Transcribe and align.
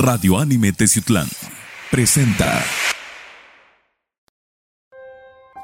Radio 0.00 0.38
Anime 0.38 0.72
Teciutlán 0.72 1.26
presenta. 1.90 2.62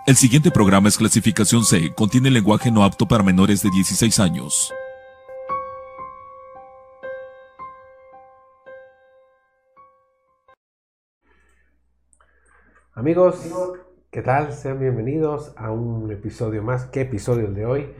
El 0.09 0.17
siguiente 0.17 0.51
programa 0.51 0.89
es 0.89 0.99
clasificación 0.99 1.63
C, 1.65 1.95
contiene 1.95 2.33
lenguaje 2.33 2.73
no 2.73 2.83
apto 2.83 3.07
para 3.07 3.23
menores 3.23 3.63
de 3.63 3.71
16 3.71 4.19
años. 4.19 4.75
Amigos, 12.95 13.37
¿qué 14.11 14.23
tal? 14.23 14.53
Sean 14.53 14.81
bienvenidos 14.81 15.55
a 15.57 15.71
un 15.71 16.11
episodio 16.11 16.61
más. 16.65 16.87
¿Qué 16.87 17.03
episodio 17.03 17.47
el 17.47 17.55
de 17.55 17.67
hoy? 17.67 17.95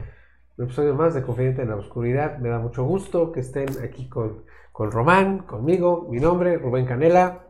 Un 0.57 0.65
episodio 0.65 0.95
más 0.95 1.13
de 1.13 1.23
Confidente 1.23 1.61
en 1.61 1.69
la 1.69 1.77
Oscuridad. 1.77 2.39
Me 2.39 2.49
da 2.49 2.59
mucho 2.59 2.83
gusto 2.83 3.31
que 3.31 3.39
estén 3.39 3.69
aquí 3.81 4.09
con, 4.09 4.43
con 4.75 4.91
Román, 4.91 5.39
conmigo. 5.39 6.05
Mi 6.11 6.19
nombre, 6.19 6.57
Rubén 6.57 6.85
Canela. 6.85 7.45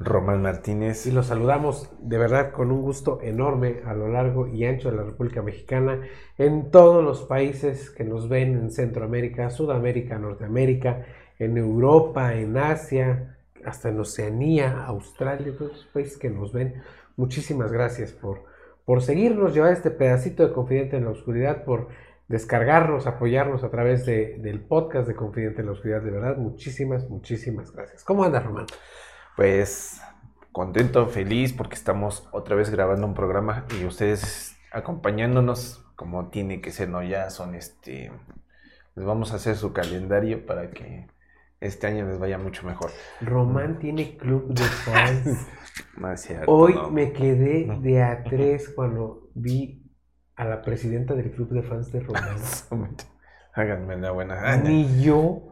Román 0.00 0.42
Martínez. 0.42 1.06
Y 1.06 1.12
los 1.12 1.26
saludamos 1.26 1.88
de 2.00 2.18
verdad 2.18 2.50
con 2.50 2.72
un 2.72 2.82
gusto 2.82 3.20
enorme 3.22 3.82
a 3.86 3.94
lo 3.94 4.08
largo 4.08 4.48
y 4.48 4.64
ancho 4.64 4.90
de 4.90 4.96
la 4.96 5.04
República 5.04 5.40
Mexicana, 5.40 6.00
en 6.36 6.72
todos 6.72 7.04
los 7.04 7.22
países 7.22 7.90
que 7.90 8.02
nos 8.02 8.28
ven 8.28 8.56
en 8.56 8.70
Centroamérica, 8.72 9.50
Sudamérica, 9.50 10.18
Norteamérica, 10.18 11.06
en 11.38 11.56
Europa, 11.56 12.34
en 12.34 12.56
Asia, 12.56 13.38
hasta 13.64 13.90
en 13.90 14.00
Oceanía, 14.00 14.84
Australia, 14.84 15.54
todos 15.56 15.72
los 15.72 15.86
países 15.86 16.18
que 16.18 16.28
nos 16.28 16.52
ven. 16.52 16.82
Muchísimas 17.16 17.70
gracias 17.70 18.10
por, 18.10 18.42
por 18.84 19.00
seguirnos, 19.00 19.54
llevar 19.54 19.74
este 19.74 19.92
pedacito 19.92 20.44
de 20.44 20.52
Confidente 20.52 20.96
en 20.96 21.04
la 21.04 21.10
Oscuridad, 21.10 21.62
por 21.62 21.86
descargarnos, 22.28 23.06
apoyarnos 23.06 23.64
a 23.64 23.70
través 23.70 24.04
de, 24.06 24.38
del 24.38 24.60
podcast 24.60 25.08
de 25.08 25.16
Confidente 25.16 25.60
en 25.60 25.66
la 25.66 25.72
Oscuridad. 25.72 26.02
De 26.02 26.10
verdad, 26.10 26.36
muchísimas, 26.36 27.08
muchísimas 27.08 27.72
gracias. 27.72 28.04
¿Cómo 28.04 28.24
andas, 28.24 28.44
Román? 28.44 28.66
Pues 29.36 30.00
contento, 30.52 31.06
feliz 31.06 31.52
porque 31.52 31.74
estamos 31.74 32.28
otra 32.32 32.54
vez 32.56 32.70
grabando 32.70 33.06
un 33.06 33.14
programa 33.14 33.66
y 33.80 33.84
ustedes 33.84 34.56
acompañándonos 34.72 35.84
como 35.96 36.28
tiene 36.28 36.60
que 36.60 36.70
ser, 36.70 36.88
¿no? 36.88 37.02
Ya 37.02 37.30
son 37.30 37.54
este... 37.54 38.12
Les 38.94 39.06
vamos 39.06 39.32
a 39.32 39.36
hacer 39.36 39.56
su 39.56 39.72
calendario 39.72 40.44
para 40.44 40.70
que 40.70 41.06
este 41.60 41.86
año 41.86 42.06
les 42.06 42.18
vaya 42.18 42.36
mucho 42.36 42.66
mejor. 42.66 42.90
Román 43.20 43.78
tiene 43.78 44.16
club 44.16 44.52
de 44.52 44.62
fans. 44.62 45.46
No 45.96 46.10
es 46.10 46.22
cierto, 46.22 46.50
Hoy 46.50 46.74
no. 46.74 46.90
me 46.90 47.12
quedé 47.12 47.68
de 47.80 48.02
a 48.02 48.24
tres 48.24 48.68
cuando 48.68 49.28
vi 49.34 49.77
a 50.38 50.44
la 50.44 50.62
presidenta 50.62 51.14
del 51.14 51.30
club 51.32 51.50
de 51.50 51.62
fans 51.62 51.92
de 51.92 52.00
Román. 52.00 52.36
Háganme 53.54 53.96
la 53.96 54.12
buena. 54.12 54.56
Ni 54.56 55.02
yo, 55.02 55.42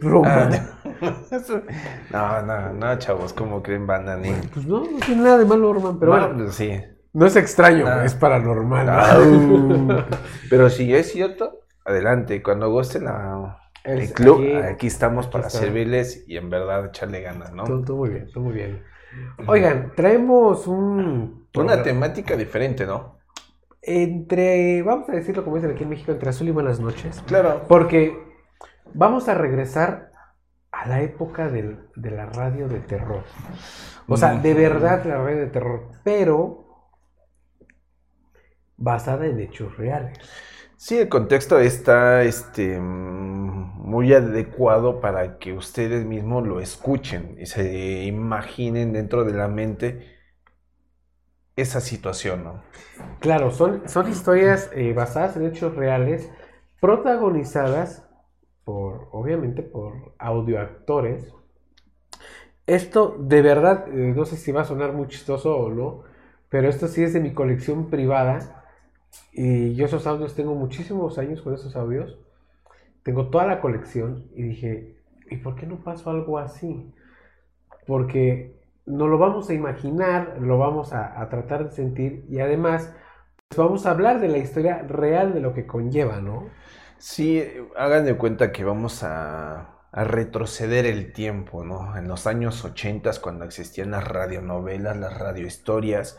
Román. 0.00 0.50
No, 2.12 2.42
no, 2.42 2.72
no, 2.74 2.98
chavos, 2.98 3.32
¿cómo 3.32 3.62
creen 3.62 3.86
banda 3.86 4.16
ni? 4.16 4.30
Pues 4.52 4.66
no, 4.66 4.80
no 4.84 4.98
tiene 5.04 5.22
nada 5.22 5.38
de 5.38 5.44
malo, 5.46 5.72
Román, 5.72 5.98
pero 5.98 6.12
Bueno, 6.12 6.28
bueno, 6.34 6.50
sí. 6.52 6.78
no 7.14 7.26
es 7.26 7.34
extraño, 7.36 7.86
Ah. 7.88 8.04
es 8.04 8.14
paranormal. 8.14 8.88
Au. 8.88 10.04
Pero 10.50 10.68
si 10.70 10.94
es 10.94 11.10
cierto, 11.10 11.60
adelante, 11.84 12.42
cuando 12.42 12.70
gusten 12.70 13.08
a 13.08 13.58
el 13.84 14.12
club, 14.12 14.38
aquí- 14.40 14.52
aquí, 14.54 14.86
estamos 14.86 15.26
aquí 15.26 15.32
para 15.32 15.46
está. 15.48 15.58
servirles 15.58 16.24
y 16.28 16.36
en 16.36 16.50
verdad 16.50 16.86
echarle 16.86 17.20
ganas, 17.22 17.52
¿no? 17.52 17.64
Todo, 17.64 17.82
todo 17.82 17.96
muy 17.96 18.10
bien, 18.10 18.30
todo 18.32 18.44
muy 18.44 18.52
bien. 18.54 18.82
Oigan, 19.46 19.92
traemos 19.96 20.66
un... 20.66 21.46
Una 21.56 21.82
temática 21.82 22.36
diferente, 22.36 22.86
¿no? 22.86 23.18
Entre, 23.82 24.82
vamos 24.82 25.08
a 25.08 25.12
decirlo 25.12 25.42
como 25.44 25.56
dicen 25.56 25.72
aquí 25.72 25.82
en 25.82 25.88
México, 25.90 26.12
entre 26.12 26.30
azul 26.30 26.48
y 26.48 26.52
buenas 26.52 26.78
noches. 26.78 27.20
Claro. 27.26 27.62
Porque 27.68 28.16
vamos 28.94 29.28
a 29.28 29.34
regresar 29.34 30.12
a 30.70 30.88
la 30.88 31.02
época 31.02 31.48
del- 31.48 31.80
de 31.96 32.10
la 32.10 32.26
radio 32.26 32.68
de 32.68 32.80
terror. 32.80 33.24
O 34.08 34.16
sea, 34.16 34.34
de 34.36 34.54
verdad 34.54 35.04
la 35.04 35.16
radio 35.18 35.38
de 35.38 35.46
terror, 35.48 35.88
pero 36.04 36.64
basada 38.76 39.26
en 39.26 39.40
hechos 39.40 39.76
reales. 39.76 40.18
Sí, 40.76 40.98
el 40.98 41.08
contexto 41.08 41.58
está 41.60 42.22
este, 42.24 42.80
muy 42.80 44.12
adecuado 44.12 45.00
para 45.00 45.38
que 45.38 45.52
ustedes 45.52 46.04
mismos 46.04 46.46
lo 46.46 46.60
escuchen 46.60 47.36
y 47.38 47.46
se 47.46 48.02
imaginen 48.04 48.92
dentro 48.92 49.24
de 49.24 49.32
la 49.32 49.46
mente 49.46 50.06
esa 51.56 51.80
situación, 51.80 52.44
¿no? 52.44 52.62
Claro, 53.20 53.50
son, 53.50 53.88
son 53.88 54.08
historias 54.10 54.70
eh, 54.74 54.92
basadas 54.92 55.36
en 55.36 55.46
hechos 55.46 55.74
reales, 55.74 56.30
protagonizadas 56.80 58.08
por, 58.64 59.08
obviamente, 59.12 59.62
por 59.62 60.14
audioactores. 60.18 61.32
Esto, 62.66 63.16
de 63.18 63.42
verdad, 63.42 63.86
eh, 63.88 64.12
no 64.16 64.24
sé 64.24 64.36
si 64.36 64.52
va 64.52 64.62
a 64.62 64.64
sonar 64.64 64.92
muy 64.92 65.08
chistoso 65.08 65.56
o 65.56 65.70
no, 65.70 66.04
pero 66.48 66.68
esto 66.68 66.88
sí 66.88 67.02
es 67.02 67.12
de 67.12 67.20
mi 67.20 67.32
colección 67.32 67.90
privada. 67.90 68.64
Y 69.32 69.74
yo 69.74 69.86
esos 69.86 70.06
audios 70.06 70.34
tengo 70.34 70.54
muchísimos 70.54 71.18
años 71.18 71.42
con 71.42 71.54
esos 71.54 71.76
audios. 71.76 72.18
Tengo 73.02 73.28
toda 73.28 73.46
la 73.46 73.60
colección 73.60 74.26
y 74.34 74.42
dije, 74.42 74.96
¿y 75.30 75.36
por 75.38 75.56
qué 75.56 75.66
no 75.66 75.82
pasó 75.82 76.10
algo 76.10 76.38
así? 76.38 76.92
Porque 77.86 78.61
no 78.86 79.06
lo 79.08 79.18
vamos 79.18 79.48
a 79.50 79.54
imaginar, 79.54 80.36
lo 80.40 80.58
vamos 80.58 80.92
a, 80.92 81.28
tratar 81.28 81.64
de 81.64 81.70
sentir 81.70 82.24
y 82.28 82.40
además 82.40 82.92
pues 83.48 83.58
vamos 83.58 83.86
a 83.86 83.90
hablar 83.90 84.20
de 84.20 84.28
la 84.28 84.38
historia 84.38 84.82
real 84.82 85.34
de 85.34 85.40
lo 85.40 85.52
que 85.52 85.66
conlleva, 85.66 86.20
¿no? 86.20 86.48
Sí, 86.98 87.44
hagan 87.76 88.04
de 88.04 88.16
cuenta 88.16 88.52
que 88.52 88.64
vamos 88.64 89.02
a, 89.02 89.82
a 89.92 90.04
retroceder 90.04 90.86
el 90.86 91.12
tiempo, 91.12 91.64
¿no? 91.64 91.96
En 91.96 92.08
los 92.08 92.26
años 92.26 92.64
80 92.64 93.10
cuando 93.20 93.44
existían 93.44 93.90
las 93.90 94.08
radionovelas, 94.08 94.96
las 94.96 95.18
radiohistorias 95.18 96.18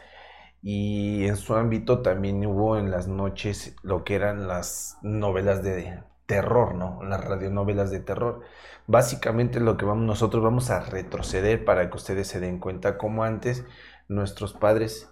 y 0.61 1.25
en 1.25 1.35
su 1.35 1.55
ámbito 1.55 2.01
también 2.01 2.45
hubo 2.45 2.77
en 2.77 2.89
las 2.89 3.07
noches 3.07 3.75
lo 3.83 4.05
que 4.05 4.15
eran 4.15 4.47
las 4.47 4.97
novelas 5.01 5.61
de 5.63 6.01
terror, 6.25 6.75
¿no? 6.75 7.03
Las 7.03 7.23
radionovelas 7.23 7.91
de 7.91 7.99
terror. 7.99 8.41
Básicamente 8.87 9.59
lo 9.59 9.77
que 9.77 9.85
vamos, 9.85 10.05
nosotros 10.05 10.43
vamos 10.43 10.69
a 10.69 10.81
retroceder 10.81 11.63
para 11.65 11.89
que 11.89 11.97
ustedes 11.97 12.27
se 12.27 12.39
den 12.39 12.59
cuenta 12.59 12.97
cómo 12.97 13.23
antes 13.23 13.65
nuestros 14.07 14.53
padres 14.53 15.09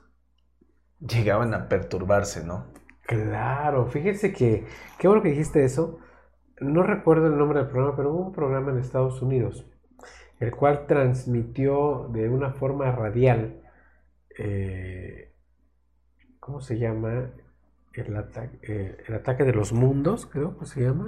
llegaban 1.00 1.54
a 1.54 1.68
perturbarse, 1.68 2.44
¿no? 2.44 2.68
Claro, 3.04 3.88
fíjense 3.88 4.32
que, 4.32 4.66
qué 4.98 5.08
bueno 5.08 5.24
que 5.24 5.30
dijiste 5.30 5.64
eso. 5.64 6.00
No 6.60 6.84
recuerdo 6.84 7.28
el 7.28 7.38
nombre 7.38 7.60
del 7.60 7.70
programa, 7.70 7.96
pero 7.96 8.14
hubo 8.14 8.28
un 8.28 8.32
programa 8.32 8.72
en 8.72 8.78
Estados 8.78 9.22
Unidos, 9.22 9.66
el 10.40 10.52
cual 10.52 10.86
transmitió 10.86 12.08
de 12.14 12.30
una 12.30 12.52
forma 12.52 12.92
radial, 12.92 13.62
eh, 14.38 15.34
¿cómo 16.40 16.62
se 16.62 16.78
llama? 16.78 17.32
El, 17.94 18.16
ata- 18.16 18.50
eh, 18.62 18.98
el 19.08 19.16
ataque 19.16 19.44
de 19.44 19.54
los 19.54 19.74
mundos, 19.74 20.26
creo 20.26 20.58
que 20.58 20.66
se 20.66 20.82
llama. 20.82 21.08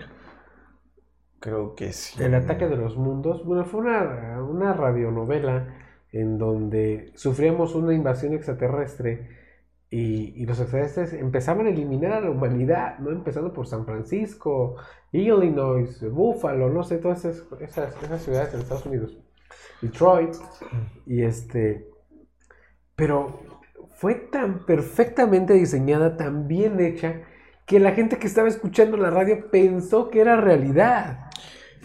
Creo 1.40 1.76
que 1.76 1.92
sí. 1.92 2.22
El 2.24 2.36
ataque 2.36 2.68
de 2.68 2.78
los 2.78 2.96
mundos. 2.98 3.44
Bueno, 3.46 3.66
fue 3.66 3.82
una, 3.82 4.42
una 4.44 4.74
radionovela 4.74 5.76
en 6.12 6.38
donde 6.38 7.12
sufríamos 7.16 7.76
una 7.76 7.94
invasión 7.94 8.34
extraterrestre 8.34 9.30
y, 9.90 10.42
y 10.42 10.46
los 10.46 10.60
extraterrestres 10.60 11.14
empezaban 11.14 11.66
a 11.68 11.70
eliminar 11.70 12.14
a 12.14 12.22
la 12.22 12.32
humanidad, 12.32 12.98
¿no? 13.00 13.12
Empezando 13.12 13.52
por 13.54 13.68
San 13.68 13.86
Francisco, 13.86 14.76
Illinois, 15.12 16.10
Buffalo, 16.12 16.70
no 16.70 16.84
sé, 16.84 16.98
todas 16.98 17.26
esas, 17.26 17.46
esas, 17.62 18.02
esas 18.04 18.22
ciudades 18.24 18.54
en 18.54 18.62
Estados 18.62 18.86
Unidos. 18.86 19.18
Detroit. 19.82 20.36
Y 21.06 21.24
este. 21.24 21.90
Pero 22.96 23.40
fue 24.04 24.16
tan 24.16 24.66
perfectamente 24.66 25.54
diseñada, 25.54 26.18
tan 26.18 26.50
bien 26.50 26.82
hecha, 26.82 27.22
que 27.66 27.80
la 27.80 27.94
gente 27.94 28.18
que 28.18 28.28
estaba 28.28 28.50
escuchando 28.50 28.98
la 28.98 29.10
radio 29.10 29.50
pensó 29.50 30.10
que 30.10 30.20
era 30.20 30.36
realidad. 30.36 31.30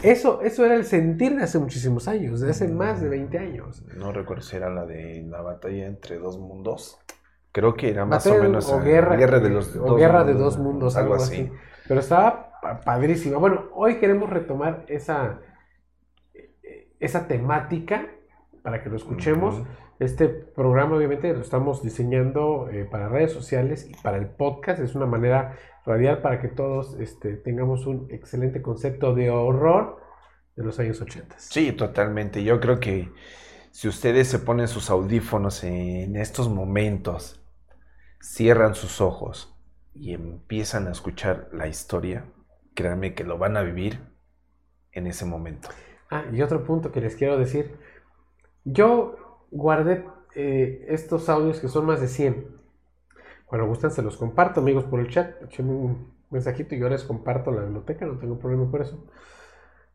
Eso, 0.03 0.43
eso 0.43 0.65
era 0.65 0.75
el 0.75 0.85
sentir 0.85 1.37
de 1.37 1.45
hace 1.45 1.61
muchísimos 1.61 2.09
años, 2.09 2.41
de 2.41 2.51
hace 2.51 2.67
más 2.67 3.01
de 3.01 3.09
20 3.09 3.39
años. 3.39 3.85
No 3.97 4.11
recuerdo 4.11 4.43
si 4.43 4.57
era 4.57 4.69
la 4.69 4.85
de 4.85 5.25
la 5.29 5.43
batalla 5.43 5.87
entre 5.87 6.19
dos 6.19 6.39
mundos. 6.41 6.99
Creo 7.53 7.75
que 7.75 7.91
era 7.91 8.05
más 8.05 8.25
Batalla 8.25 8.41
o 8.41 8.43
menos 8.43 8.69
o 8.69 8.81
eh, 8.81 8.85
guerra, 8.85 9.17
de 9.41 9.49
los 9.51 9.77
o 9.77 9.95
guerra 9.95 10.25
de 10.25 10.35
dos 10.35 10.59
mundos, 10.59 10.97
algo 10.97 11.15
así. 11.15 11.51
Pero 11.87 12.01
estaba 12.01 12.51
pa- 12.61 12.81
padrísima. 12.81 13.39
Bueno, 13.39 13.67
hoy 13.75 14.01
queremos 14.01 14.29
retomar 14.29 14.85
esa, 14.89 15.39
esa 17.01 17.27
temática 17.29 18.07
para 18.63 18.83
que 18.83 18.91
lo 18.91 18.97
escuchemos. 18.97 19.63
Este 19.99 20.29
programa 20.29 20.97
obviamente 20.97 21.33
lo 21.35 21.41
estamos 21.41 21.83
diseñando 21.83 22.69
eh, 22.71 22.85
para 22.85 23.09
redes 23.09 23.33
sociales 23.33 23.85
y 23.89 23.95
para 24.01 24.17
el 24.17 24.27
podcast. 24.27 24.81
Es 24.81 24.95
una 24.95 25.07
manera 25.07 25.59
radial 25.85 26.23
para 26.23 26.41
que 26.41 26.47
todos 26.47 26.97
este, 27.01 27.37
tengamos 27.37 27.85
un 27.87 28.07
excelente 28.11 28.63
concepto 28.63 29.13
de 29.15 29.31
horror 29.31 30.01
de 30.55 30.63
los 30.63 30.79
años 30.79 31.01
80. 31.01 31.35
Sí, 31.39 31.73
totalmente. 31.73 32.45
Yo 32.45 32.61
creo 32.61 32.79
que 32.79 33.11
si 33.73 33.89
ustedes 33.89 34.29
se 34.29 34.39
ponen 34.39 34.69
sus 34.69 34.89
audífonos 34.89 35.65
en 35.65 36.15
estos 36.15 36.49
momentos, 36.49 37.45
cierran 38.21 38.77
sus 38.77 39.01
ojos 39.01 39.57
y 39.95 40.15
empiezan 40.15 40.87
a 40.87 40.93
escuchar 40.93 41.49
la 41.53 41.67
historia, 41.67 42.25
créanme 42.75 43.15
que 43.15 43.25
lo 43.25 43.37
van 43.37 43.57
a 43.57 43.63
vivir 43.63 43.99
en 44.93 45.09
ese 45.09 45.25
momento. 45.25 45.71
Ah, 46.09 46.25
y 46.33 46.41
otro 46.41 46.65
punto 46.65 46.93
que 46.93 47.01
les 47.01 47.17
quiero 47.17 47.37
decir. 47.37 47.77
Yo 48.65 49.17
guardé 49.51 50.05
eh, 50.35 50.87
estos 50.89 51.29
audios 51.29 51.61
que 51.61 51.69
son 51.69 51.87
más 51.87 52.01
de 52.01 52.09
100. 52.09 52.47
Cuando 53.47 53.67
gustan 53.67 53.91
se 53.91 54.03
los 54.03 54.17
comparto, 54.17 54.61
amigos, 54.61 54.85
por 54.85 55.01
el 55.01 55.09
chat. 55.09 55.43
Échenme 55.43 55.73
un 55.73 56.13
mensajito 56.31 56.75
y 56.75 56.79
yo 56.79 56.89
les 56.89 57.05
comparto 57.05 57.51
la 57.51 57.63
biblioteca, 57.63 58.07
no 58.07 58.19
tengo 58.19 58.39
problema 58.39 58.71
por 58.71 58.83
eso. 58.83 59.05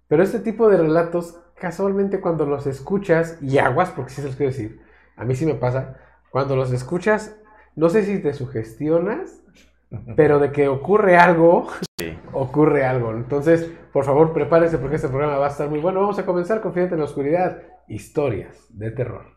Pero 0.08 0.24
este 0.24 0.40
tipo 0.40 0.70
de 0.70 0.78
relatos, 0.78 1.40
casualmente 1.56 2.20
cuando 2.20 2.46
los 2.46 2.68
escuchas, 2.68 3.38
y 3.42 3.58
aguas, 3.58 3.92
porque 3.92 4.12
sí 4.12 4.22
se 4.22 4.28
los 4.28 4.36
quiero 4.36 4.52
decir, 4.52 4.82
a 5.16 5.26
mí 5.26 5.36
sí 5.36 5.46
me 5.46 5.56
pasa, 5.56 5.98
cuando 6.32 6.56
los 6.56 6.72
escuchas, 6.72 7.40
no 7.76 7.90
sé 7.90 8.04
si 8.04 8.20
te 8.20 8.34
sugestionas, 8.34 9.42
pero 10.16 10.40
de 10.40 10.52
que 10.52 10.68
ocurre 10.68 11.18
algo, 11.18 11.68
ocurre 12.34 12.86
algo. 12.86 13.12
Entonces, 13.12 13.72
por 13.92 14.06
favor, 14.06 14.34
prepárense 14.34 14.80
porque 14.80 14.96
este 14.96 15.10
programa 15.10 15.38
va 15.38 15.46
a 15.46 15.50
estar 15.50 15.70
muy 15.70 15.80
bueno. 15.80 16.02
Vamos 16.02 16.18
a 16.20 16.26
comenzar 16.26 16.62
Confidente 16.62 16.96
en 16.96 17.00
la 17.00 17.06
Oscuridad, 17.06 17.62
historias 17.88 18.66
de 18.70 18.92
terror. 18.92 19.33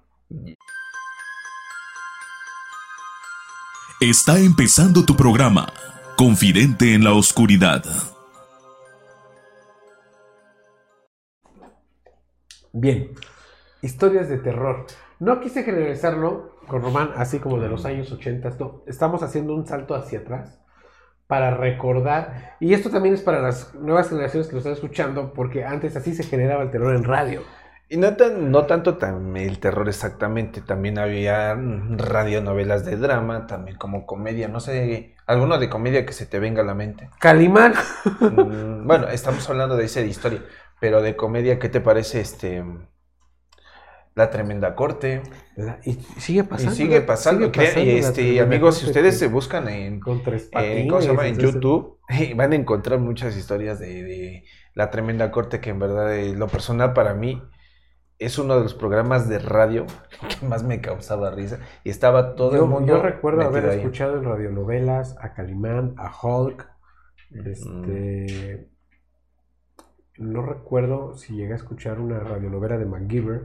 Está 4.00 4.38
empezando 4.38 5.04
tu 5.04 5.16
programa, 5.16 5.72
Confidente 6.16 6.94
en 6.94 7.04
la 7.04 7.12
Oscuridad. 7.12 7.84
Bien, 12.72 13.12
historias 13.82 14.28
de 14.28 14.38
terror. 14.38 14.86
No 15.18 15.40
quise 15.40 15.62
generalizarlo 15.62 16.58
con 16.66 16.82
Román, 16.82 17.12
así 17.16 17.38
como 17.38 17.58
de 17.58 17.68
los 17.68 17.86
años 17.86 18.10
80. 18.12 18.50
No, 18.58 18.82
estamos 18.86 19.22
haciendo 19.22 19.54
un 19.54 19.66
salto 19.66 19.94
hacia 19.94 20.18
atrás 20.18 20.60
para 21.26 21.56
recordar. 21.56 22.56
Y 22.60 22.74
esto 22.74 22.90
también 22.90 23.14
es 23.14 23.22
para 23.22 23.40
las 23.40 23.74
nuevas 23.74 24.08
generaciones 24.08 24.48
que 24.48 24.52
lo 24.52 24.58
están 24.58 24.74
escuchando, 24.74 25.32
porque 25.32 25.64
antes 25.64 25.96
así 25.96 26.14
se 26.14 26.24
generaba 26.24 26.64
el 26.64 26.70
terror 26.70 26.94
en 26.94 27.04
radio. 27.04 27.42
Y 27.88 27.98
no, 27.98 28.16
tan, 28.16 28.50
no 28.50 28.66
tanto 28.66 28.96
tan 28.96 29.36
el 29.36 29.60
terror 29.60 29.88
exactamente, 29.88 30.60
también 30.60 30.98
había 30.98 31.54
radionovelas 31.54 32.84
de 32.84 32.96
drama, 32.96 33.46
también 33.46 33.76
como 33.76 34.06
comedia, 34.06 34.48
no 34.48 34.58
sé, 34.58 35.14
alguno 35.26 35.58
de 35.58 35.68
comedia 35.70 36.04
que 36.04 36.12
se 36.12 36.26
te 36.26 36.40
venga 36.40 36.62
a 36.62 36.64
la 36.64 36.74
mente. 36.74 37.10
Calimán. 37.20 37.74
Mm, 38.20 38.86
bueno, 38.86 39.08
estamos 39.08 39.48
hablando 39.48 39.76
de 39.76 39.84
esa 39.84 40.00
historia, 40.00 40.42
pero 40.80 41.00
de 41.00 41.14
comedia, 41.14 41.60
¿qué 41.60 41.68
te 41.68 41.80
parece 41.80 42.20
este 42.20 42.64
La 44.14 44.30
Tremenda 44.30 44.74
Corte? 44.74 45.22
La- 45.56 45.78
y 45.84 45.92
sigue 46.18 46.42
pasando. 46.44 46.72
y 46.72 46.76
sigue 46.76 47.00
pasando, 47.02 47.46
sigue 47.46 47.52
pasando 47.64 47.90
y 47.92 47.96
este, 47.98 48.40
amigos, 48.40 48.78
si 48.78 48.86
ustedes 48.86 49.18
se 49.18 49.28
buscan 49.28 49.68
en, 49.68 50.00
tres 50.24 50.48
en- 50.52 50.88
¿cómo 50.88 51.02
se 51.02 51.08
llama? 51.08 51.26
en 51.26 51.34
patines, 51.34 51.54
YouTube, 51.54 51.98
van 52.36 52.52
a 52.52 52.56
encontrar 52.56 52.98
muchas 52.98 53.36
historias 53.36 53.78
de, 53.78 54.02
de 54.04 54.44
La 54.74 54.90
Tremenda 54.90 55.30
Corte, 55.30 55.60
que 55.60 55.70
en 55.70 55.78
verdad, 55.78 56.14
eh, 56.16 56.34
lo 56.34 56.48
personal 56.48 56.94
para 56.94 57.12
mí, 57.14 57.42
es 58.18 58.38
uno 58.38 58.56
de 58.56 58.62
los 58.62 58.74
programas 58.74 59.28
de 59.28 59.38
radio 59.38 59.86
que 60.40 60.46
más 60.46 60.62
me 60.64 60.80
causaba 60.80 61.30
risa. 61.30 61.58
Y 61.84 61.90
estaba 61.90 62.34
todo 62.34 62.52
yo, 62.56 62.64
el 62.64 62.70
mundo. 62.70 62.96
yo 62.96 63.02
recuerdo 63.02 63.42
haber 63.42 63.66
ahí. 63.68 63.78
escuchado 63.80 64.16
en 64.16 64.24
radionovelas 64.24 65.16
a 65.20 65.34
Calimán, 65.34 65.94
a 65.98 66.10
Hulk. 66.22 66.66
Mm. 67.30 67.46
Este. 67.48 68.68
No 70.18 70.42
recuerdo 70.42 71.14
si 71.16 71.34
llegué 71.36 71.52
a 71.52 71.56
escuchar 71.56 72.00
una 72.00 72.20
radionovela 72.20 72.78
de 72.78 72.86
MacGyver. 72.86 73.42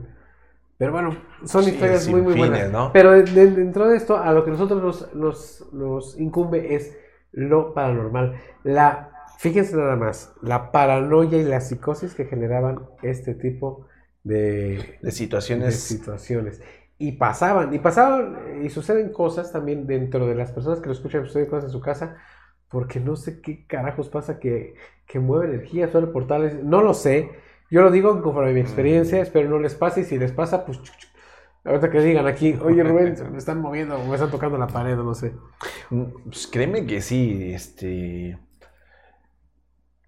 Pero 0.78 0.92
bueno, 0.92 1.10
son 1.44 1.64
Sí, 1.64 1.70
historias 1.72 2.08
muy, 2.08 2.22
muy 2.22 2.32
fines, 2.32 2.48
buenas. 2.50 2.72
¿no? 2.72 2.90
Pero 2.92 3.12
de- 3.12 3.24
de- 3.24 3.50
dentro 3.50 3.88
de 3.88 3.96
esto, 3.96 4.16
a 4.16 4.32
lo 4.32 4.44
que 4.44 4.50
nosotros 4.50 4.82
nos, 4.82 5.14
nos, 5.14 5.72
nos 5.72 6.18
incumbe 6.18 6.74
es 6.74 6.96
lo 7.30 7.74
paranormal. 7.74 8.36
La, 8.64 9.12
fíjense 9.38 9.76
nada 9.76 9.96
más, 9.96 10.34
la 10.40 10.72
paranoia 10.72 11.38
y 11.38 11.44
la 11.44 11.60
psicosis 11.60 12.14
que 12.14 12.24
generaban 12.24 12.80
este 13.02 13.34
tipo 13.34 13.86
de, 14.24 15.00
De 15.02 15.10
de 15.10 15.12
situaciones. 15.12 15.76
situaciones. 15.76 16.62
Y 16.98 17.12
pasaban, 17.12 17.74
y 17.74 17.78
pasaban, 17.80 18.64
y 18.64 18.70
suceden 18.70 19.12
cosas 19.12 19.52
también 19.52 19.86
dentro 19.86 20.26
de 20.26 20.34
las 20.36 20.52
personas 20.52 20.80
que 20.80 20.86
lo 20.86 20.92
escuchan, 20.92 21.26
suceden 21.26 21.48
cosas 21.48 21.64
en 21.64 21.70
su 21.70 21.80
casa, 21.80 22.16
porque 22.68 23.00
no 23.00 23.16
sé 23.16 23.40
qué 23.40 23.66
carajos 23.66 24.08
pasa 24.08 24.38
que, 24.38 24.74
que 25.06 25.18
mueve 25.18 25.46
energía, 25.54 25.90
suele 25.90 26.06
portales, 26.08 26.62
no 26.62 26.82
lo 26.82 26.94
sé, 26.94 27.30
yo 27.70 27.82
lo 27.82 27.90
digo 27.90 28.22
conforme 28.22 28.50
a 28.50 28.54
mi 28.54 28.60
experiencia, 28.60 29.20
espero 29.20 29.48
no 29.50 29.58
les 29.58 29.74
pase, 29.74 30.02
y 30.02 30.04
si 30.04 30.18
les 30.18 30.32
pasa, 30.32 30.64
pues, 30.64 30.80
chuc, 30.82 30.96
chuc. 30.96 31.10
ahorita 31.64 31.90
que 31.90 32.00
digan 32.00 32.26
aquí, 32.28 32.58
oye 32.62 32.82
Rubén, 32.84 33.16
me 33.32 33.38
están 33.38 33.60
moviendo, 33.60 33.98
me 34.04 34.14
están 34.14 34.30
tocando 34.30 34.58
la 34.58 34.70
pared, 34.72 34.96
no 34.96 35.14
sé. 35.14 35.34
Mm, 35.90 36.04
Pues 36.24 36.46
créeme 36.46 36.86
que 36.86 37.00
sí, 37.00 37.52
este. 37.52 38.38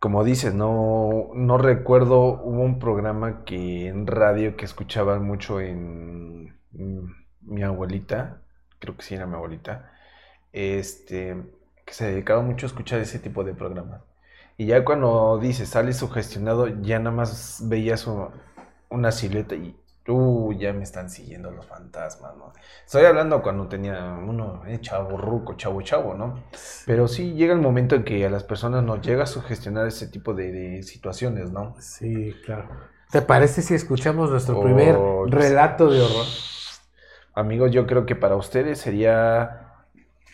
Como 0.04 0.22
dices, 0.22 0.52
no, 0.52 1.30
no 1.34 1.56
recuerdo, 1.56 2.18
hubo 2.42 2.62
un 2.62 2.78
programa 2.78 3.42
que 3.46 3.88
en 3.88 4.06
radio 4.06 4.54
que 4.54 4.66
escuchaban 4.66 5.24
mucho 5.24 5.62
en 5.62 6.54
mm, 6.72 7.14
mi 7.40 7.62
abuelita, 7.62 8.42
creo 8.80 8.98
que 8.98 9.02
sí 9.02 9.14
era 9.14 9.24
mi 9.24 9.36
abuelita, 9.36 9.90
este, 10.52 11.42
que 11.86 11.94
se 11.94 12.10
dedicaba 12.10 12.42
mucho 12.42 12.66
a 12.66 12.68
escuchar 12.68 13.00
ese 13.00 13.18
tipo 13.18 13.44
de 13.44 13.54
programas. 13.54 14.02
Y 14.58 14.66
ya 14.66 14.84
cuando 14.84 15.38
dices, 15.38 15.70
sales 15.70 15.96
sugestionado, 15.96 16.68
ya 16.82 16.98
nada 16.98 17.16
más 17.16 17.62
veías 17.66 18.06
una 18.90 19.10
silueta 19.10 19.54
y, 19.54 19.74
uh, 20.08 20.52
ya 20.52 20.72
me 20.72 20.82
están 20.84 21.08
siguiendo 21.10 21.50
los 21.50 21.66
fantasmas, 21.66 22.36
¿no? 22.36 22.52
Estoy 22.84 23.04
hablando 23.04 23.42
cuando 23.42 23.68
tenía 23.68 24.04
uno, 24.26 24.62
eh, 24.66 24.78
chavo 24.80 25.16
ruco, 25.16 25.54
chavo 25.54 25.82
chavo, 25.82 26.14
¿no? 26.14 26.44
Pero 26.86 27.08
sí 27.08 27.34
llega 27.34 27.52
el 27.54 27.60
momento 27.60 27.94
en 27.94 28.04
que 28.04 28.24
a 28.26 28.30
las 28.30 28.44
personas 28.44 28.82
nos 28.84 29.00
llega 29.00 29.24
a 29.24 29.26
sugestionar 29.26 29.86
ese 29.86 30.06
tipo 30.08 30.34
de, 30.34 30.52
de 30.52 30.82
situaciones, 30.82 31.50
¿no? 31.50 31.74
Sí, 31.80 32.34
claro. 32.44 32.68
¿Te 33.10 33.22
parece 33.22 33.62
si 33.62 33.74
escuchamos 33.74 34.30
nuestro 34.30 34.58
Oh, 34.58 34.62
primer 34.62 34.96
pues- 34.96 35.30
relato 35.32 35.88
de 35.90 36.00
horror? 36.00 36.26
Amigos, 37.34 37.70
yo 37.72 37.86
creo 37.86 38.06
que 38.06 38.14
para 38.16 38.36
ustedes 38.36 38.78
sería 38.78 39.72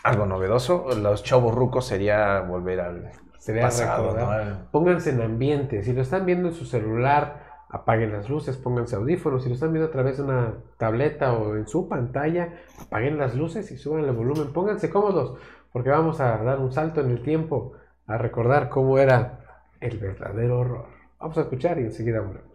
algo 0.02 0.26
novedoso. 0.26 0.86
Los 1.00 1.22
chavos 1.22 1.54
rucos 1.54 1.86
sería 1.86 2.40
volver 2.40 2.80
al 2.80 3.10
Sería 3.38 3.62
pasado, 3.62 4.12
recordar. 4.14 4.46
¿no? 4.46 4.70
Pónganse 4.70 5.10
en 5.10 5.22
ambiente. 5.22 5.82
Si 5.82 5.92
lo 5.94 6.02
están 6.02 6.26
viendo 6.26 6.48
en 6.48 6.54
su 6.54 6.66
celular, 6.66 7.39
apaguen 7.70 8.12
las 8.12 8.28
luces, 8.28 8.56
pónganse 8.56 8.96
audífonos. 8.96 9.42
Si 9.42 9.48
lo 9.48 9.54
están 9.54 9.72
viendo 9.72 9.88
a 9.88 9.92
través 9.92 10.16
de 10.16 10.24
una 10.24 10.54
tableta 10.76 11.32
o 11.32 11.56
en 11.56 11.66
su 11.66 11.88
pantalla, 11.88 12.54
apaguen 12.80 13.16
las 13.16 13.34
luces 13.34 13.70
y 13.70 13.78
suban 13.78 14.04
el 14.04 14.12
volumen. 14.12 14.52
Pónganse 14.52 14.90
cómodos, 14.90 15.38
porque 15.72 15.90
vamos 15.90 16.20
a 16.20 16.36
dar 16.38 16.58
un 16.58 16.72
salto 16.72 17.00
en 17.00 17.10
el 17.10 17.22
tiempo 17.22 17.72
a 18.06 18.18
recordar 18.18 18.68
cómo 18.68 18.98
era 18.98 19.38
el 19.80 19.98
verdadero 19.98 20.60
horror. 20.60 20.86
Vamos 21.18 21.38
a 21.38 21.42
escuchar 21.42 21.78
y 21.78 21.82
enseguida 21.82 22.20
volvemos. 22.20 22.50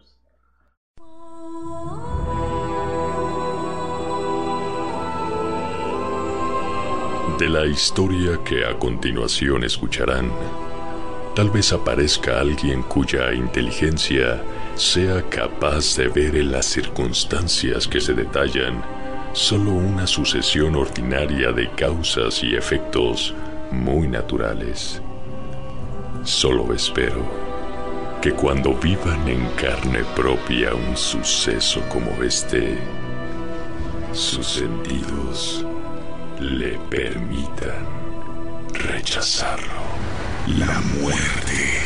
De 7.38 7.48
la 7.50 7.66
historia 7.66 8.38
que 8.44 8.64
a 8.64 8.78
continuación 8.78 9.64
escucharán, 9.64 10.30
tal 11.34 11.50
vez 11.50 11.72
aparezca 11.72 12.40
alguien 12.40 12.82
cuya 12.82 13.32
inteligencia 13.34 14.42
sea 14.76 15.22
capaz 15.30 15.96
de 15.96 16.08
ver 16.08 16.36
en 16.36 16.52
las 16.52 16.66
circunstancias 16.66 17.88
que 17.88 18.00
se 18.00 18.12
detallan 18.12 18.84
solo 19.32 19.70
una 19.72 20.06
sucesión 20.06 20.76
ordinaria 20.76 21.50
de 21.50 21.70
causas 21.70 22.42
y 22.42 22.54
efectos 22.54 23.34
muy 23.70 24.06
naturales. 24.06 25.00
Solo 26.24 26.74
espero 26.74 27.24
que 28.20 28.32
cuando 28.32 28.74
vivan 28.74 29.26
en 29.28 29.46
carne 29.56 30.04
propia 30.14 30.74
un 30.74 30.96
suceso 30.96 31.80
como 31.88 32.22
este, 32.22 32.78
sus 34.12 34.46
sentidos 34.46 35.64
le 36.38 36.78
permitan 36.90 37.86
rechazarlo. 38.72 39.86
La 40.46 40.80
muerte. 41.00 41.80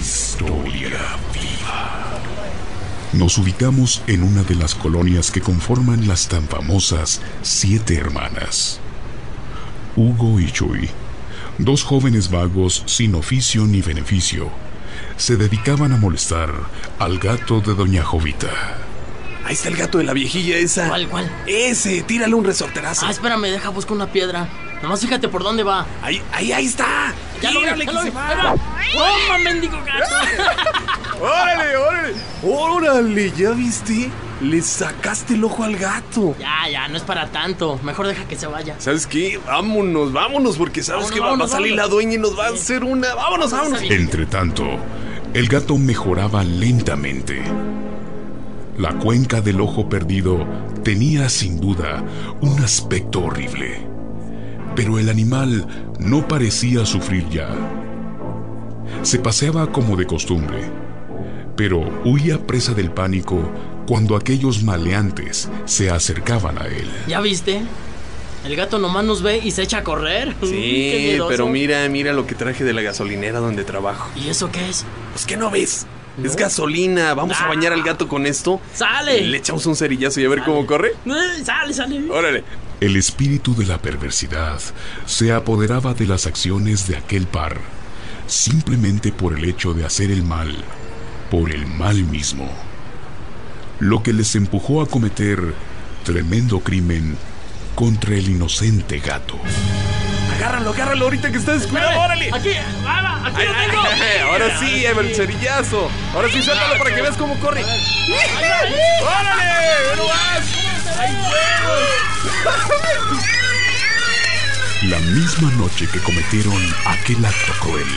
Historia 0.00 0.98
viva. 1.34 2.18
Nos 3.12 3.36
ubicamos 3.36 4.02
en 4.06 4.22
una 4.22 4.42
de 4.44 4.54
las 4.54 4.74
colonias 4.74 5.30
que 5.30 5.42
conforman 5.42 6.08
las 6.08 6.26
tan 6.26 6.48
famosas 6.48 7.20
Siete 7.42 7.96
Hermanas. 7.96 8.80
Hugo 9.96 10.40
y 10.40 10.50
Chuy, 10.50 10.88
dos 11.58 11.84
jóvenes 11.84 12.30
vagos 12.30 12.82
sin 12.86 13.14
oficio 13.14 13.66
ni 13.66 13.82
beneficio, 13.82 14.48
se 15.18 15.36
dedicaban 15.36 15.92
a 15.92 15.98
molestar 15.98 16.50
al 16.98 17.18
gato 17.18 17.60
de 17.60 17.74
Doña 17.74 18.02
Jovita. 18.02 18.78
Ahí 19.44 19.52
está 19.52 19.68
el 19.68 19.76
gato 19.76 19.98
de 19.98 20.04
la 20.04 20.14
viejilla 20.14 20.56
esa. 20.56 20.88
¿Cuál, 20.88 21.08
cuál? 21.08 21.30
Ese, 21.46 22.04
tírale 22.04 22.34
un 22.34 22.44
resorterazo. 22.44 23.04
Ah, 23.04 23.10
espérame, 23.10 23.50
deja 23.50 23.68
buscar 23.68 23.96
una 23.96 24.10
piedra. 24.10 24.48
Nomás 24.82 25.02
fíjate 25.02 25.28
por 25.28 25.42
dónde 25.42 25.62
va. 25.62 25.86
Ahí, 26.00 26.22
ahí, 26.32 26.52
ahí 26.52 26.64
está. 26.64 27.12
Ya 27.42 27.50
lo 27.52 27.60
vi, 27.60 27.66
ya 27.66 27.74
que 27.76 27.92
lo 27.92 28.02
vi. 28.02 28.10
¡Toma, 28.10 29.38
mendigo 29.44 29.78
gato! 29.78 30.14
¡Órale, 31.20 31.76
órale! 31.76 32.14
¡Órale! 32.42 33.32
¿Ya 33.36 33.50
viste? 33.50 34.10
Le 34.40 34.62
sacaste 34.62 35.34
el 35.34 35.44
ojo 35.44 35.64
al 35.64 35.76
gato. 35.76 36.34
ya, 36.38 36.68
ya, 36.70 36.88
no 36.88 36.96
es 36.96 37.02
para 37.02 37.26
tanto. 37.28 37.78
Mejor 37.82 38.06
deja 38.06 38.24
que 38.26 38.36
se 38.36 38.46
vaya. 38.46 38.74
¿Sabes 38.78 39.06
qué? 39.06 39.38
Vámonos, 39.46 40.12
vámonos, 40.12 40.56
porque 40.56 40.82
sabes 40.82 41.04
Vámonos, 41.10 41.14
que 41.14 41.20
va- 41.20 41.36
va, 41.36 41.44
a 41.44 41.48
salir 41.48 41.72
vámonos. 41.72 41.90
la 41.90 41.94
dueña 41.94 42.14
y 42.14 42.18
nos 42.18 42.38
va 42.38 42.46
a 42.46 42.50
hacer 42.50 42.82
una. 42.84 43.14
¡Vámonos, 43.14 43.50
vámonos! 43.50 43.82
Entre 43.82 44.24
tanto, 44.26 44.64
el 45.34 45.46
gato 45.48 45.76
mejoraba 45.76 46.42
lentamente. 46.42 47.42
La 48.78 48.94
cuenca 48.94 49.42
del 49.42 49.60
ojo 49.60 49.90
perdido 49.90 50.46
tenía 50.82 51.28
sin 51.28 51.60
duda 51.60 52.02
un 52.40 52.62
aspecto 52.64 53.20
horrible, 53.24 53.86
pero 54.80 54.98
el 54.98 55.10
animal 55.10 55.66
no 55.98 56.26
parecía 56.26 56.86
sufrir 56.86 57.28
ya. 57.28 57.50
Se 59.02 59.18
paseaba 59.18 59.70
como 59.70 59.94
de 59.94 60.06
costumbre, 60.06 60.70
pero 61.54 61.80
huía 62.06 62.46
presa 62.46 62.72
del 62.72 62.90
pánico 62.90 63.42
cuando 63.86 64.16
aquellos 64.16 64.62
maleantes 64.62 65.50
se 65.66 65.90
acercaban 65.90 66.56
a 66.56 66.64
él. 66.64 66.88
¿Ya 67.06 67.20
viste? 67.20 67.60
El 68.42 68.56
gato 68.56 68.78
nomás 68.78 69.04
nos 69.04 69.20
ve 69.20 69.42
y 69.44 69.50
se 69.50 69.64
echa 69.64 69.80
a 69.80 69.84
correr. 69.84 70.34
Sí, 70.42 71.18
pero 71.28 71.46
mira, 71.46 71.86
mira 71.90 72.14
lo 72.14 72.26
que 72.26 72.34
traje 72.34 72.64
de 72.64 72.72
la 72.72 72.80
gasolinera 72.80 73.38
donde 73.38 73.64
trabajo. 73.64 74.08
¿Y 74.16 74.30
eso 74.30 74.50
qué 74.50 74.66
es? 74.66 74.86
Pues 75.12 75.26
que 75.26 75.36
no 75.36 75.50
ves. 75.50 75.86
Es 76.24 76.36
gasolina. 76.36 77.14
Vamos 77.14 77.40
a 77.40 77.46
bañar 77.48 77.72
al 77.72 77.82
gato 77.82 78.08
con 78.08 78.26
esto. 78.26 78.60
¡Sale! 78.74 79.20
Le 79.22 79.38
echamos 79.38 79.64
un 79.66 79.76
cerillazo 79.76 80.20
y 80.20 80.24
a 80.24 80.28
ver 80.28 80.40
Sale. 80.40 80.50
cómo 80.52 80.66
corre. 80.66 80.88
Eh, 81.06 81.44
Sale, 81.44 81.72
sale. 81.74 82.10
Órale. 82.10 82.44
El 82.80 82.96
espíritu 82.96 83.54
de 83.54 83.66
la 83.66 83.78
perversidad 83.78 84.58
se 85.06 85.32
apoderaba 85.32 85.92
de 85.94 86.06
las 86.06 86.26
acciones 86.26 86.86
de 86.88 86.96
aquel 86.96 87.26
par, 87.26 87.58
simplemente 88.26 89.12
por 89.12 89.36
el 89.38 89.44
hecho 89.44 89.74
de 89.74 89.84
hacer 89.84 90.10
el 90.10 90.22
mal, 90.22 90.54
por 91.30 91.50
el 91.50 91.66
mal 91.66 92.02
mismo. 92.04 92.50
Lo 93.80 94.02
que 94.02 94.12
les 94.12 94.34
empujó 94.34 94.80
a 94.82 94.86
cometer 94.86 95.54
tremendo 96.04 96.60
crimen 96.60 97.16
contra 97.74 98.14
el 98.14 98.28
inocente 98.30 98.98
gato. 98.98 99.36
Agárralo, 100.40 100.70
agárralo 100.70 101.04
ahorita 101.04 101.30
que 101.30 101.36
está 101.36 101.52
descuidado. 101.52 102.00
Órale. 102.00 102.30
Aquí, 102.32 102.48
va, 102.82 103.26
aquí 103.26 103.42
lo 103.44 103.52
tengo. 103.52 103.82
ahora 104.30 104.58
sí, 104.58 104.86
el 104.86 105.14
cerillazo. 105.14 105.90
Ahora 106.14 106.30
sí, 106.30 106.42
suéltalo 106.42 106.78
para 106.78 106.94
que 106.94 107.02
veas 107.02 107.16
cómo 107.18 107.38
corre. 107.40 107.62
¡Órale! 107.62 108.76
¡No 109.96 110.06
vas! 110.06 110.98
¡Hay 110.98 111.12
huevos! 111.12 111.90
La 114.84 114.98
misma 114.98 115.50
noche 115.58 115.86
que 115.92 116.00
cometieron 116.00 116.56
aquel 116.86 117.22
acto 117.22 117.52
cruel, 117.60 117.88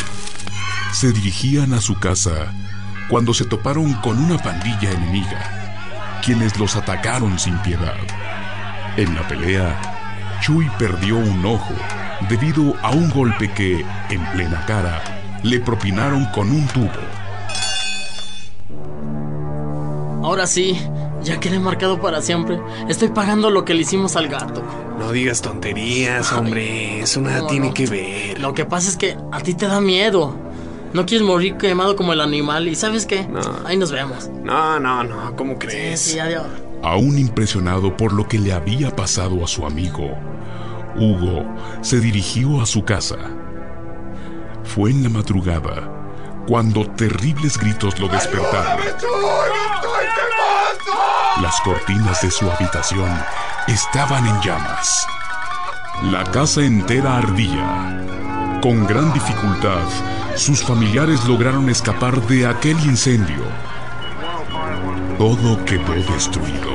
se 0.91 1.13
dirigían 1.13 1.73
a 1.73 1.79
su 1.79 1.97
casa 1.97 2.53
cuando 3.07 3.33
se 3.33 3.45
toparon 3.45 3.93
con 4.01 4.21
una 4.21 4.37
pandilla 4.37 4.91
enemiga, 4.91 6.19
quienes 6.21 6.59
los 6.59 6.75
atacaron 6.75 7.39
sin 7.39 7.57
piedad. 7.59 7.95
En 8.97 9.15
la 9.15 9.25
pelea, 9.29 9.79
Chuy 10.41 10.69
perdió 10.77 11.15
un 11.15 11.45
ojo 11.45 11.73
debido 12.29 12.73
a 12.81 12.91
un 12.91 13.09
golpe 13.09 13.51
que, 13.51 13.85
en 14.09 14.25
plena 14.31 14.65
cara, 14.65 15.01
le 15.43 15.59
propinaron 15.59 16.25
con 16.27 16.49
un 16.51 16.65
tubo. 16.67 16.89
Ahora 20.23 20.47
sí, 20.47 20.79
ya 21.21 21.39
quedé 21.39 21.59
marcado 21.59 21.99
para 21.99 22.21
siempre. 22.21 22.59
Estoy 22.87 23.09
pagando 23.09 23.49
lo 23.49 23.65
que 23.65 23.73
le 23.73 23.81
hicimos 23.81 24.15
al 24.15 24.29
gato. 24.29 24.63
No 24.97 25.11
digas 25.11 25.41
tonterías, 25.41 26.31
hombre. 26.31 27.01
Eso 27.01 27.19
nada 27.19 27.39
No, 27.39 27.47
tiene 27.47 27.67
no. 27.67 27.73
que 27.73 27.87
ver. 27.87 28.39
Lo 28.39 28.53
que 28.53 28.63
pasa 28.65 28.89
es 28.89 28.95
que 28.95 29.17
a 29.31 29.41
ti 29.41 29.53
te 29.53 29.67
da 29.67 29.81
miedo. 29.81 30.35
No 30.93 31.05
quieres 31.05 31.27
morir 31.27 31.57
quemado 31.57 31.95
como 31.97 32.13
el 32.13 32.21
animal. 32.21 32.67
¿Y 32.69 32.75
sabes 32.75 33.05
qué? 33.05 33.27
No. 33.27 33.41
Ahí 33.65 33.75
nos 33.75 33.91
vemos. 33.91 34.29
No, 34.43 34.79
no, 34.79 35.03
no. 35.03 35.35
¿Cómo 35.35 35.53
Sí, 35.53 35.59
crees? 35.59 35.99
sí, 35.99 36.19
adiós. 36.19 36.45
Aún 36.83 37.17
impresionado 37.17 37.97
por 37.97 38.13
lo 38.13 38.27
que 38.27 38.39
le 38.39 38.53
había 38.53 38.95
pasado 38.95 39.43
a 39.43 39.47
su 39.47 39.65
amigo, 39.65 40.11
Hugo 40.95 41.45
se 41.81 41.99
dirigió 41.99 42.61
a 42.61 42.65
su 42.65 42.83
casa. 42.83 43.17
Fue 44.63 44.91
en 44.91 45.03
la 45.03 45.09
madrugada 45.09 45.89
cuando 46.47 46.85
terribles 46.91 47.57
gritos 47.57 47.99
lo 47.99 48.07
despertaron. 48.07 48.79
Las 51.41 51.59
cortinas 51.61 52.21
de 52.21 52.29
su 52.29 52.49
habitación 52.49 53.09
estaban 53.67 54.25
en 54.25 54.41
llamas. 54.41 55.07
La 56.03 56.23
casa 56.25 56.61
entera 56.61 57.17
ardía. 57.17 58.59
Con 58.61 58.85
gran 58.85 59.11
dificultad, 59.13 59.87
sus 60.35 60.63
familiares 60.63 61.25
lograron 61.25 61.69
escapar 61.69 62.21
de 62.27 62.47
aquel 62.47 62.79
incendio. 62.81 63.43
Todo 65.17 65.63
quedó 65.65 65.93
destruido. 65.93 66.73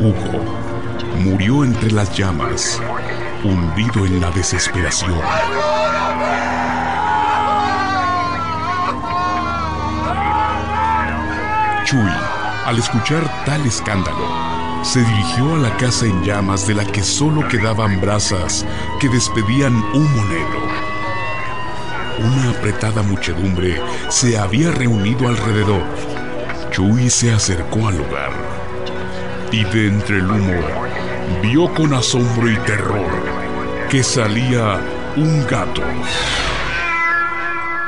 Hugo 0.00 0.69
murió 1.20 1.64
entre 1.64 1.90
las 1.90 2.16
llamas, 2.16 2.80
hundido 3.44 4.06
en 4.06 4.20
la 4.20 4.30
desesperación. 4.30 5.20
Chuy, 11.84 12.10
al 12.66 12.78
escuchar 12.78 13.22
tal 13.44 13.66
escándalo, 13.66 14.26
se 14.82 15.00
dirigió 15.00 15.56
a 15.56 15.58
la 15.58 15.76
casa 15.76 16.06
en 16.06 16.22
llamas 16.24 16.66
de 16.66 16.74
la 16.74 16.84
que 16.84 17.02
solo 17.02 17.46
quedaban 17.48 18.00
brasas 18.00 18.64
que 18.98 19.08
despedían 19.08 19.74
humo 19.94 20.24
negro. 20.24 20.60
Una 22.18 22.50
apretada 22.50 23.02
muchedumbre 23.02 23.80
se 24.08 24.38
había 24.38 24.70
reunido 24.70 25.28
alrededor. 25.28 25.82
Chuy 26.70 27.10
se 27.10 27.32
acercó 27.32 27.88
al 27.88 27.98
lugar 27.98 28.30
y 29.52 29.64
de 29.64 29.88
entre 29.88 30.18
el 30.18 30.30
humo 30.30 30.79
vio 31.42 31.72
con 31.74 31.94
asombro 31.94 32.50
y 32.50 32.56
terror 32.58 33.10
que 33.88 34.02
salía 34.02 34.80
un 35.16 35.46
gato. 35.46 35.82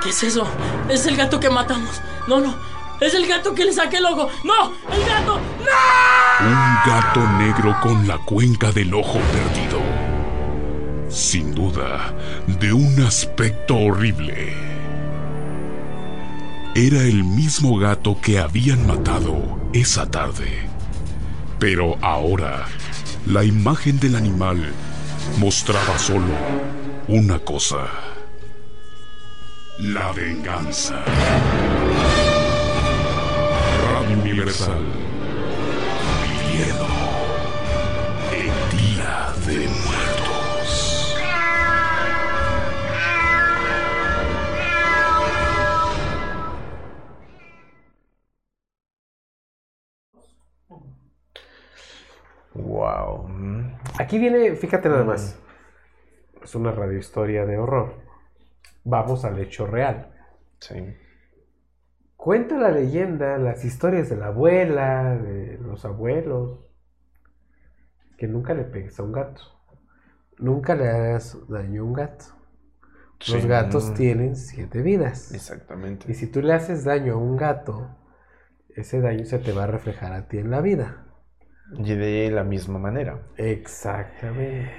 ¿Qué 0.03 0.11
es 0.11 0.23
eso? 0.25 0.47
Es 0.89 1.07
el 1.07 1.17
gato 1.17 1.39
que 1.39 1.49
matamos. 1.49 2.01
No, 2.27 2.41
no. 2.41 2.55
Es 3.01 3.15
el 3.15 3.27
gato 3.27 3.55
que 3.55 3.65
le 3.65 3.73
saqué 3.73 3.99
el 3.99 4.07
ojo. 4.07 4.29
¡No! 4.45 4.73
¡El 4.93 5.05
gato! 5.07 5.41
¡No! 5.61 6.47
Un 6.47 6.75
gato 6.87 7.21
negro 7.39 7.77
con 7.81 8.07
la 8.07 8.19
cuenca 8.19 8.73
del 8.73 8.93
ojo 8.95 9.19
perdido. 9.19 9.81
Sin 11.09 11.55
duda, 11.55 12.15
de 12.47 12.73
un 12.73 13.01
aspecto 13.03 13.77
horrible. 13.77 14.55
Era 16.75 17.03
el 17.03 17.23
mismo 17.23 17.79
gato 17.79 18.19
que 18.21 18.39
habían 18.39 18.87
matado 18.87 19.61
esa 19.73 20.11
tarde. 20.11 20.69
Pero 21.59 21.97
ahora, 22.01 22.67
la 23.27 23.45
imagen 23.45 23.99
del 24.01 24.17
animal 24.17 24.73
mostraba 25.39 25.99
solo 25.99 26.35
una 27.09 27.39
cosa. 27.39 27.87
La 29.79 30.13
venganza. 30.13 31.03
Radio 33.93 34.19
Universal. 34.19 34.85
Viviendo 36.51 36.92
Wow. 52.55 53.29
Aquí 53.99 54.19
viene, 54.19 54.55
fíjate 54.55 54.89
nada 54.89 55.05
más. 55.05 55.39
Es 56.43 56.55
una 56.55 56.73
radiohistoria 56.73 57.47
de 57.47 57.59
horror. 57.59 57.95
Vamos 58.85 59.25
al 59.25 59.39
hecho 59.39 59.67
real. 59.67 60.13
Sí. 60.59 60.95
Cuenta 62.17 62.57
la 62.57 62.71
leyenda, 62.71 63.39
las 63.39 63.65
historias 63.65 64.09
de 64.09 64.17
la 64.17 64.27
abuela, 64.27 65.17
de 65.17 65.59
los 65.59 65.85
abuelos, 65.85 66.69
que 68.17 68.29
nunca 68.29 68.55
le 68.55 68.65
pegues 68.65 68.99
a 68.99 69.03
un 69.03 69.13
gato. 69.13 69.43
Nunca 70.39 70.75
le 70.75 70.89
hagas 70.89 71.39
daño 71.49 71.83
a 71.83 71.85
un 71.85 71.93
gato. 71.93 72.25
Los 73.29 73.43
Sí. 73.43 73.49
gatos 73.49 73.95
tienen 73.95 74.35
siete 74.37 74.83
vidas. 74.83 75.33
Exactamente. 75.33 76.11
Y 76.11 76.15
si 76.15 76.27
tú 76.27 76.43
le 76.43 76.53
haces 76.55 76.85
daño 76.85 77.15
a 77.15 77.17
un 77.17 77.37
gato, 77.37 77.97
ese 78.75 79.01
daño 79.01 79.25
se 79.25 79.39
te 79.39 79.53
va 79.53 79.65
a 79.65 79.69
reflejar 79.69 80.13
a 80.13 80.27
ti 80.29 80.39
en 80.39 80.51
la 80.51 80.61
vida. 80.61 81.02
Y 81.79 81.95
de 81.95 82.31
la 82.31 82.45
misma 82.45 82.79
manera. 82.79 83.21
Exactamente. 83.37 84.71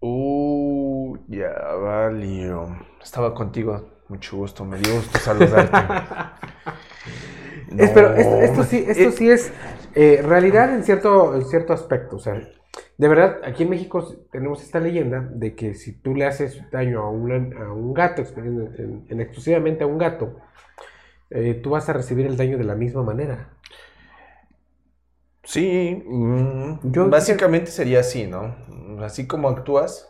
Uh, 0.00 1.16
ya 1.28 1.50
valió. 1.82 2.76
Estaba 3.02 3.34
contigo. 3.34 3.90
Mucho 4.08 4.36
gusto. 4.36 4.64
Me 4.64 4.78
dio 4.78 4.94
gusto 4.94 5.18
saludarte. 5.18 5.76
Es- 7.76 7.90
pero 7.90 8.14
esto, 8.14 8.30
No, 8.36 8.42
esto 8.42 8.64
sí, 8.64 8.84
esto 8.86 9.10
sí 9.10 9.30
es 9.30 9.52
eh, 9.94 10.22
realidad 10.24 10.72
en 10.72 10.84
cierto, 10.84 11.34
en 11.34 11.44
cierto 11.44 11.72
aspecto. 11.72 12.16
O 12.16 12.18
sea, 12.18 12.40
de 12.96 13.08
verdad, 13.08 13.38
aquí 13.44 13.64
en 13.64 13.70
México 13.70 14.06
tenemos 14.30 14.62
esta 14.62 14.80
leyenda 14.80 15.28
de 15.32 15.54
que 15.54 15.74
si 15.74 15.92
tú 15.92 16.14
le 16.14 16.26
haces 16.26 16.62
daño 16.70 17.02
a, 17.02 17.10
una- 17.10 17.64
a 17.64 17.72
un 17.72 17.92
gato, 17.92 18.22
en, 18.36 18.74
en- 18.78 19.06
en 19.08 19.20
exclusivamente 19.20 19.84
a 19.84 19.86
un 19.86 19.98
gato, 19.98 20.36
eh, 21.30 21.54
tú 21.62 21.70
vas 21.70 21.88
a 21.88 21.92
recibir 21.92 22.26
el 22.26 22.36
daño 22.36 22.56
de 22.58 22.64
la 22.64 22.74
misma 22.76 23.02
manera. 23.02 23.50
Sí, 25.46 26.02
mm, 26.06 26.92
Yo- 26.92 27.08
básicamente 27.08 27.70
sería 27.70 28.00
así, 28.00 28.26
¿no? 28.26 28.54
Así 29.00 29.26
como 29.26 29.48
actúas, 29.48 30.08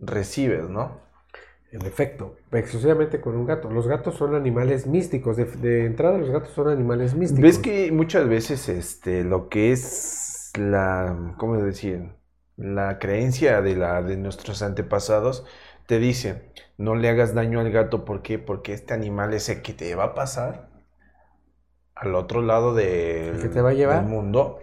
recibes, 0.00 0.68
¿no? 0.68 1.00
En 1.72 1.84
efecto, 1.84 2.36
exclusivamente 2.52 3.20
con 3.20 3.36
un 3.36 3.46
gato. 3.46 3.70
Los 3.70 3.86
gatos 3.86 4.14
son 4.14 4.34
animales 4.34 4.86
místicos. 4.86 5.36
De, 5.36 5.44
de 5.44 5.86
entrada, 5.86 6.16
los 6.18 6.30
gatos 6.30 6.50
son 6.50 6.68
animales 6.68 7.14
místicos. 7.14 7.42
¿Ves 7.42 7.58
que 7.58 7.92
muchas 7.92 8.28
veces 8.28 8.68
este, 8.68 9.24
lo 9.24 9.48
que 9.48 9.72
es 9.72 10.52
la, 10.58 11.34
¿cómo 11.38 11.56
decir? 11.56 12.10
La 12.56 12.98
creencia 12.98 13.60
de, 13.62 13.76
la, 13.76 14.02
de 14.02 14.16
nuestros 14.16 14.62
antepasados 14.62 15.44
te 15.86 15.98
dice, 15.98 16.50
no 16.78 16.94
le 16.94 17.08
hagas 17.08 17.34
daño 17.34 17.60
al 17.60 17.70
gato, 17.70 18.04
¿por 18.04 18.22
qué? 18.22 18.38
Porque 18.38 18.72
este 18.72 18.94
animal 18.94 19.34
es 19.34 19.48
el 19.48 19.62
que 19.62 19.74
te 19.74 19.94
va 19.94 20.04
a 20.04 20.14
pasar 20.14 20.70
al 21.96 22.14
otro 22.14 22.42
lado 22.42 22.74
del, 22.74 23.34
¿El 23.36 23.42
que 23.42 23.48
te 23.48 23.60
va 23.60 23.70
a 23.70 23.72
llevar? 23.72 24.00
del 24.02 24.06
mundo, 24.10 24.60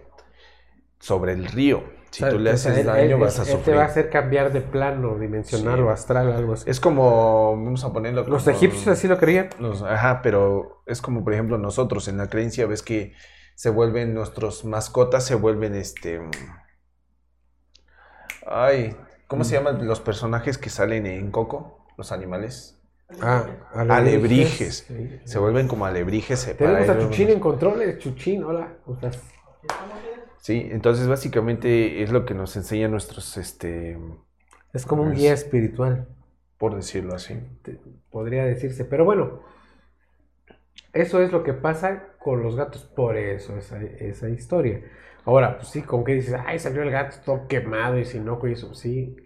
sobre 0.98 1.32
el 1.32 1.46
río. 1.46 1.82
Si 2.10 2.22
O 2.22 2.26
sea, 2.26 2.30
tú 2.32 2.38
le 2.38 2.52
o 2.52 2.56
sea, 2.56 2.70
haces 2.70 2.80
él- 2.82 2.86
daño, 2.86 3.16
él- 3.16 3.20
vas 3.20 3.38
a 3.40 3.42
él 3.42 3.48
sufrir. 3.48 3.64
te 3.64 3.74
va 3.74 3.82
a 3.82 3.86
hacer 3.86 4.08
cambiar 4.08 4.52
de 4.52 4.60
plano 4.60 5.18
dimensional 5.18 5.76
Sí. 5.78 5.82
o 5.82 5.90
astral, 5.90 6.32
algo 6.32 6.52
así. 6.52 6.70
Es 6.70 6.78
como, 6.78 7.50
vamos 7.56 7.82
a 7.84 7.92
ponerlo 7.92 8.24
Los 8.28 8.46
egipcios 8.46 8.86
así 8.86 9.08
lo 9.08 9.18
creían. 9.18 9.50
Los- 9.58 9.82
ajá, 9.82 10.20
pero 10.22 10.82
es 10.86 11.02
como 11.02 11.24
por 11.24 11.32
ejemplo 11.34 11.58
nosotros 11.58 12.06
en 12.06 12.16
la 12.18 12.30
creencia 12.30 12.66
ves 12.66 12.82
que 12.82 13.14
se 13.56 13.68
vuelven 13.70 14.14
nuestros 14.14 14.64
mascotas, 14.64 15.24
se 15.26 15.34
vuelven 15.34 15.74
este... 15.74 16.20
mm, 16.20 16.30
Ay, 18.46 18.96
¿cómo 19.26 19.42
Mm. 19.42 19.44
se 19.46 19.54
llaman 19.54 19.86
los 19.86 20.00
personajes 20.00 20.58
que 20.58 20.70
salen 20.70 21.06
en 21.06 21.30
Coco? 21.30 21.84
Los 21.96 22.12
animales. 22.12 22.73
Ah, 23.20 23.46
Alebrijes. 23.74 24.84
Sí. 24.88 25.20
Se 25.24 25.38
vuelven 25.38 25.68
como 25.68 25.86
alebrijes. 25.86 26.54
Tenemos 26.56 26.88
a 26.88 26.98
Chuchín 26.98 27.30
en 27.30 27.40
controles. 27.40 27.98
Chuchín, 27.98 28.44
hola. 28.44 28.74
¿cómo 28.84 28.96
estás? 28.96 29.22
Sí, 30.38 30.68
entonces 30.70 31.08
básicamente 31.08 32.02
es 32.02 32.12
lo 32.12 32.26
que 32.26 32.34
nos 32.34 32.54
enseñan 32.56 32.90
nuestros, 32.90 33.36
este, 33.38 33.98
Es 34.72 34.84
como 34.84 35.02
un 35.02 35.12
Es- 35.12 35.18
guía 35.18 35.32
espiritual, 35.32 36.06
por 36.58 36.74
decirlo 36.74 37.14
así. 37.14 37.34
podría 38.10 38.44
decirse. 38.44 38.84
Pero 38.84 39.04
bueno, 39.04 39.40
eso 40.92 41.22
es 41.22 41.32
lo 41.32 41.42
que 41.42 41.54
pasa 41.54 42.08
con 42.18 42.42
los 42.42 42.56
gatos. 42.56 42.84
Por 42.84 43.16
eso 43.16 43.56
esa, 43.56 43.80
esa 43.82 44.28
historia. 44.28 44.82
Ahora, 45.24 45.56
pues 45.56 45.68
sí, 45.68 45.80
como 45.82 46.04
que 46.04 46.12
dices, 46.14 46.34
ay, 46.44 46.58
salió 46.58 46.82
el 46.82 46.90
gato 46.90 47.16
todo 47.24 47.48
quemado 47.48 47.98
y 47.98 48.04
sin 48.04 48.28
ojo 48.28 48.46
y 48.46 48.52
eso. 48.52 48.74
Sí, 48.74 49.16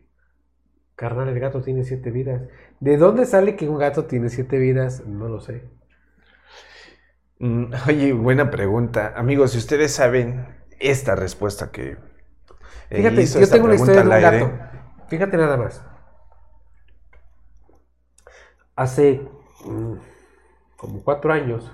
carnal, 0.98 1.28
el 1.30 1.40
gato 1.40 1.62
tiene 1.62 1.84
siete 1.84 2.10
vidas. 2.10 2.42
¿De 2.80 2.98
dónde 2.98 3.26
sale 3.26 3.56
que 3.56 3.68
un 3.70 3.78
gato 3.78 4.04
tiene 4.06 4.28
siete 4.30 4.58
vidas? 4.58 5.06
No 5.06 5.28
lo 5.30 5.40
sé. 5.40 5.62
Mm, 7.38 7.72
Oye, 7.88 8.12
buena 8.12 8.50
pregunta. 8.50 9.12
Amigos, 9.16 9.52
si 9.52 9.58
ustedes 9.58 9.92
saben 9.94 10.46
esta 10.80 11.14
respuesta 11.16 11.70
que... 11.70 11.96
eh, 12.90 12.96
Fíjate, 12.96 13.22
hizo 13.22 13.40
yo 13.40 13.48
tengo 13.48 13.66
una 13.66 13.74
historia 13.76 14.02
de 14.04 14.10
un 14.10 14.20
gato. 14.20 14.58
Fíjate 15.08 15.36
nada 15.36 15.56
más. 15.56 15.84
Hace 18.76 19.20
mm, 19.64 19.94
como 20.76 21.02
cuatro 21.04 21.32
años 21.32 21.72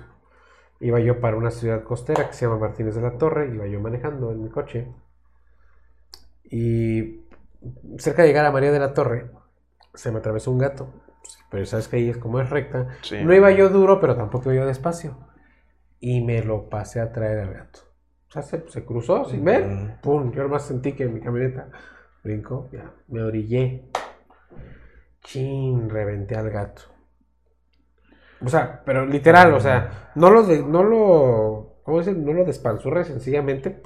iba 0.79 0.99
yo 1.01 1.19
para 1.21 1.37
una 1.37 1.51
ciudad 1.51 1.83
costera 1.83 2.27
que 2.27 2.33
se 2.33 2.45
llama 2.45 2.59
Martínez 2.59 2.95
de 2.95 3.01
la 3.01 3.17
Torre. 3.17 3.53
Iba 3.53 3.67
yo 3.67 3.79
manejando 3.81 4.31
en 4.31 4.43
mi 4.43 4.49
coche. 4.49 4.87
Y 6.49 7.24
cerca 7.97 8.21
de 8.21 8.29
llegar 8.29 8.45
a 8.45 8.51
María 8.51 8.71
de 8.71 8.79
la 8.79 8.93
Torre 8.93 9.31
se 9.93 10.11
me 10.11 10.19
atravesó 10.19 10.51
un 10.51 10.59
gato. 10.59 10.89
Pero 11.49 11.65
sabes 11.65 11.87
que 11.87 11.97
ahí 11.97 12.09
es 12.09 12.17
como 12.17 12.39
es 12.39 12.49
recta. 12.49 12.87
Sí. 13.01 13.23
No 13.23 13.33
iba 13.33 13.51
yo 13.51 13.69
duro, 13.69 13.99
pero 13.99 14.15
tampoco 14.15 14.51
iba 14.51 14.63
yo 14.63 14.67
despacio. 14.67 15.17
Y 15.99 16.21
me 16.21 16.43
lo 16.43 16.69
pasé 16.69 16.99
a 16.99 17.11
traer 17.11 17.39
al 17.39 17.53
gato. 17.53 17.79
O 18.29 18.31
sea, 18.31 18.41
se, 18.41 18.69
se 18.69 18.85
cruzó 18.85 19.25
sin 19.25 19.43
ver. 19.43 19.65
Mm. 19.65 20.01
Pum, 20.01 20.31
yo 20.31 20.43
nomás 20.43 20.65
sentí 20.65 20.93
que 20.93 21.07
mi 21.07 21.21
camioneta 21.21 21.69
brincó, 22.23 22.69
ya, 22.71 22.91
me 23.07 23.21
orillé. 23.21 23.89
Chin, 25.23 25.89
reventé 25.89 26.35
al 26.35 26.49
gato. 26.49 26.83
O 28.43 28.49
sea, 28.49 28.83
pero 28.85 29.05
literal, 29.05 29.53
o 29.53 29.59
sea, 29.59 30.11
no 30.15 30.29
lo, 30.29 30.43
de, 30.43 30.61
no 30.61 30.83
lo, 30.83 31.79
¿cómo 31.83 31.99
dicen? 31.99 32.23
No 32.25 32.33
lo 32.33 32.45
despanzurré, 32.45 33.03
sencillamente, 33.03 33.81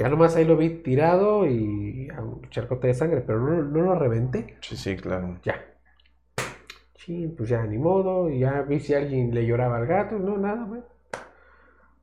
ya 0.00 0.08
nomás 0.08 0.34
ahí 0.34 0.46
lo 0.46 0.56
vi 0.56 0.70
tirado 0.82 1.46
y 1.46 2.08
a 2.08 2.22
un 2.22 2.48
charcote 2.48 2.86
de 2.86 2.94
sangre, 2.94 3.20
pero 3.20 3.38
no, 3.38 3.62
no 3.62 3.82
lo 3.82 3.94
reventé. 3.94 4.56
Sí, 4.62 4.74
sí, 4.76 4.96
claro. 4.96 5.38
Ya. 5.44 5.62
Chin, 6.94 7.34
pues 7.36 7.50
ya 7.50 7.62
ni 7.64 7.76
modo, 7.76 8.30
y 8.30 8.38
ya 8.40 8.62
vi 8.62 8.80
si 8.80 8.94
alguien 8.94 9.34
le 9.34 9.44
lloraba 9.46 9.76
al 9.76 9.86
gato, 9.86 10.18
no, 10.18 10.38
nada, 10.38 10.64
güey. 10.64 10.80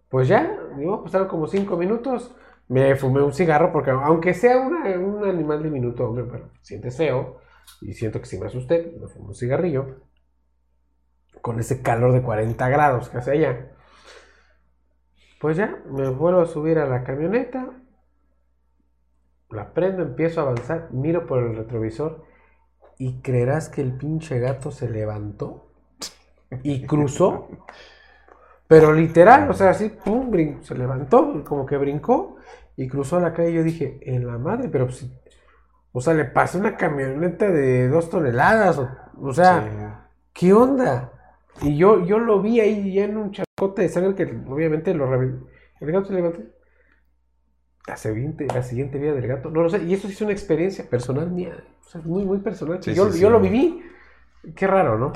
Pues 0.09 0.27
ya, 0.27 0.59
modo, 0.77 1.03
pasaron 1.03 1.27
como 1.27 1.47
cinco 1.47 1.75
minutos, 1.75 2.35
me 2.67 2.95
fumé 2.95 3.21
un 3.23 3.33
cigarro, 3.33 3.71
porque 3.71 3.89
aunque 3.91 4.33
sea 4.35 4.57
una- 4.59 4.97
un 4.99 5.23
animal 5.27 5.63
diminuto, 5.63 6.05
hombre, 6.07 6.25
pero 6.31 6.49
sientes 6.61 6.95
feo, 6.97 7.39
y 7.81 7.93
siento 7.93 8.19
que 8.19 8.27
si 8.27 8.37
me 8.39 8.45
asusté, 8.47 8.95
me 8.99 9.07
fumé 9.07 9.29
un 9.29 9.35
cigarrillo, 9.35 9.85
con 11.41 11.59
ese 11.59 11.81
calor 11.81 12.11
de 12.13 12.21
40 12.21 12.69
grados 12.69 13.09
que 13.09 13.17
hace 13.17 13.31
allá. 13.31 13.71
Pues 15.39 15.57
ya, 15.57 15.81
me 15.89 16.09
vuelvo 16.09 16.41
a 16.41 16.45
subir 16.45 16.79
a 16.79 16.85
la 16.87 17.03
camioneta, 17.03 17.69
la 19.51 19.73
prendo, 19.73 20.03
empiezo 20.03 20.41
a 20.41 20.43
avanzar, 20.43 20.89
miro 20.91 21.25
por 21.27 21.39
el 21.43 21.55
retrovisor 21.55 22.23
y 22.97 23.21
creerás 23.21 23.69
que 23.69 23.81
el 23.81 23.93
pinche 23.93 24.39
gato 24.39 24.71
se 24.71 24.89
levantó 24.89 25.71
y 26.63 26.85
cruzó. 26.85 27.49
Pero 28.67 28.91
literal, 28.93 29.49
o 29.49 29.53
sea, 29.53 29.69
así, 29.69 29.89
pum, 29.89 30.29
brin- 30.31 30.61
se 30.61 30.75
levantó, 30.75 31.43
como 31.45 31.65
que 31.65 31.77
brincó 31.77 32.35
y 32.75 32.87
cruzó 32.87 33.19
la 33.19 33.33
calle. 33.33 33.53
Yo 33.53 33.63
dije, 33.63 33.99
en 34.03 34.27
la 34.27 34.37
madre, 34.37 34.67
pero 34.69 34.85
pues, 34.87 35.09
o 35.93 36.01
sea, 36.01 36.13
le 36.13 36.25
pasó 36.25 36.59
una 36.59 36.75
camioneta 36.77 37.49
de 37.49 37.87
dos 37.89 38.09
toneladas, 38.09 38.77
o, 38.79 38.89
o 39.21 39.33
sea, 39.33 40.09
¿qué 40.33 40.53
onda? 40.53 41.13
Y 41.61 41.77
yo, 41.77 42.05
yo 42.05 42.19
lo 42.19 42.41
vi 42.41 42.59
ahí 42.59 42.93
ya 42.93 43.05
en 43.05 43.17
un 43.17 43.31
charcote 43.31 43.83
de 43.83 43.89
sangre 43.89 44.15
que 44.15 44.23
obviamente 44.49 44.93
lo. 44.93 45.13
El 45.13 45.91
gato 45.91 46.07
se 46.07 46.13
levantó. 46.13 46.39
La 47.87 47.97
siguiente, 47.97 48.45
la 48.53 48.61
siguiente 48.63 48.99
vida 48.99 49.13
del 49.13 49.27
gato, 49.27 49.49
no 49.49 49.63
lo 49.63 49.69
sé. 49.69 49.83
Y 49.83 49.93
eso 49.93 50.07
sí 50.07 50.13
es 50.13 50.21
una 50.21 50.31
experiencia 50.33 50.87
personal 50.89 51.31
mía. 51.31 51.63
O 51.85 51.89
sea, 51.89 52.01
muy, 52.01 52.23
muy 52.25 52.39
personal. 52.39 52.83
Sí, 52.83 52.93
yo, 52.93 53.11
sí, 53.11 53.19
yo 53.19 53.29
sí. 53.29 53.31
lo 53.31 53.39
viví. 53.39 53.81
Qué 54.55 54.67
raro, 54.67 54.97
¿no? 54.97 55.13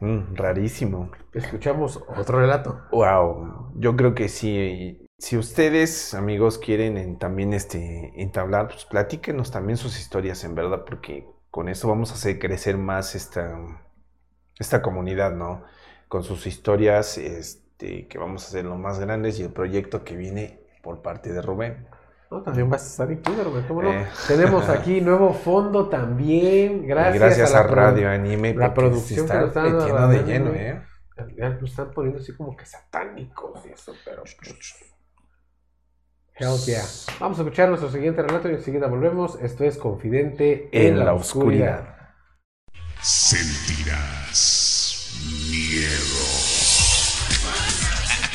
Mm, 0.00 0.34
rarísimo. 0.36 1.10
Escuchamos 1.32 2.02
otro 2.16 2.38
relato. 2.40 2.80
Wow, 2.90 3.72
yo 3.76 3.96
creo 3.96 4.14
que 4.14 4.28
sí. 4.28 5.06
Si 5.18 5.36
ustedes, 5.36 6.14
amigos, 6.14 6.58
quieren 6.58 6.96
en- 6.98 7.18
también 7.18 7.52
este, 7.52 8.12
entablar, 8.22 8.68
pues 8.68 8.84
platíquenos 8.84 9.50
también 9.50 9.76
sus 9.76 9.98
historias, 9.98 10.44
en 10.44 10.54
verdad, 10.54 10.84
porque 10.84 11.26
con 11.50 11.68
eso 11.68 11.88
vamos 11.88 12.10
a 12.10 12.14
hacer 12.14 12.38
crecer 12.38 12.76
más 12.78 13.14
esta, 13.14 13.56
esta 14.58 14.82
comunidad, 14.82 15.32
¿no? 15.34 15.64
Con 16.08 16.24
sus 16.24 16.46
historias, 16.46 17.18
este, 17.18 18.08
que 18.08 18.18
vamos 18.18 18.44
a 18.44 18.48
hacer 18.48 18.64
lo 18.66 18.76
más 18.76 19.00
grandes 19.00 19.38
y 19.40 19.44
el 19.44 19.52
proyecto 19.52 20.04
que 20.04 20.16
viene 20.16 20.60
por 20.84 21.02
parte 21.02 21.32
de 21.32 21.42
Rubén. 21.42 21.88
No, 22.30 22.42
también 22.42 22.70
vas 22.70 22.82
a 22.82 22.86
estar 22.86 23.10
incluido, 23.10 23.44
Rubén, 23.44 23.64
¿cómo 23.66 23.82
no? 23.82 23.92
Eh. 23.92 24.06
Tenemos 24.28 24.68
aquí 24.68 25.00
nuevo 25.00 25.32
fondo 25.34 25.88
también. 25.88 26.86
Gracias, 26.86 27.18
gracias 27.18 27.54
a, 27.54 27.60
a, 27.60 27.62
la 27.62 27.68
produ- 27.68 27.74
Radio 27.74 28.10
Anime, 28.10 28.54
la 28.54 28.72
producción 28.72 29.26
se 29.26 29.32
que 29.32 29.44
está 29.44 29.62
nos 29.62 29.84
está 29.84 29.94
dando 30.00 30.08
metiendo 30.08 30.18
de 30.24 30.32
lleno, 30.32 30.50
Anime. 30.50 30.70
¿eh? 30.70 30.82
Ya 31.38 31.48
lo 31.48 31.66
están 31.66 31.92
poniendo 31.92 32.20
así 32.20 32.36
como 32.36 32.56
que 32.56 32.66
satánicos 32.66 33.64
y 33.66 33.70
eso, 33.70 33.92
pero. 34.04 34.24
Hell 36.36 36.58
yeah. 36.66 36.82
Vamos 37.20 37.38
a 37.38 37.42
escuchar 37.42 37.68
nuestro 37.68 37.88
siguiente 37.90 38.20
relato 38.20 38.50
y 38.50 38.54
enseguida 38.54 38.88
volvemos. 38.88 39.38
Esto 39.40 39.62
es 39.64 39.78
Confidente 39.78 40.68
en, 40.72 40.98
la, 40.98 41.14
oscuridad. 41.14 41.94
Sentirás 43.00 44.34
miedo. 45.48 46.13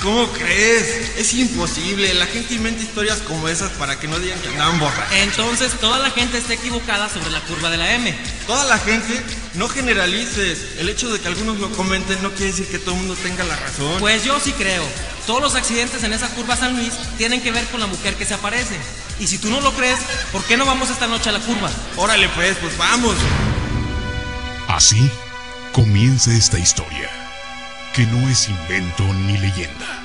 ¿Cómo 0.01 0.27
crees? 0.31 1.17
Es 1.17 1.33
imposible. 1.33 2.13
La 2.13 2.25
gente 2.25 2.53
inventa 2.53 2.81
historias 2.81 3.19
como 3.19 3.49
esas 3.49 3.71
para 3.71 3.99
que 3.99 4.07
no 4.07 4.17
digan 4.17 4.39
que 4.39 4.47
andan 4.49 4.79
borrachos. 4.79 5.13
Entonces 5.17 5.73
toda 5.79 5.99
la 5.99 6.09
gente 6.11 6.37
está 6.37 6.53
equivocada 6.53 7.09
sobre 7.09 7.31
la 7.31 7.41
curva 7.41 7.69
de 7.69 7.77
la 7.77 7.93
M. 7.95 8.17
Toda 8.47 8.63
la 8.65 8.77
gente, 8.77 9.21
no 9.55 9.67
generalices. 9.67 10.77
El 10.77 10.87
hecho 10.89 11.11
de 11.11 11.19
que 11.19 11.27
algunos 11.27 11.59
lo 11.59 11.69
comenten 11.71 12.21
no 12.23 12.31
quiere 12.31 12.51
decir 12.51 12.67
que 12.67 12.79
todo 12.79 12.95
el 12.95 13.01
mundo 13.01 13.15
tenga 13.21 13.43
la 13.43 13.57
razón. 13.57 13.99
Pues 13.99 14.23
yo 14.23 14.39
sí 14.39 14.53
creo. 14.53 14.85
Todos 15.27 15.41
los 15.41 15.55
accidentes 15.55 16.03
en 16.03 16.13
esa 16.13 16.29
curva 16.29 16.55
San 16.55 16.75
Luis 16.77 16.93
tienen 17.17 17.41
que 17.41 17.51
ver 17.51 17.65
con 17.65 17.79
la 17.79 17.87
mujer 17.87 18.15
que 18.15 18.25
se 18.25 18.33
aparece. 18.33 18.77
Y 19.19 19.27
si 19.27 19.37
tú 19.37 19.49
no 19.49 19.59
lo 19.59 19.73
crees, 19.73 19.99
¿por 20.31 20.43
qué 20.45 20.55
no 20.55 20.65
vamos 20.65 20.89
esta 20.89 21.07
noche 21.07 21.29
a 21.29 21.33
la 21.33 21.39
curva? 21.39 21.69
Órale 21.97 22.29
pues, 22.29 22.57
pues 22.57 22.77
vamos. 22.77 23.15
Así 24.69 25.11
comienza 25.73 26.31
esta 26.31 26.57
historia, 26.57 27.09
que 27.93 28.05
no 28.05 28.29
es 28.29 28.49
invento 28.49 29.03
ni 29.25 29.37
leyenda, 29.37 30.01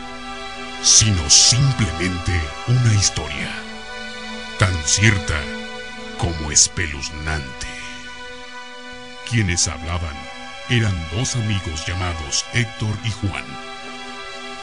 sino 0.82 1.28
simplemente 1.28 2.32
una 2.66 2.94
historia, 2.94 3.50
tan 4.58 4.74
cierta 4.84 5.40
como 6.18 6.50
espeluznante. 6.50 7.66
Quienes 9.28 9.68
hablaban 9.68 10.16
eran 10.70 10.94
dos 11.12 11.36
amigos 11.36 11.86
llamados 11.86 12.44
Héctor 12.52 12.96
y 13.04 13.10
Juan. 13.10 13.44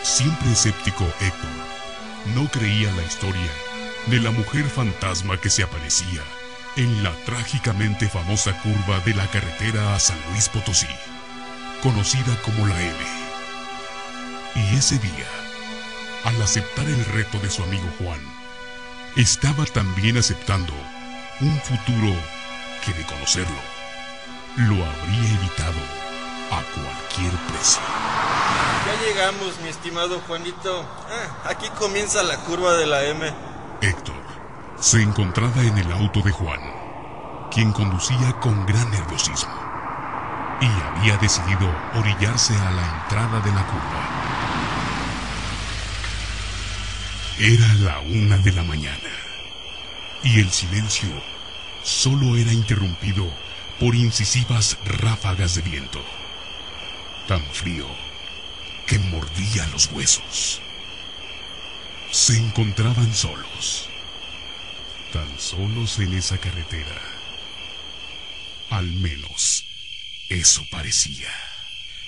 Siempre 0.04 0.52
escéptico 0.52 1.06
Héctor 1.20 1.72
no 2.36 2.48
creía 2.50 2.92
la 2.94 3.04
historia 3.04 3.52
de 4.08 4.20
la 4.20 4.32
mujer 4.32 4.66
fantasma 4.66 5.40
que 5.40 5.50
se 5.50 5.64
aparecía 5.64 6.22
en 6.76 7.04
la 7.04 7.12
trágicamente 7.26 8.08
famosa 8.08 8.54
curva 8.62 9.00
de 9.02 9.14
la 9.14 9.28
carretera 9.28 9.96
a 9.96 10.00
San 10.00 10.18
Luis 10.32 10.50
Potosí, 10.50 10.88
conocida 11.82 12.36
como 12.44 12.68
la 12.68 12.80
M. 12.80 12.98
Y 14.56 14.76
ese 14.76 14.98
día, 15.00 15.28
al 16.24 16.42
aceptar 16.42 16.86
el 16.86 17.06
reto 17.06 17.40
de 17.40 17.50
su 17.50 17.64
amigo 17.64 17.88
Juan, 18.00 18.20
estaba 19.16 19.66
también 19.66 20.18
aceptando 20.18 20.74
un 21.42 21.60
futuro 21.62 22.14
que 22.86 22.94
de 22.94 23.06
conocerlo, 23.06 23.60
lo 24.58 24.76
habría 24.76 25.30
evitado 25.40 25.80
a 26.52 26.62
cualquier 26.74 27.32
precio. 27.48 27.82
Ya 28.86 29.08
llegamos, 29.08 29.60
mi 29.62 29.70
estimado 29.70 30.20
Juanito. 30.28 30.86
Ah, 31.10 31.50
aquí 31.50 31.70
comienza 31.80 32.24
la 32.24 32.38
curva 32.38 32.74
de 32.74 32.86
la 32.86 33.04
M. 33.06 33.34
Héctor 33.82 34.22
se 34.80 35.02
encontraba 35.02 35.62
en 35.62 35.78
el 35.78 35.92
auto 35.92 36.22
de 36.22 36.32
Juan, 36.32 36.60
quien 37.52 37.72
conducía 37.72 38.34
con 38.40 38.66
gran 38.66 38.90
nerviosismo 38.90 39.71
y 40.62 40.66
había 40.66 41.18
decidido 41.18 41.68
orillarse 41.96 42.56
a 42.56 42.72
la 42.72 43.02
entrada 43.02 43.40
de 43.42 43.52
la 43.52 43.66
curva. 43.66 44.10
Era 47.40 47.74
la 47.74 48.00
una 48.02 48.38
de 48.38 48.52
la 48.52 48.64
mañana 48.64 49.10
y 50.24 50.40
el 50.40 50.52
silencio 50.52 51.10
solo 51.84 52.38
era 52.38 52.54
interrumpido 52.54 53.28
por 53.80 53.96
incisivas 53.96 54.78
ráfagas 54.86 55.56
de 55.56 55.64
viento, 55.64 56.06
tan 57.28 57.42
frío 57.46 57.88
que 58.86 59.00
mordía 59.00 59.66
los 59.70 59.88
huesos. 59.92 60.62
Se 62.12 62.38
encontraban 62.38 63.12
solos, 63.16 63.90
tan 65.12 65.40
solos 65.40 65.98
en 65.98 66.14
esa 66.14 66.38
carretera. 66.38 67.02
Al 68.70 68.86
menos 68.86 69.66
eso 70.40 70.66
parecía. 70.70 71.30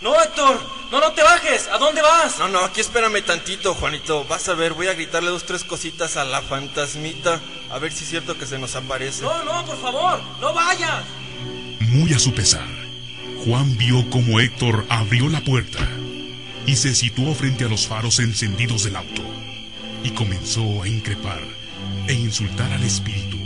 No, 0.02 0.22
Héctor, 0.22 0.60
no, 0.92 1.00
no 1.00 1.14
te 1.14 1.24
bajes. 1.24 1.68
¿A 1.68 1.78
dónde 1.78 2.02
vas? 2.02 2.38
No, 2.38 2.50
no, 2.50 2.60
aquí 2.60 2.82
espérame 2.82 3.24
tantito, 3.24 3.74
Juanito. 3.74 4.26
Vas 4.26 4.50
a 4.50 4.54
ver, 4.54 4.74
voy 4.74 4.88
a 4.88 4.94
gritarle 4.94 5.30
dos, 5.30 5.46
tres 5.46 5.64
cositas 5.64 6.18
a 6.18 6.26
la 6.26 6.42
fantasmita. 6.42 7.40
A 7.70 7.80
ver 7.80 7.94
si 7.94 8.04
es 8.04 8.10
cierto 8.10 8.38
que 8.38 8.46
se 8.46 8.60
nos 8.60 8.76
aparece. 8.76 9.24
No, 9.24 9.44
no, 9.44 9.66
por 9.66 9.82
favor, 9.82 10.22
no 10.42 10.54
vayas. 10.54 11.06
Muy 11.80 12.14
a 12.14 12.20
su 12.20 12.34
pesar, 12.34 12.68
Juan 13.46 13.78
vio 13.78 14.10
como 14.10 14.40
Héctor 14.40 14.86
abrió 14.90 15.30
la 15.30 15.42
puerta 15.42 15.80
y 16.66 16.76
se 16.76 16.96
situó 16.96 17.34
frente 17.34 17.66
a 17.66 17.70
los 17.70 17.88
faros 17.88 18.20
encendidos 18.20 18.84
del 18.84 18.96
auto 18.96 19.22
y 20.04 20.12
comenzó 20.12 20.84
a 20.84 20.88
increpar 20.88 21.42
e 22.08 22.14
insultar 22.14 22.72
al 22.74 22.84
espíritu 22.84 23.38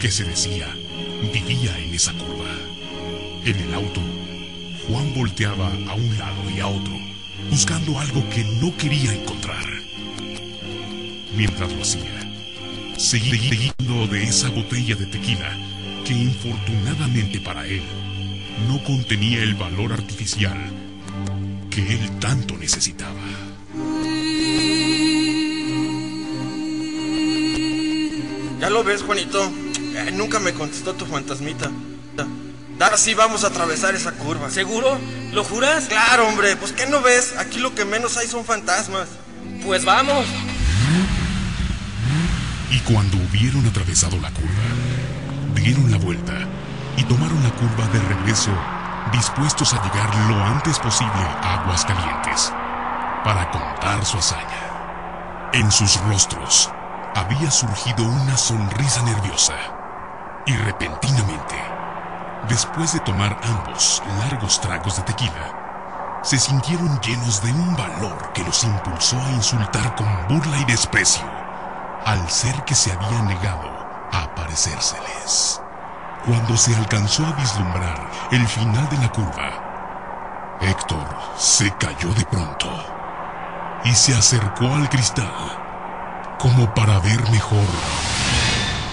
que 0.00 0.10
se 0.10 0.24
decía 0.24 0.74
vivía 1.32 1.78
en 1.78 1.94
esa 1.94 2.12
curva. 2.12 2.31
En 3.44 3.56
el 3.56 3.74
auto, 3.74 4.00
Juan 4.86 5.12
volteaba 5.14 5.66
a 5.66 5.94
un 5.94 6.16
lado 6.16 6.48
y 6.54 6.60
a 6.60 6.68
otro, 6.68 6.94
buscando 7.50 7.98
algo 7.98 8.22
que 8.30 8.44
no 8.60 8.76
quería 8.76 9.12
encontrar. 9.12 9.64
Mientras 11.36 11.72
lo 11.72 11.82
hacía, 11.82 12.32
seguía 12.96 13.40
siguiendo 13.40 14.06
de 14.06 14.22
esa 14.22 14.48
botella 14.48 14.94
de 14.94 15.06
tequila 15.06 15.58
que 16.04 16.12
infortunadamente 16.12 17.40
para 17.40 17.66
él 17.66 17.82
no 18.68 18.80
contenía 18.84 19.42
el 19.42 19.54
valor 19.54 19.92
artificial 19.92 20.58
que 21.68 21.94
él 21.94 22.18
tanto 22.20 22.56
necesitaba. 22.56 23.20
¿Ya 28.60 28.70
lo 28.70 28.84
ves, 28.84 29.02
Juanito? 29.02 29.50
Eh, 29.96 30.12
nunca 30.12 30.38
me 30.38 30.54
contestó 30.54 30.94
tu 30.94 31.06
fantasmita. 31.06 31.72
Ahora 32.80 32.96
sí 32.96 33.14
vamos 33.14 33.44
a 33.44 33.48
atravesar 33.48 33.94
esa 33.94 34.12
curva. 34.12 34.50
¿Seguro? 34.50 34.98
¿Lo 35.32 35.44
juras? 35.44 35.84
Claro, 35.88 36.28
hombre. 36.28 36.56
Pues 36.56 36.72
¿qué 36.72 36.86
no 36.86 37.00
ves? 37.00 37.34
Aquí 37.38 37.60
lo 37.60 37.74
que 37.74 37.84
menos 37.84 38.16
hay 38.16 38.26
son 38.26 38.44
fantasmas. 38.44 39.08
Pues 39.64 39.84
vamos. 39.84 40.26
Y 42.70 42.78
cuando 42.80 43.16
hubieron 43.18 43.66
atravesado 43.66 44.18
la 44.18 44.30
curva, 44.30 45.54
dieron 45.54 45.90
la 45.90 45.98
vuelta 45.98 46.32
y 46.96 47.04
tomaron 47.04 47.42
la 47.42 47.50
curva 47.50 47.86
de 47.92 48.00
regreso, 48.00 48.50
dispuestos 49.12 49.72
a 49.74 49.82
llegar 49.82 50.14
lo 50.28 50.42
antes 50.42 50.78
posible 50.78 51.12
a 51.12 51.60
Aguascalientes 51.60 52.52
para 53.24 53.50
contar 53.50 54.04
su 54.04 54.18
hazaña. 54.18 55.50
En 55.52 55.70
sus 55.70 56.00
rostros 56.02 56.70
había 57.14 57.50
surgido 57.50 58.04
una 58.04 58.36
sonrisa 58.36 59.02
nerviosa 59.02 59.54
y 60.46 60.56
repentinamente, 60.56 61.56
después 62.48 62.92
de 62.92 63.00
tomar 63.00 63.38
ambos 63.42 64.02
largos 64.18 64.60
tragos 64.60 64.96
de 64.96 65.02
tequila, 65.02 66.20
se 66.22 66.38
sintieron 66.38 67.00
llenos 67.00 67.42
de 67.42 67.52
un 67.52 67.76
valor 67.76 68.32
que 68.32 68.44
los 68.44 68.62
impulsó 68.64 69.20
a 69.20 69.30
insultar 69.30 69.94
con 69.96 70.06
burla 70.28 70.58
y 70.58 70.64
desprecio 70.64 71.24
al 72.04 72.28
ser 72.30 72.64
que 72.64 72.74
se 72.74 72.92
había 72.92 73.22
negado 73.22 73.68
a 74.12 74.22
aparecérseles. 74.22 75.60
Cuando 76.24 76.56
se 76.56 76.74
alcanzó 76.76 77.26
a 77.26 77.32
vislumbrar 77.32 78.08
el 78.30 78.46
final 78.46 78.88
de 78.88 78.98
la 78.98 79.08
curva, 79.10 80.58
Héctor 80.60 81.06
se 81.36 81.72
cayó 81.72 82.14
de 82.14 82.24
pronto 82.24 82.68
y 83.84 83.92
se 83.92 84.14
acercó 84.14 84.66
al 84.74 84.88
cristal 84.88 85.32
como 86.38 86.72
para 86.74 87.00
ver 87.00 87.28
mejor 87.30 87.66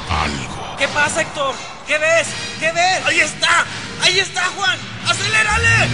algo. 0.09 0.58
¿Qué 0.79 0.87
pasa, 0.87 1.21
Héctor? 1.21 1.55
¿Qué 1.85 1.97
ves? 1.97 2.27
¿Qué 2.57 2.71
ves? 2.71 3.05
¡Ahí 3.05 3.19
está! 3.19 3.65
¡Ahí 4.01 4.17
está, 4.17 4.45
Juan! 4.55 4.79
¡Acelérale! 5.09 5.89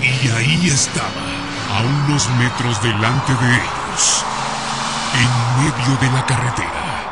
Y 0.00 0.28
ahí 0.28 0.68
estaba, 0.68 1.24
a 1.72 1.82
unos 1.82 2.28
metros 2.38 2.80
delante 2.84 3.32
de 3.34 3.54
ellos, 3.56 4.24
en 5.14 5.64
medio 5.64 5.96
de 6.00 6.16
la 6.16 6.24
carretera, 6.24 7.04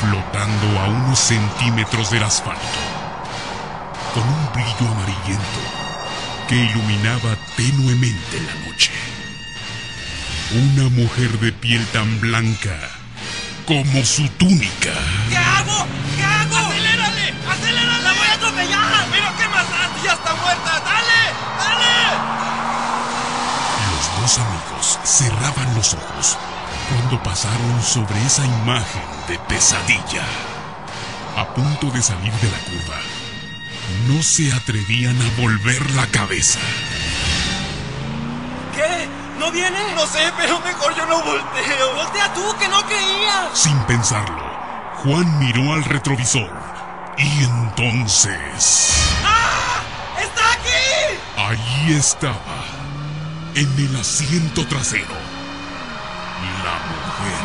flotando 0.00 0.80
a 0.80 0.88
unos 0.88 1.18
centímetros 1.18 2.10
del 2.10 2.22
asfalto, 2.22 2.80
con 4.14 4.22
un 4.22 4.52
brillo 4.54 4.92
amarillento 4.92 5.60
que 6.48 6.54
iluminaba 6.54 7.36
tenuemente 7.54 8.40
la 8.40 8.54
noche. 8.66 8.92
Una 10.52 10.88
mujer 10.88 11.38
de 11.38 11.52
piel 11.52 11.84
tan 11.88 12.18
blanca 12.20 12.99
como 13.70 14.04
su 14.04 14.28
túnica. 14.30 14.90
¿Qué 15.28 15.36
hago? 15.36 15.86
¿Qué 16.16 16.24
hago? 16.24 16.56
¡Acelérale! 16.56 17.34
¡Acelérale! 17.48 18.02
¡La 18.02 18.12
voy 18.14 18.26
a 18.26 18.34
atropellar! 18.34 19.06
¿Pero 19.12 19.26
qué 19.38 19.48
más 19.48 19.70
da? 19.70 19.90
¡Ya 20.04 20.12
está 20.14 20.34
muerta! 20.34 20.80
¡Dale! 20.80 21.22
¡Dale! 21.60 21.94
Los 23.92 24.20
dos 24.20 24.38
amigos 24.44 24.98
cerraban 25.04 25.72
los 25.76 25.94
ojos 25.94 26.36
cuando 26.88 27.22
pasaron 27.22 27.80
sobre 27.80 28.20
esa 28.26 28.44
imagen 28.44 29.02
de 29.28 29.38
pesadilla. 29.38 30.24
A 31.36 31.54
punto 31.54 31.92
de 31.92 32.02
salir 32.02 32.32
de 32.32 32.50
la 32.50 32.58
curva, 32.58 32.98
no 34.08 34.20
se 34.20 34.52
atrevían 34.52 35.16
a 35.22 35.40
volver 35.40 35.88
la 35.92 36.08
cabeza. 36.08 36.58
¿No 39.40 39.50
viene? 39.50 39.94
No 39.94 40.06
sé, 40.06 40.20
pero 40.36 40.60
mejor 40.60 40.94
yo 40.94 41.06
no 41.06 41.22
volteo. 41.22 41.94
Voltea 41.94 42.32
tú, 42.34 42.44
que 42.58 42.68
no 42.68 42.84
creías. 42.84 43.48
Sin 43.54 43.76
pensarlo, 43.84 44.44
Juan 44.96 45.38
miró 45.38 45.72
al 45.72 45.82
retrovisor 45.82 46.50
y 47.16 47.44
entonces... 47.44 49.14
¡Ah! 49.24 49.80
¡Está 50.20 50.52
aquí! 50.52 51.18
Allí 51.38 51.94
estaba, 51.94 52.36
en 53.54 53.74
el 53.78 53.96
asiento 53.98 54.66
trasero, 54.66 55.16
la 56.62 56.78
mujer. 56.90 57.42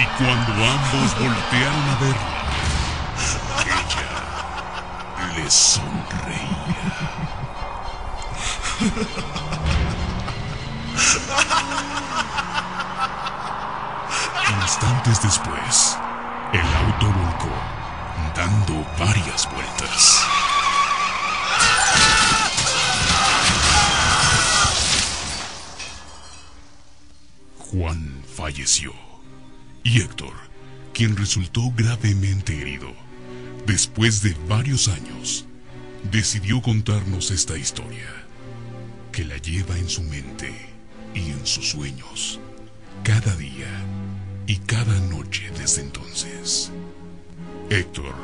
Y 0.00 0.04
cuando 0.22 0.52
ambos 0.52 1.14
voltearon 1.18 1.88
a 1.88 1.96
verla, 1.98 2.38
ella 3.64 4.18
les 5.34 5.54
sonreía. 5.54 6.68
Instantes 14.62 15.22
después, 15.22 15.98
el 16.52 16.60
auto 16.60 17.06
volcó, 17.06 17.50
dando 18.36 18.86
varias 18.98 19.50
vueltas. 19.52 20.24
Juan 27.58 28.22
falleció 28.36 28.92
y 29.82 30.00
Héctor, 30.00 30.34
quien 30.94 31.16
resultó 31.16 31.72
gravemente 31.76 32.58
herido, 32.60 32.92
después 33.66 34.22
de 34.22 34.34
varios 34.48 34.88
años, 34.88 35.44
decidió 36.10 36.62
contarnos 36.62 37.30
esta 37.30 37.56
historia, 37.58 38.08
que 39.12 39.24
la 39.24 39.36
lleva 39.38 39.76
en 39.76 39.88
su 39.88 40.02
mente 40.02 40.77
y 41.14 41.30
en 41.30 41.46
sus 41.46 41.70
sueños, 41.70 42.38
cada 43.02 43.34
día 43.36 43.68
y 44.46 44.56
cada 44.56 44.98
noche 45.00 45.50
desde 45.58 45.80
entonces. 45.82 46.70
Héctor 47.70 48.14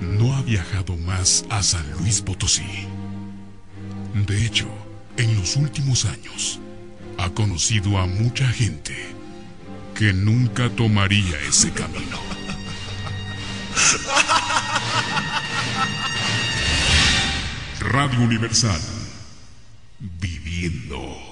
no 0.00 0.34
ha 0.34 0.42
viajado 0.42 0.96
más 0.96 1.44
a 1.50 1.62
San 1.62 1.84
Luis 1.98 2.22
Potosí. 2.22 2.86
De 4.14 4.46
hecho, 4.46 4.66
en 5.16 5.38
los 5.38 5.56
últimos 5.56 6.06
años, 6.06 6.58
ha 7.18 7.28
conocido 7.30 7.98
a 7.98 8.06
mucha 8.06 8.48
gente 8.48 8.96
que 9.94 10.14
nunca 10.14 10.70
tomaría 10.70 11.38
ese 11.48 11.72
camino. 11.72 12.18
Radio 17.80 18.20
Universal, 18.20 18.80
viviendo 19.98 21.29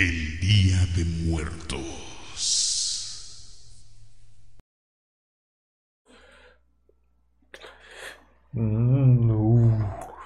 el 0.00 0.40
Día 0.40 0.78
de 0.96 1.04
Muertos. 1.04 1.84
Mm, 8.52 9.30
uh. 9.30 9.78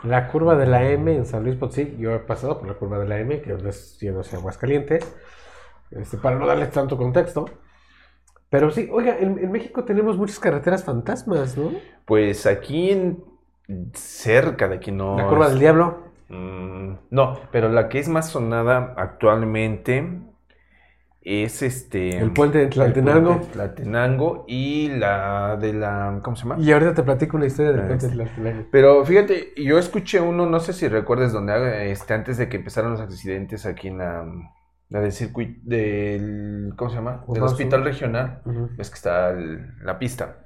La 0.05 0.29
curva 0.29 0.55
de 0.57 0.67
la 0.67 0.89
M 0.91 1.15
en 1.15 1.25
San 1.25 1.45
Luis 1.45 1.57
Potosí, 1.57 1.97
yo 1.99 2.15
he 2.15 2.19
pasado 2.19 2.59
por 2.59 2.69
la 2.69 2.75
curva 2.75 2.99
de 2.99 3.09
la 3.09 3.19
M, 3.21 3.41
que 3.41 3.55
es 3.69 3.99
yendo 4.01 4.21
hacia 4.21 4.39
Aguascalientes, 4.39 5.15
este, 5.91 6.19
para 6.19 6.37
no 6.39 6.47
darles 6.47 6.71
tanto 6.71 6.97
contexto. 6.99 7.47
Pero 8.51 8.71
sí, 8.71 8.89
oiga, 8.93 9.17
en, 9.19 9.39
en 9.39 9.51
México 9.51 9.85
tenemos 9.85 10.17
muchas 10.19 10.39
carreteras 10.39 10.85
fantasmas, 10.85 11.57
¿no? 11.57 11.73
Pues 12.05 12.47
aquí 12.47 12.91
en- 12.91 13.25
cerca 13.95 14.69
de 14.69 14.77
aquí 14.77 14.93
no. 14.93 15.17
La 15.17 15.27
curva 15.29 15.47
es- 15.47 15.53
del 15.53 15.61
diablo. 15.61 16.14
Mm, 16.35 16.99
no, 17.11 17.39
pero 17.53 17.69
la 17.69 17.89
que 17.89 17.99
es 17.99 18.09
más 18.09 18.29
sonada 18.31 18.95
actualmente 18.97 20.21
es 21.23 21.63
este. 21.63 22.19
El 22.19 22.33
puente 22.33 22.59
de 22.59 22.65
el 22.65 22.71
Tlaltenango. 22.71 23.29
puente 23.31 23.47
de 23.47 23.53
Tlaltenango 23.53 24.45
y 24.47 24.89
la 24.89 25.57
de 25.57 25.73
la. 25.73 26.21
¿Cómo 26.23 26.37
se 26.37 26.43
llama? 26.47 26.61
Y 26.63 26.71
ahorita 26.73 26.95
te 26.95 27.03
platico 27.03 27.37
una 27.37 27.47
historia 27.47 27.73
del 27.73 27.81
Ah, 27.83 27.87
puente 27.87 28.09
de. 28.09 28.13
Tlaltenango. 28.15 28.67
Pero 28.71 29.05
fíjate, 29.05 29.53
yo 29.57 29.79
escuché 29.79 30.21
uno, 30.21 30.47
no 30.47 30.61
sé 30.61 30.73
si 30.73 30.87
recuerdes, 30.89 31.33
donde 31.33 31.91
este, 31.91 32.13
antes 32.15 32.37
de 32.39 32.49
que 32.49 32.59
empezaran 32.59 32.91
los 32.91 33.01
accidentes 33.01 33.65
aquí 33.65 33.89
en 33.89 33.99
la, 33.99 34.25
la 34.91 35.01
del 35.01 35.13
circuito, 35.13 35.61
del, 35.65 36.75
¿cómo 36.77 36.91
se 36.91 36.97
llama? 36.97 37.25
Del 37.29 37.43
hospital 37.43 37.85
regional, 37.85 38.43
ves 38.77 38.91
que 38.91 38.97
está 38.97 39.31
el- 39.31 39.79
la 39.83 39.99
pista. 39.99 40.45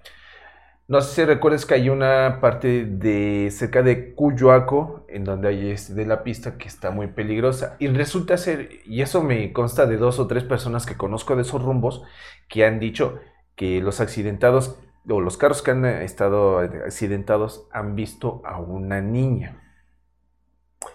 No 0.88 1.02
sé 1.02 1.14
si 1.16 1.24
recuerdas 1.26 1.66
que 1.66 1.74
hay 1.74 1.90
una 1.90 2.38
parte 2.40 2.86
de 2.86 3.50
cerca 3.52 3.82
de 3.82 4.14
Cuyoaco, 4.14 5.04
en 5.08 5.22
donde 5.24 5.48
hay 5.48 5.70
este, 5.70 5.92
de 5.94 6.06
la 6.06 6.24
pista 6.24 6.56
que 6.56 6.66
está 6.66 6.90
muy 6.90 7.08
peligrosa. 7.08 7.76
Y 7.78 7.88
resulta 7.88 8.38
ser, 8.38 8.70
y 8.86 9.02
eso 9.02 9.22
me 9.22 9.52
consta 9.52 9.84
de 9.86 9.98
dos 9.98 10.18
o 10.18 10.26
tres 10.26 10.44
personas 10.44 10.86
que 10.86 10.96
conozco 10.96 11.36
de 11.36 11.42
esos 11.42 11.62
rumbos, 11.62 12.02
que 12.48 12.64
han 12.64 12.80
dicho 12.80 13.18
que 13.54 13.82
los 13.82 14.00
accidentados 14.00 14.78
o 15.10 15.20
los 15.20 15.36
carros 15.36 15.60
que 15.62 15.72
han 15.72 15.84
estado 15.84 16.58
accidentados 16.60 17.68
han 17.70 17.94
visto 17.94 18.40
a 18.46 18.58
una 18.58 19.00
niña 19.02 19.62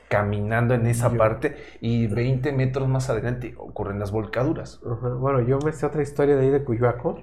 caminando 0.07 0.73
en 0.75 0.85
esa 0.87 1.11
Yo- 1.11 1.17
parte 1.17 1.57
y 1.81 2.07
20 2.07 2.51
metros 2.53 2.87
más 2.87 3.09
adelante 3.09 3.53
ocurren 3.57 3.99
las 3.99 4.11
volcaduras. 4.11 4.79
Bueno, 5.19 5.41
yo 5.41 5.59
me 5.59 5.73
sé 5.73 5.85
otra 5.85 6.01
historia 6.03 6.35
de 6.35 6.43
ahí 6.43 6.49
de 6.51 6.63
Cuyoaco, 6.63 7.19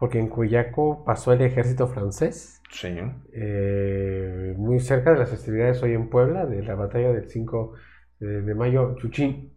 porque 0.00 0.18
en 0.18 0.28
Cuyaco 0.28 1.04
pasó 1.04 1.32
el 1.32 1.42
ejército 1.42 1.86
francés, 1.88 2.60
Sí. 2.70 2.96
eh, 3.32 4.54
muy 4.56 4.80
cerca 4.80 5.12
de 5.12 5.18
las 5.18 5.30
festividades 5.30 5.82
hoy 5.82 5.92
en 5.94 6.08
Puebla, 6.10 6.46
de 6.46 6.62
la 6.62 6.74
batalla 6.74 7.12
del 7.12 7.28
5 7.28 7.74
de, 8.18 8.42
de 8.42 8.54
mayo, 8.54 8.96
Chuchín, 8.96 9.52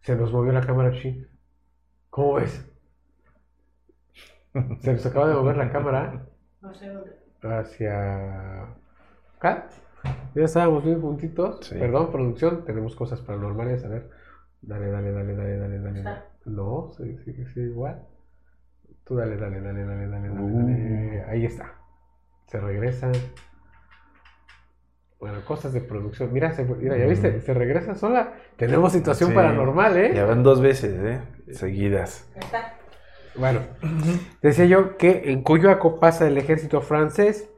se 0.00 0.16
nos 0.16 0.32
movió 0.32 0.52
la 0.52 0.60
cámara, 0.66 0.92
Chuchín. 0.92 1.28
¿Cómo 2.10 2.34
ves? 2.34 2.66
Se 4.80 4.92
nos 4.92 5.04
acaba 5.06 5.28
de 5.28 5.34
mover 5.34 5.56
la 5.56 5.70
cámara 5.72 6.26
hacia 7.42 8.62
acá. 9.36 9.68
Ya 10.34 10.44
estábamos 10.44 10.84
bien 10.84 11.00
juntitos. 11.00 11.66
Sí. 11.66 11.76
Perdón, 11.78 12.10
producción, 12.12 12.64
tenemos 12.64 12.94
cosas 12.94 13.20
paranormales. 13.20 13.84
A 13.84 13.88
ver, 13.88 14.10
dale, 14.62 14.90
dale, 14.90 15.12
dale, 15.12 15.34
dale, 15.34 15.58
dale, 15.58 15.78
dale. 16.02 16.18
No, 16.44 16.90
sí, 16.96 17.16
sí, 17.24 17.32
sí, 17.54 17.60
igual. 17.60 18.02
Tú 19.04 19.16
dale, 19.16 19.36
dale, 19.36 19.60
dale, 19.60 19.84
dale, 19.84 20.06
dale, 20.06 20.28
dale, 20.28 20.52
dale. 20.52 21.24
Ahí 21.28 21.44
está. 21.44 21.74
Se 22.46 22.58
regresa. 22.60 23.12
Bueno, 25.18 25.44
cosas 25.44 25.72
de 25.72 25.80
producción. 25.80 26.32
Mira, 26.32 26.52
se, 26.52 26.64
mira, 26.64 26.96
ya 26.96 27.06
viste, 27.06 27.40
se 27.40 27.54
regresa 27.54 27.94
sola. 27.94 28.34
Tenemos 28.56 28.92
situación 28.92 29.30
Sí. 29.30 29.34
paranormal, 29.34 29.96
¿eh? 29.96 30.12
Ya 30.14 30.24
van 30.24 30.42
dos 30.42 30.60
veces, 30.60 30.98
¿eh? 31.02 31.20
Seguidas. 31.52 32.30
Bueno, 33.36 33.60
decía 34.42 34.66
yo 34.66 34.96
que 34.96 35.30
en 35.32 35.42
Cuyoaco 35.42 35.98
pasa 35.98 36.26
el 36.28 36.38
ejército 36.38 36.80
francés 36.82 37.50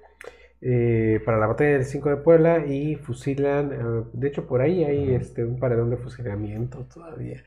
eh, 0.62 1.20
para 1.26 1.38
la 1.38 1.46
batalla 1.48 1.72
del 1.72 1.85
5 1.85 2.09
de 2.09 2.16
Puebla 2.16 2.64
y 2.66 2.96
fusilan, 2.96 3.72
eh, 3.72 4.04
de 4.14 4.28
hecho 4.28 4.46
por 4.46 4.62
ahí 4.62 4.85
hay 4.85 5.14
este, 5.14 5.44
un 5.44 5.59
paredón 5.59 5.90
de 5.90 5.98
fusilamiento 5.98 6.87
todavía. 6.92 7.42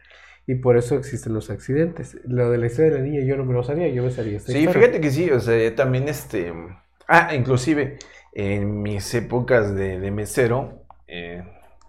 Y 0.52 0.56
por 0.56 0.78
eso 0.78 0.96
existen 0.98 1.34
los 1.34 1.50
accidentes. 1.50 2.18
Lo 2.26 2.50
de 2.52 2.58
la 2.58 2.68
historia 2.68 2.92
de 2.92 2.98
la 3.00 3.04
niña 3.06 3.22
yo 3.26 3.38
no 3.38 3.46
me 3.46 3.54
lo 3.54 3.64
sabía, 3.64 3.88
yo 3.90 4.04
me 4.04 4.12
sabía 4.12 4.38
esta 4.38 4.52
Sí, 4.52 4.54
historia. 4.54 4.74
fíjate 4.74 5.00
que 5.02 5.12
sí, 5.12 5.30
o 5.32 5.40
sea, 5.40 5.76
también 5.76 6.08
este... 6.08 6.54
Ah, 7.08 7.34
inclusive 7.36 7.98
en 8.34 8.82
mis 8.82 9.14
épocas 9.16 9.74
de, 9.76 10.00
de 10.00 10.12
mesero, 10.12 10.84
eh, 11.08 11.44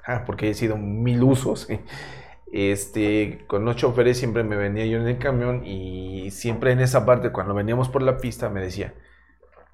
ah, 0.06 0.24
porque 0.26 0.50
he 0.50 0.54
sido 0.54 0.76
mil 0.78 1.22
usos, 1.22 1.68
este, 2.52 3.44
con 3.46 3.64
los 3.64 3.76
choferes 3.76 4.18
siempre 4.18 4.44
me 4.44 4.56
venía 4.56 4.86
yo 4.86 4.98
en 4.98 5.06
el 5.08 5.18
camión 5.18 5.64
y 5.64 6.30
siempre 6.30 6.72
en 6.72 6.80
esa 6.80 7.04
parte, 7.06 7.32
cuando 7.32 7.54
veníamos 7.54 7.88
por 7.88 8.02
la 8.02 8.20
pista, 8.20 8.48
me 8.50 8.60
decía, 8.62 8.94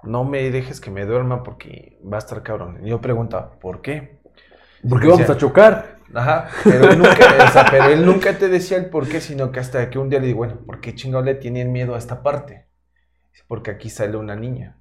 no 0.03 0.23
me 0.25 0.49
dejes 0.51 0.81
que 0.81 0.91
me 0.91 1.05
duerma 1.05 1.43
porque 1.43 1.99
va 2.11 2.17
a 2.17 2.19
estar 2.19 2.43
cabrón. 2.43 2.85
Y 2.85 2.89
yo 2.89 3.01
preguntaba, 3.01 3.59
¿por 3.59 3.81
qué? 3.81 4.19
Porque 4.89 5.07
vamos 5.07 5.29
a 5.29 5.37
chocar. 5.37 5.96
Ajá, 6.13 6.49
pero 6.63 6.89
él, 6.89 6.99
nunca, 8.05 8.37
te 8.37 8.47
decía 8.47 8.77
el 8.77 8.89
por 8.89 9.07
qué, 9.07 9.19
sino 9.19 9.51
que 9.51 9.59
hasta 9.59 9.89
que 9.89 9.99
un 9.99 10.09
día 10.09 10.19
le 10.19 10.27
digo, 10.27 10.39
bueno, 10.39 10.59
¿por 10.65 10.79
qué 10.79 10.95
chingado 10.95 11.23
le 11.23 11.35
tienen 11.35 11.71
miedo 11.71 11.95
a 11.95 11.97
esta 11.97 12.23
parte? 12.23 12.67
Porque 13.47 13.71
aquí 13.71 13.89
sale 13.89 14.17
una 14.17 14.35
niña. 14.35 14.77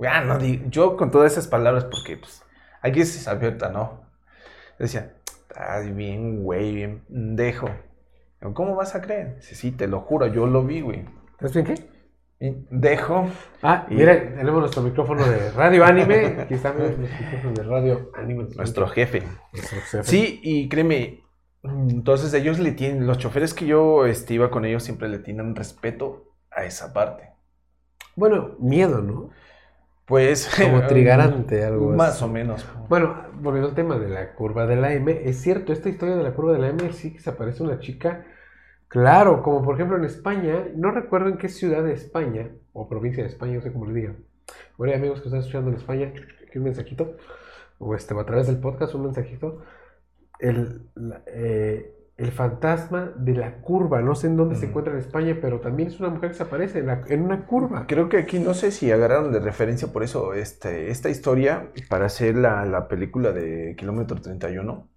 Ah, 0.00 0.20
no, 0.20 0.38
yo 0.68 0.96
con 0.96 1.10
todas 1.10 1.32
esas 1.32 1.48
palabras, 1.48 1.84
porque 1.84 2.16
pues, 2.16 2.42
aquí 2.80 3.00
es 3.00 3.28
abierta, 3.28 3.70
¿no? 3.70 4.08
Decía, 4.78 5.14
estás 5.24 5.94
bien, 5.94 6.42
güey, 6.42 6.74
bien. 6.74 7.04
Digo, 7.08 7.70
¿Cómo 8.54 8.74
vas 8.74 8.94
a 8.94 9.00
creer? 9.00 9.36
Dice, 9.36 9.54
sí, 9.54 9.72
te 9.72 9.86
lo 9.86 10.00
juro, 10.00 10.26
yo 10.26 10.46
lo 10.46 10.64
vi, 10.64 10.80
güey. 10.80 11.04
¿Estás 11.32 11.52
bien 11.54 11.66
qué? 11.66 11.95
Dejo. 12.38 13.28
Ah, 13.62 13.86
Y- 13.88 13.94
mira, 13.94 14.14
tenemos 14.34 14.60
nuestro 14.60 14.82
micrófono 14.82 15.24
de 15.26 15.50
Radio 15.52 15.84
Anime. 15.84 16.36
Aquí 16.40 16.54
están 16.54 16.78
los 16.78 16.96
micrófonos 16.98 17.54
de 17.54 17.62
Radio 17.62 18.10
Anime. 18.14 18.46
Nuestro 18.56 18.86
jefe. 18.88 19.22
Nuestro 19.54 19.80
jefe. 19.80 20.04
Sí, 20.04 20.40
y 20.42 20.68
créeme, 20.68 21.24
entonces 21.62 22.34
ellos 22.34 22.58
le 22.58 22.72
tienen, 22.72 23.06
los 23.06 23.18
choferes 23.18 23.54
que 23.54 23.66
yo 23.66 24.04
este, 24.06 24.34
iba 24.34 24.50
con 24.50 24.64
ellos 24.66 24.82
siempre 24.82 25.08
le 25.08 25.18
tienen 25.18 25.56
respeto 25.56 26.24
a 26.50 26.64
esa 26.64 26.92
parte. 26.92 27.30
Bueno, 28.16 28.54
miedo, 28.58 29.00
¿no? 29.00 29.30
Pues. 30.04 30.48
Como 30.62 30.82
trigarante, 30.86 31.64
algo 31.64 31.90
Más 31.90 32.16
así. 32.16 32.24
o 32.24 32.28
menos. 32.28 32.66
Bueno, 32.88 33.16
volviendo 33.40 33.70
al 33.70 33.74
tema 33.74 33.98
de 33.98 34.08
la 34.10 34.34
curva 34.34 34.66
de 34.66 34.76
la 34.76 34.92
M, 34.92 35.22
es 35.24 35.40
cierto, 35.40 35.72
esta 35.72 35.88
historia 35.88 36.16
de 36.16 36.22
la 36.22 36.32
curva 36.34 36.52
de 36.52 36.58
la 36.58 36.68
M 36.68 36.92
sí 36.92 37.12
que 37.14 37.18
se 37.20 37.30
aparece 37.30 37.62
una 37.62 37.80
chica, 37.80 38.24
claro, 38.88 39.42
como 39.42 39.62
por 39.62 39.74
ejemplo 39.74 39.96
en 39.96 40.04
España, 40.04 40.66
no 40.74 40.90
recuerdo 40.90 41.28
en 41.28 41.38
qué 41.38 41.48
ciudad 41.48 41.82
de 41.84 41.92
España, 41.92 42.50
o 42.72 42.88
provincia 42.88 43.22
de 43.22 43.28
España, 43.30 43.54
no 43.56 43.60
sé 43.62 43.72
cómo 43.72 43.86
le 43.86 43.94
digan. 43.94 44.16
Bueno, 44.78 44.94
amigos 44.94 45.20
que 45.20 45.28
están 45.28 45.40
escuchando 45.40 45.70
en 45.70 45.76
España, 45.76 46.12
aquí 46.48 46.58
un 46.58 46.64
mensajito, 46.64 47.16
o 47.78 47.94
este, 47.94 48.14
o 48.14 48.20
a 48.20 48.26
través 48.26 48.46
del 48.46 48.58
podcast, 48.58 48.94
un 48.94 49.02
mensajito. 49.04 49.62
El, 50.38 50.82
la- 50.94 51.22
eh, 51.26 51.92
el 52.18 52.32
fantasma 52.32 53.12
de 53.16 53.34
la 53.34 53.60
curva, 53.60 54.00
no 54.00 54.14
sé 54.14 54.28
en 54.28 54.36
dónde 54.38 54.54
se 54.56 54.66
Mm. 54.66 54.68
encuentra 54.70 54.92
en 54.94 54.98
España, 55.00 55.38
pero 55.40 55.60
también 55.60 55.88
es 55.90 56.00
una 56.00 56.08
mujer 56.08 56.30
que 56.30 56.36
se 56.36 56.42
aparece 56.44 56.78
en, 56.78 56.86
la- 56.86 57.04
en 57.08 57.22
una 57.22 57.46
curva. 57.46 57.86
Creo 57.86 58.08
que 58.08 58.16
aquí 58.18 58.38
no 58.38 58.54
sé 58.54 58.70
si 58.70 58.90
agarraron 58.90 59.32
de 59.32 59.40
referencia 59.40 59.88
por 59.92 60.02
eso 60.02 60.32
este, 60.32 60.90
esta 60.90 61.10
historia 61.10 61.72
para 61.90 62.06
hacer 62.06 62.36
la, 62.36 62.64
la 62.64 62.88
película 62.88 63.32
de 63.32 63.74
Kilómetro 63.76 64.18
31. 64.20 64.88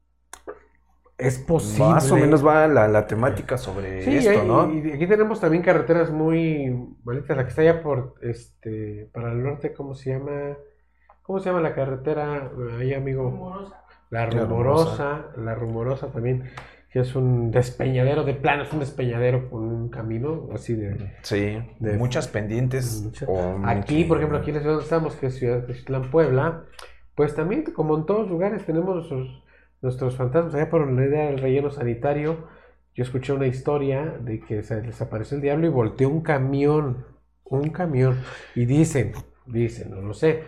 Es 1.20 1.38
posible. 1.38 1.86
Más 1.90 2.12
o 2.12 2.16
menos 2.16 2.46
va 2.46 2.66
la, 2.68 2.88
la 2.88 3.06
temática 3.06 3.58
sobre 3.58 4.02
Sí, 4.04 4.18
esto, 4.18 4.42
hay- 4.42 4.48
¿no? 4.48 4.74
y 4.74 4.92
aquí 4.94 5.06
tenemos 5.06 5.40
también 5.42 5.62
carreteras 5.62 6.10
muy 6.12 6.70
bonitas. 7.04 7.36
La 7.36 7.44
que 7.44 7.50
está 7.50 7.62
allá 7.62 7.82
por, 7.84 8.16
este, 8.22 9.10
para 9.14 9.32
el 9.34 9.44
norte, 9.44 9.74
¿cómo 9.74 9.94
se 9.96 10.12
llama? 10.12 10.56
¿Cómo 11.24 11.40
se 11.40 11.50
llama 11.50 11.62
la 11.62 11.76
carretera? 11.76 12.50
Ahí, 12.80 12.94
amigo. 12.94 13.62
La 14.10 14.22
La 14.22 14.30
rumorosa, 14.30 15.26
la 15.38 15.54
rumorosa 15.56 16.08
también, 16.08 16.46
que 16.92 17.02
es 17.02 17.16
un 17.16 17.52
despeñadero 17.52 18.24
de 18.24 18.34
plano, 18.34 18.64
es 18.64 18.74
un 18.74 18.80
despeñadero 18.80 19.50
con 19.52 19.62
un 19.64 19.90
camino 19.90 20.48
así 20.54 20.74
de... 20.74 21.14
Sí, 21.22 21.62
de- 21.80 21.98
muchas 21.98 22.28
pendientes. 22.28 23.04
mucha- 23.04 23.26
o 23.28 23.60
Aquí, 23.66 24.06
por 24.06 24.18
ejemplo, 24.18 24.40
aquí 24.40 24.50
en 24.50 24.56
la 24.56 24.62
ciudad 24.62 24.76
donde 24.76 24.86
estamos, 24.86 25.16
que 25.16 25.28
es 25.28 25.36
Ciudad 25.36 25.68
de 25.68 26.08
Puebla, 26.10 26.64
pues 27.14 27.36
también, 27.36 27.64
como 27.66 27.96
en 27.98 28.06
todos 28.08 28.28
lugares, 28.30 28.66
tenemos 28.66 28.96
nuestros, 28.96 29.44
nuestros 29.82 30.16
fantasmas. 30.16 30.56
Allá 30.56 30.70
por 30.70 30.90
la 30.92 31.06
idea 31.06 31.26
del 31.28 31.40
relleno 31.40 31.70
sanitario, 31.72 32.48
yo 32.96 33.04
escuché 33.04 33.34
una 33.34 33.48
historia 33.48 34.18
de 34.22 34.40
que 34.42 34.64
se 34.64 34.82
desapareció 34.82 35.36
el 35.36 35.42
diablo 35.42 35.68
y 35.68 35.70
volteó 35.70 36.10
un 36.10 36.22
camión, 36.22 37.06
un 37.46 37.70
camión. 37.70 38.18
Y 38.56 38.66
dicen, 38.66 39.14
dicen, 39.46 39.92
no 39.92 40.02
lo 40.02 40.14
sé. 40.14 40.44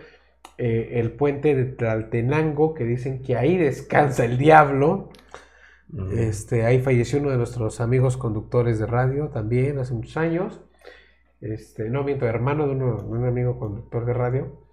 Eh, 0.58 1.00
el 1.00 1.12
puente 1.12 1.54
de 1.54 1.64
Tlaltenango, 1.64 2.74
que 2.74 2.84
dicen 2.84 3.22
que 3.22 3.36
ahí 3.36 3.56
descansa 3.56 4.24
el 4.24 4.38
diablo. 4.38 5.10
Este, 6.16 6.64
ahí 6.64 6.80
falleció 6.80 7.18
uno 7.20 7.30
de 7.30 7.36
nuestros 7.36 7.80
amigos 7.80 8.16
conductores 8.16 8.78
de 8.78 8.86
radio 8.86 9.28
también 9.28 9.78
hace 9.78 9.92
muchos 9.92 10.16
años. 10.16 10.60
Este, 11.40 11.90
no 11.90 12.02
miento, 12.04 12.26
hermano 12.26 12.66
de, 12.66 12.72
uno- 12.72 13.02
de 13.02 13.08
un 13.08 13.26
amigo 13.26 13.58
conductor 13.58 14.06
de 14.06 14.14
radio. 14.14 14.66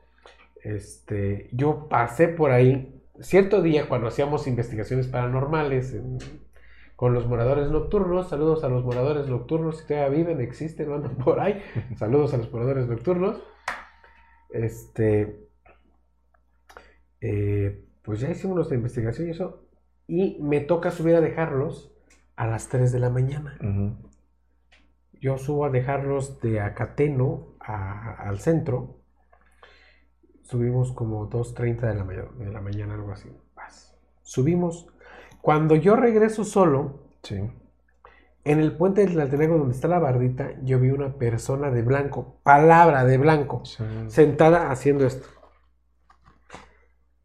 Este, 0.64 1.50
yo 1.52 1.88
pasé 1.90 2.28
por 2.28 2.52
ahí 2.52 2.99
cierto 3.22 3.62
día 3.62 3.88
cuando 3.88 4.08
hacíamos 4.08 4.48
investigaciones 4.48 5.08
paranormales 5.08 5.94
en- 5.94 6.18
con 6.96 7.14
los 7.14 7.28
moradores 7.28 7.70
nocturnos. 7.72 8.30
Saludos 8.30 8.64
a 8.64 8.70
los 8.70 8.84
moradores 8.84 9.28
nocturnos, 9.28 9.78
si 9.78 9.88
todavía 9.88 10.10
viven, 10.18 10.42
existen, 10.42 10.92
andan 10.92 11.16
por 11.18 11.40
ahí. 11.40 11.62
Saludos 11.98 12.34
a 12.34 12.38
los 12.38 12.52
moradores 12.52 12.88
nocturnos. 12.88 13.42
Este, 14.52 15.48
eh, 17.22 17.86
pues 18.02 18.20
ya 18.20 18.30
hicimos 18.30 18.56
nuestra 18.56 18.76
investigación 18.78 19.28
y 19.28 19.32
eso. 19.32 19.66
Y 20.08 20.40
me 20.42 20.60
toca 20.62 20.92
subir 20.92 21.16
a 21.16 21.22
dejarlos 21.22 21.94
a 22.36 22.48
las 22.48 22.68
3 22.70 22.92
de 22.92 23.00
la 23.00 23.10
mañana. 23.10 23.58
Yo 25.22 25.38
subo 25.38 25.66
a 25.66 25.70
dejarlos 25.70 26.40
de 26.42 26.62
Acateno 26.62 27.56
a- 27.60 28.14
al 28.28 28.40
centro. 28.40 28.99
Subimos 30.54 30.92
como 30.94 31.30
2.30 31.30 31.82
de 31.82 31.94
la, 31.94 32.04
ma- 32.04 32.14
de 32.14 32.52
la 32.52 32.60
mañana, 32.60 32.96
algo 32.96 33.12
así. 33.12 33.30
Subimos. 34.24 34.88
Cuando 35.42 35.76
yo 35.76 35.96
regreso 35.96 36.44
solo, 36.44 37.04
Sí. 37.22 37.36
en 38.46 38.60
el 38.60 38.76
puente 38.76 39.02
del 39.02 39.12
Tlaltenango 39.14 39.60
donde 39.60 39.76
está 39.76 39.88
la 39.88 40.00
bardita, 40.00 40.54
yo 40.64 40.80
vi 40.80 40.90
una 40.90 41.14
persona 41.14 41.70
de 41.70 41.84
blanco, 41.84 42.40
palabra 42.42 43.06
de 43.06 43.20
blanco, 43.20 43.62
sentada 44.08 44.72
haciendo 44.72 45.06
esto. 45.06 45.28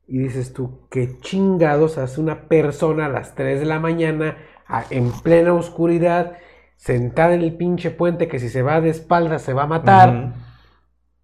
Y 0.06 0.18
dices 0.18 0.52
tú, 0.52 0.86
qué 0.90 1.18
chingados 1.20 1.96
hace 1.96 2.20
una 2.20 2.46
persona 2.46 3.06
a 3.06 3.08
las 3.08 3.34
3 3.34 3.58
de 3.58 3.64
la 3.66 3.80
mañana, 3.80 4.36
a- 4.66 4.84
en 4.90 5.10
plena 5.22 5.54
oscuridad, 5.54 6.36
sentada 6.76 7.32
en 7.34 7.40
el 7.40 7.56
pinche 7.56 7.90
puente 7.90 8.28
que 8.28 8.38
si 8.38 8.50
se 8.50 8.60
va 8.60 8.82
de 8.82 8.90
espaldas 8.90 9.40
se 9.40 9.54
va 9.54 9.62
a 9.62 9.66
matar. 9.66 10.34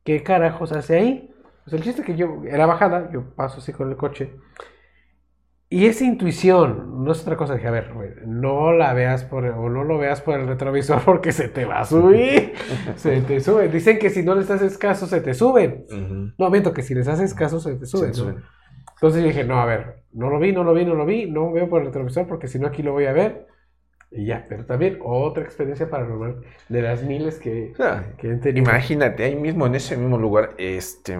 ¿Qué 0.02 0.22
carajos 0.22 0.72
hace 0.72 0.96
ahí? 0.96 1.29
Pues 1.70 1.80
el 1.80 1.84
chiste 1.84 2.00
es 2.02 2.06
que 2.06 2.16
yo, 2.16 2.42
era 2.48 2.66
bajada, 2.66 3.10
yo 3.12 3.32
paso 3.36 3.58
así 3.58 3.72
con 3.72 3.88
el 3.90 3.96
coche. 3.96 4.32
Y 5.68 5.86
esa 5.86 6.04
intuición, 6.04 7.04
no 7.04 7.12
es 7.12 7.22
otra 7.22 7.36
cosa. 7.36 7.54
Dije, 7.54 7.68
a 7.68 7.70
ver, 7.70 7.92
güey, 7.94 8.10
no 8.26 8.72
la 8.72 8.92
veas 8.92 9.22
por, 9.22 9.44
o 9.44 9.70
no 9.70 9.84
lo 9.84 9.98
veas 9.98 10.20
por 10.20 10.38
el 10.38 10.48
retrovisor 10.48 11.00
porque 11.04 11.30
se 11.30 11.48
te 11.48 11.64
va 11.64 11.80
a 11.80 11.84
subir. 11.84 12.54
se 12.96 13.20
te 13.20 13.38
sube. 13.38 13.68
Dicen 13.68 14.00
que 14.00 14.10
si 14.10 14.24
no 14.24 14.34
les 14.34 14.50
haces 14.50 14.76
caso, 14.76 15.06
se 15.06 15.20
te 15.20 15.32
suben. 15.32 15.86
Ujú. 15.88 16.32
No, 16.36 16.50
miento 16.50 16.72
que 16.72 16.82
si 16.82 16.92
les 16.92 17.06
haces 17.06 17.34
caso, 17.34 17.60
se 17.60 17.76
te 17.76 17.86
Se 17.86 17.98
suben. 17.98 18.08
¿no? 18.08 18.14
suben. 18.14 18.36
Entonces 18.94 19.22
yo 19.22 19.28
dije, 19.28 19.44
no, 19.44 19.60
a 19.60 19.64
ver, 19.64 20.02
no 20.12 20.28
lo 20.28 20.40
vi, 20.40 20.52
no 20.52 20.64
lo 20.64 20.74
vi, 20.74 20.84
no 20.84 20.94
lo 20.94 21.06
vi, 21.06 21.30
no 21.30 21.52
veo 21.52 21.68
por 21.70 21.80
el 21.80 21.86
retrovisor 21.86 22.26
porque 22.26 22.48
si 22.48 22.58
no 22.58 22.66
aquí 22.66 22.82
lo 22.82 22.92
voy 22.92 23.06
a 23.06 23.12
ver. 23.12 23.46
Y 24.10 24.26
ya, 24.26 24.44
pero 24.48 24.66
también 24.66 24.98
otra 25.02 25.44
experiencia 25.44 25.88
paranormal 25.88 26.42
de 26.68 26.82
las 26.82 27.04
miles 27.04 27.38
que, 27.38 27.72
sea, 27.76 28.12
que 28.18 28.32
he 28.32 28.36
tenido. 28.36 28.68
Imagínate, 28.68 29.22
ahí 29.22 29.36
mismo, 29.36 29.66
en 29.66 29.76
ese 29.76 29.96
mismo 29.96 30.18
lugar, 30.18 30.50
este, 30.58 31.16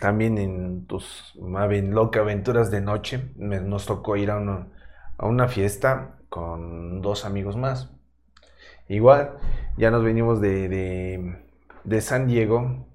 también 0.00 0.38
en 0.38 0.86
tus 0.86 1.34
loca 1.36 2.20
aventuras 2.20 2.70
de 2.70 2.80
noche, 2.80 3.32
me- 3.36 3.60
nos 3.60 3.86
tocó 3.86 4.16
ir 4.16 4.30
a 4.30 4.38
una, 4.38 4.68
a 5.18 5.26
una 5.26 5.48
fiesta 5.48 6.18
con 6.28 7.00
dos 7.02 7.24
amigos 7.24 7.56
más. 7.56 7.90
Igual, 8.88 9.32
ya 9.76 9.90
nos 9.90 10.02
venimos 10.04 10.40
de, 10.40 10.68
de, 10.68 11.36
de 11.84 12.00
San 12.00 12.26
Diego, 12.26 12.86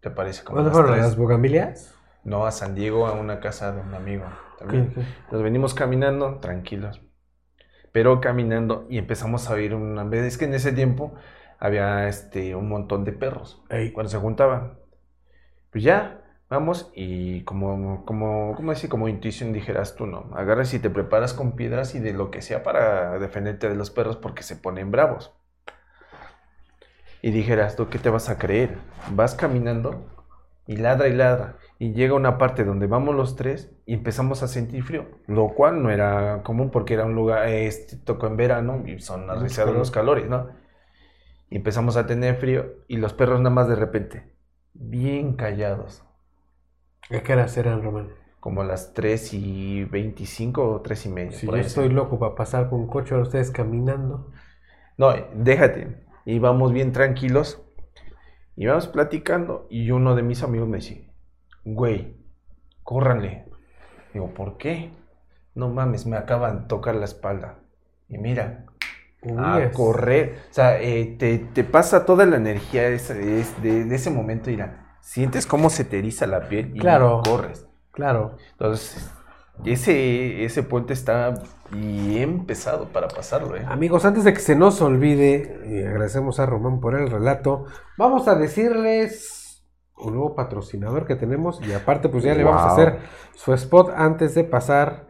¿te 0.00 0.10
parece? 0.10 0.44
Como 0.44 0.58
¿Dónde 0.58 0.70
las 0.70 0.76
fueron? 0.78 0.92
tres. 0.92 1.02
¿Las 1.02 1.16
bugambilias? 1.16 1.94
No, 2.24 2.46
a 2.46 2.50
San 2.52 2.74
Diego, 2.74 3.06
a 3.06 3.12
una 3.12 3.40
casa 3.40 3.72
de 3.72 3.80
un 3.80 3.94
amigo. 3.94 4.24
También. 4.58 4.94
Nos 5.30 5.42
venimos 5.42 5.74
caminando, 5.74 6.38
tranquilos. 6.40 7.00
Pero 7.92 8.20
caminando 8.20 8.86
y 8.90 8.98
empezamos 8.98 9.48
a 9.48 9.54
oír 9.54 9.74
una 9.74 10.04
vez. 10.04 10.24
Es 10.24 10.38
que 10.38 10.44
en 10.46 10.54
ese 10.54 10.72
tiempo 10.72 11.14
había 11.58 12.08
este, 12.08 12.54
un 12.54 12.68
montón 12.68 13.04
de 13.04 13.12
perros. 13.12 13.62
Ey. 13.70 13.92
Cuando 13.92 14.10
se 14.10 14.18
juntaban. 14.18 14.78
Pues 15.76 15.84
ya, 15.84 16.22
vamos 16.48 16.90
y 16.94 17.42
como, 17.42 18.06
como, 18.06 18.54
¿cómo 18.56 18.70
decir? 18.70 18.88
Como 18.88 19.08
intuición 19.08 19.52
dijeras 19.52 19.94
tú, 19.94 20.06
¿no? 20.06 20.30
Agarras 20.34 20.72
y 20.72 20.78
te 20.78 20.88
preparas 20.88 21.34
con 21.34 21.52
piedras 21.52 21.94
y 21.94 21.98
de 21.98 22.14
lo 22.14 22.30
que 22.30 22.40
sea 22.40 22.62
para 22.62 23.18
defenderte 23.18 23.68
de 23.68 23.74
los 23.74 23.90
perros 23.90 24.16
porque 24.16 24.42
se 24.42 24.56
ponen 24.56 24.90
bravos. 24.90 25.34
Y 27.20 27.30
dijeras 27.30 27.76
tú, 27.76 27.90
¿qué 27.90 27.98
te 27.98 28.08
vas 28.08 28.30
a 28.30 28.38
creer? 28.38 28.78
Vas 29.10 29.34
caminando 29.34 30.06
y 30.66 30.76
ladra 30.78 31.08
y 31.08 31.12
ladra. 31.12 31.56
Y 31.78 31.92
llega 31.92 32.14
una 32.14 32.38
parte 32.38 32.64
donde 32.64 32.86
vamos 32.86 33.14
los 33.14 33.36
tres 33.36 33.70
y 33.84 33.92
empezamos 33.92 34.42
a 34.42 34.48
sentir 34.48 34.82
frío, 34.82 35.04
lo 35.26 35.48
cual 35.48 35.82
no 35.82 35.90
era 35.90 36.42
común 36.42 36.70
porque 36.70 36.94
era 36.94 37.04
un 37.04 37.14
lugar, 37.14 37.48
este, 37.48 37.98
tocó 37.98 38.28
en 38.28 38.38
verano 38.38 38.82
y 38.86 38.98
son 39.00 39.28
arriesgados 39.28 39.76
los 39.76 39.90
calores, 39.90 40.26
¿no? 40.26 40.48
Y 41.50 41.56
empezamos 41.56 41.98
a 41.98 42.06
tener 42.06 42.36
frío 42.36 42.64
y 42.88 42.96
los 42.96 43.12
perros 43.12 43.40
nada 43.40 43.54
más 43.54 43.68
de 43.68 43.76
repente, 43.76 44.35
bien 44.78 45.34
callados, 45.34 46.02
¿A 47.10 47.20
qué 47.20 47.32
horas 47.32 47.56
eran, 47.56 47.82
Román? 47.82 48.08
como 48.46 48.62
a 48.62 48.64
las 48.64 48.94
3 48.94 49.34
y 49.34 49.84
25 49.86 50.70
o 50.70 50.80
3 50.80 51.06
y 51.06 51.08
media. 51.08 51.32
Si 51.32 51.46
yo 51.48 51.56
estoy 51.56 51.88
loco 51.88 52.20
para 52.20 52.36
pasar 52.36 52.70
con 52.70 52.78
un 52.82 52.86
coche, 52.86 53.12
ahora 53.12 53.24
ustedes 53.26 53.50
caminando. 53.50 54.30
No, 54.96 55.12
déjate. 55.34 56.04
Íbamos 56.26 56.72
bien 56.72 56.92
tranquilos. 56.92 57.60
Íbamos 58.54 58.86
platicando 58.86 59.66
y 59.68 59.90
uno 59.90 60.14
de 60.14 60.22
mis 60.22 60.44
amigos 60.44 60.68
me 60.68 60.76
dice, 60.76 61.10
güey, 61.64 62.18
córranle. 62.84 63.46
Digo, 64.12 64.32
¿por 64.32 64.58
qué? 64.58 64.92
No 65.56 65.68
mames, 65.68 66.06
me 66.06 66.16
acaban 66.16 66.60
de 66.60 66.66
tocar 66.68 66.94
la 66.94 67.06
espalda. 67.06 67.58
Y 68.08 68.16
mira, 68.18 68.65
a 69.38 69.70
correr. 69.72 70.38
O 70.50 70.54
sea, 70.54 70.80
eh, 70.80 71.16
te, 71.18 71.38
te 71.38 71.64
pasa 71.64 72.04
toda 72.06 72.26
la 72.26 72.36
energía 72.36 72.82
de 72.82 72.94
ese, 72.96 73.14
de, 73.14 73.84
de 73.84 73.94
ese 73.94 74.10
momento, 74.10 74.50
mira. 74.50 74.96
Sientes 75.00 75.46
cómo 75.46 75.70
se 75.70 75.84
te 75.84 75.98
eriza 76.00 76.26
la 76.26 76.48
piel 76.48 76.72
y 76.74 76.80
Claro. 76.80 77.22
corres. 77.24 77.66
Claro. 77.92 78.36
Entonces, 78.52 79.08
ese, 79.64 80.44
ese 80.44 80.62
puente 80.62 80.92
está 80.92 81.34
bien 81.70 82.44
pesado 82.44 82.88
para 82.88 83.08
pasarlo, 83.08 83.56
¿eh? 83.56 83.64
Amigos, 83.68 84.04
antes 84.04 84.24
de 84.24 84.32
que 84.34 84.40
se 84.40 84.56
nos 84.56 84.80
olvide, 84.82 85.60
y 85.66 85.82
agradecemos 85.82 86.40
a 86.40 86.46
Román 86.46 86.80
por 86.80 86.94
el 86.94 87.08
relato, 87.10 87.64
vamos 87.96 88.26
a 88.28 88.34
decirles 88.34 89.64
un 89.96 90.14
nuevo 90.14 90.34
patrocinador 90.34 91.06
que 91.06 91.16
tenemos 91.16 91.60
y 91.66 91.72
aparte 91.72 92.08
pues 92.10 92.22
ya 92.24 92.34
le 92.34 92.44
vamos 92.44 92.62
a 92.62 92.72
hacer 92.72 92.98
su 93.34 93.54
spot 93.54 93.90
antes 93.96 94.34
de 94.34 94.44
pasar 94.44 95.06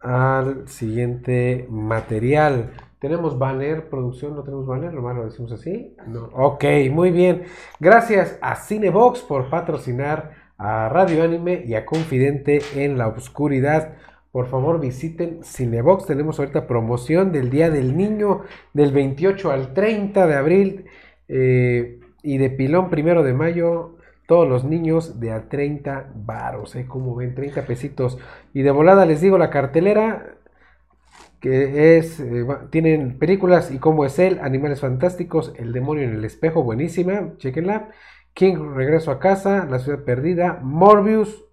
al 0.00 0.68
siguiente 0.68 1.66
material. 1.70 2.70
Tenemos 2.98 3.38
banner, 3.38 3.88
producción, 3.88 4.34
no 4.34 4.42
tenemos 4.42 4.66
banner, 4.66 4.92
nomás 4.92 5.14
lo 5.14 5.24
decimos 5.24 5.52
así. 5.52 5.94
No. 6.08 6.30
Ok, 6.32 6.64
muy 6.90 7.12
bien. 7.12 7.44
Gracias 7.78 8.38
a 8.40 8.56
Cinebox 8.56 9.20
por 9.20 9.50
patrocinar 9.50 10.32
a 10.58 10.88
Radio 10.88 11.22
Anime 11.22 11.62
y 11.64 11.74
a 11.74 11.86
Confidente 11.86 12.60
en 12.74 12.98
la 12.98 13.06
Oscuridad. 13.06 13.94
Por 14.32 14.46
favor, 14.48 14.80
visiten 14.80 15.44
Cinebox. 15.44 16.06
Tenemos 16.06 16.40
ahorita 16.40 16.66
promoción 16.66 17.30
del 17.30 17.50
Día 17.50 17.70
del 17.70 17.96
Niño 17.96 18.42
del 18.74 18.92
28 18.92 19.52
al 19.52 19.74
30 19.74 20.26
de 20.26 20.34
abril 20.34 20.84
eh, 21.28 22.00
y 22.22 22.38
de 22.38 22.50
pilón 22.50 22.90
primero 22.90 23.22
de 23.22 23.32
mayo. 23.32 23.94
Todos 24.26 24.46
los 24.46 24.64
niños 24.64 25.20
de 25.20 25.32
a 25.32 25.48
30 25.48 26.12
varos, 26.14 26.76
¿eh? 26.76 26.84
Como 26.86 27.14
ven, 27.14 27.34
30 27.34 27.62
pesitos. 27.62 28.18
Y 28.52 28.60
de 28.62 28.70
volada 28.72 29.06
les 29.06 29.22
digo 29.22 29.38
la 29.38 29.48
cartelera 29.48 30.37
que 31.40 31.98
es, 31.98 32.20
eh, 32.20 32.46
tienen 32.70 33.18
películas 33.18 33.70
y 33.70 33.78
cómo 33.78 34.04
es 34.04 34.18
él, 34.18 34.40
Animales 34.42 34.80
Fantásticos, 34.80 35.52
El 35.56 35.72
Demonio 35.72 36.04
en 36.04 36.14
el 36.14 36.24
Espejo, 36.24 36.62
buenísima, 36.62 37.32
chequenla. 37.38 37.90
King, 38.34 38.74
Regreso 38.74 39.10
a 39.10 39.18
Casa, 39.18 39.66
La 39.68 39.80
Ciudad 39.80 40.04
Perdida, 40.04 40.60
Morbius, 40.62 41.44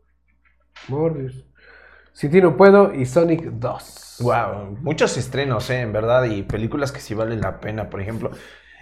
Morbius, 0.87 1.45
Sin 2.13 2.29
ti 2.29 2.41
no 2.41 2.55
puedo 2.55 2.93
y 2.93 3.05
Sonic 3.05 3.43
2. 3.43 4.17
Wow, 4.21 4.77
muchos 4.81 5.17
estrenos, 5.17 5.69
¿eh? 5.69 5.81
en 5.81 5.91
verdad, 5.91 6.23
y 6.25 6.43
películas 6.43 6.91
que 6.91 6.99
sí 6.99 7.13
valen 7.13 7.41
la 7.41 7.59
pena. 7.59 7.89
Por 7.89 8.01
ejemplo, 8.01 8.31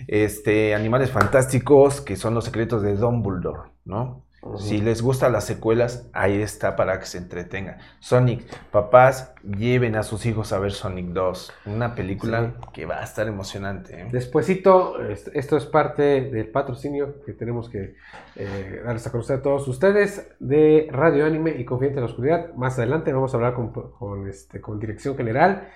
este, 0.07 0.75
Animales 0.75 1.11
Fantásticos, 1.11 2.01
que 2.01 2.15
son 2.15 2.33
los 2.33 2.45
secretos 2.45 2.83
de 2.83 2.95
Dumbledore, 2.95 3.71
¿no? 3.85 4.25
Si 4.57 4.79
les 4.81 5.01
gustan 5.01 5.31
las 5.31 5.45
secuelas, 5.45 6.07
ahí 6.13 6.41
está 6.41 6.75
para 6.75 6.99
que 6.99 7.05
se 7.05 7.17
entretengan. 7.17 7.77
Sonic, 7.99 8.43
papás, 8.71 9.33
lleven 9.43 9.95
a 9.95 10.03
sus 10.03 10.25
hijos 10.25 10.51
a 10.51 10.59
ver 10.59 10.73
Sonic 10.73 11.07
2, 11.07 11.53
una 11.67 11.95
película 11.95 12.53
que 12.73 12.85
va 12.85 12.99
a 12.99 13.03
estar 13.03 13.27
emocionante. 13.27 14.01
¿eh? 14.01 14.07
Despuésito, 14.11 15.01
est- 15.01 15.29
esto 15.33 15.55
es 15.55 15.65
parte 15.65 16.03
del 16.29 16.49
patrocinio 16.49 17.21
que 17.25 17.33
tenemos 17.33 17.69
que 17.69 17.95
eh, 18.35 18.81
darles 18.85 19.07
a 19.07 19.11
conocer 19.11 19.37
a 19.39 19.41
todos 19.41 19.67
ustedes 19.67 20.27
de 20.39 20.87
Radio 20.91 21.25
Anime 21.25 21.51
y 21.57 21.63
Confidente 21.65 21.99
en 21.99 22.05
la 22.05 22.09
Oscuridad. 22.11 22.53
Más 22.55 22.77
adelante 22.77 23.13
vamos 23.13 23.33
a 23.33 23.37
hablar 23.37 23.53
con, 23.53 23.71
con, 23.71 24.27
este, 24.27 24.59
con 24.59 24.79
Dirección 24.79 25.15
General 25.15 25.69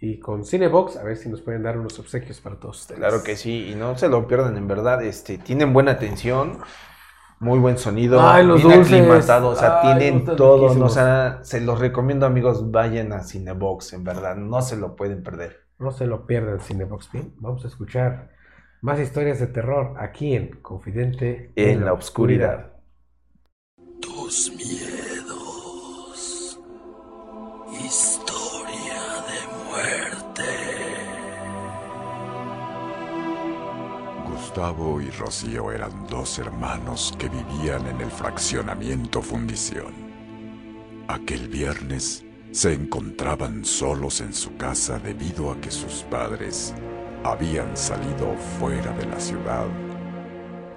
y 0.00 0.18
con 0.18 0.44
Cinebox, 0.44 0.96
a 0.96 1.02
ver 1.04 1.16
si 1.16 1.28
nos 1.28 1.40
pueden 1.42 1.62
dar 1.62 1.78
unos 1.78 1.98
obsequios 1.98 2.40
para 2.40 2.56
todos 2.56 2.80
ustedes. 2.80 2.98
Claro 2.98 3.22
que 3.22 3.36
sí, 3.36 3.68
y 3.70 3.74
no 3.74 3.96
se 3.98 4.08
lo 4.08 4.26
pierdan, 4.26 4.56
en 4.56 4.66
verdad, 4.66 5.02
este, 5.04 5.38
tienen 5.38 5.72
buena 5.72 5.92
atención. 5.92 6.58
Muy 7.40 7.58
buen 7.58 7.76
sonido, 7.78 8.20
Ay, 8.26 8.46
los 8.46 8.62
bien 8.62 8.78
dulces. 8.78 8.94
aclimatado, 9.00 9.48
o 9.50 9.56
sea, 9.56 9.80
Ay, 9.82 9.98
tienen 9.98 10.24
todo, 10.24 10.74
¿no? 10.74 10.86
o 10.86 10.88
sea, 10.88 11.40
se 11.42 11.60
los 11.60 11.78
recomiendo 11.78 12.26
amigos, 12.26 12.70
vayan 12.70 13.12
a 13.12 13.22
Cinebox, 13.22 13.92
en 13.92 14.04
verdad, 14.04 14.36
no 14.36 14.62
se 14.62 14.76
lo 14.76 14.96
pueden 14.96 15.22
perder. 15.22 15.64
No 15.78 15.90
se 15.90 16.06
lo 16.06 16.26
pierdan, 16.26 16.60
Cinebox 16.60 17.08
Pin. 17.08 17.34
Vamos 17.38 17.64
a 17.64 17.68
escuchar 17.68 18.30
más 18.80 18.98
historias 19.00 19.40
de 19.40 19.48
terror 19.48 19.94
aquí 19.98 20.34
en 20.36 20.60
Confidente 20.62 21.52
En 21.56 21.84
la 21.84 21.92
oscuridad. 21.92 22.72
Tus 24.00 24.52
miedos. 24.56 26.58
Historia 27.84 29.02
de 29.28 29.68
muerte. 29.68 30.13
Gustavo 34.54 35.00
y 35.00 35.10
Rocío 35.10 35.72
eran 35.72 36.06
dos 36.06 36.38
hermanos 36.38 37.12
que 37.18 37.28
vivían 37.28 37.88
en 37.88 38.00
el 38.00 38.08
fraccionamiento 38.08 39.20
Fundición. 39.20 39.92
Aquel 41.08 41.48
viernes 41.48 42.24
se 42.52 42.72
encontraban 42.72 43.64
solos 43.64 44.20
en 44.20 44.32
su 44.32 44.56
casa 44.56 45.00
debido 45.00 45.50
a 45.50 45.60
que 45.60 45.72
sus 45.72 46.04
padres 46.04 46.72
habían 47.24 47.76
salido 47.76 48.36
fuera 48.60 48.92
de 48.92 49.06
la 49.06 49.18
ciudad. 49.18 49.66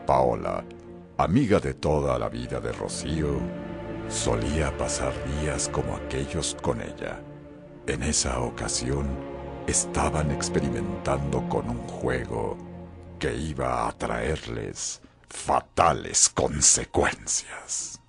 Paola, 0.07 0.65
amiga 1.19 1.59
de 1.59 1.75
toda 1.75 2.17
la 2.17 2.29
vida 2.29 2.59
de 2.59 2.71
Rocío, 2.71 3.37
solía 4.09 4.75
pasar 4.75 5.13
días 5.39 5.69
como 5.69 5.95
aquellos 5.97 6.57
con 6.63 6.81
ella. 6.81 7.21
En 7.85 8.01
esa 8.01 8.39
ocasión, 8.39 9.07
estaban 9.67 10.31
experimentando 10.31 11.47
con 11.47 11.69
un 11.69 11.79
juego 11.87 12.57
que 13.17 13.35
iba 13.35 13.87
a 13.87 13.91
traerles 13.91 15.01
fatales 15.29 16.29
consecuencias. 16.29 17.99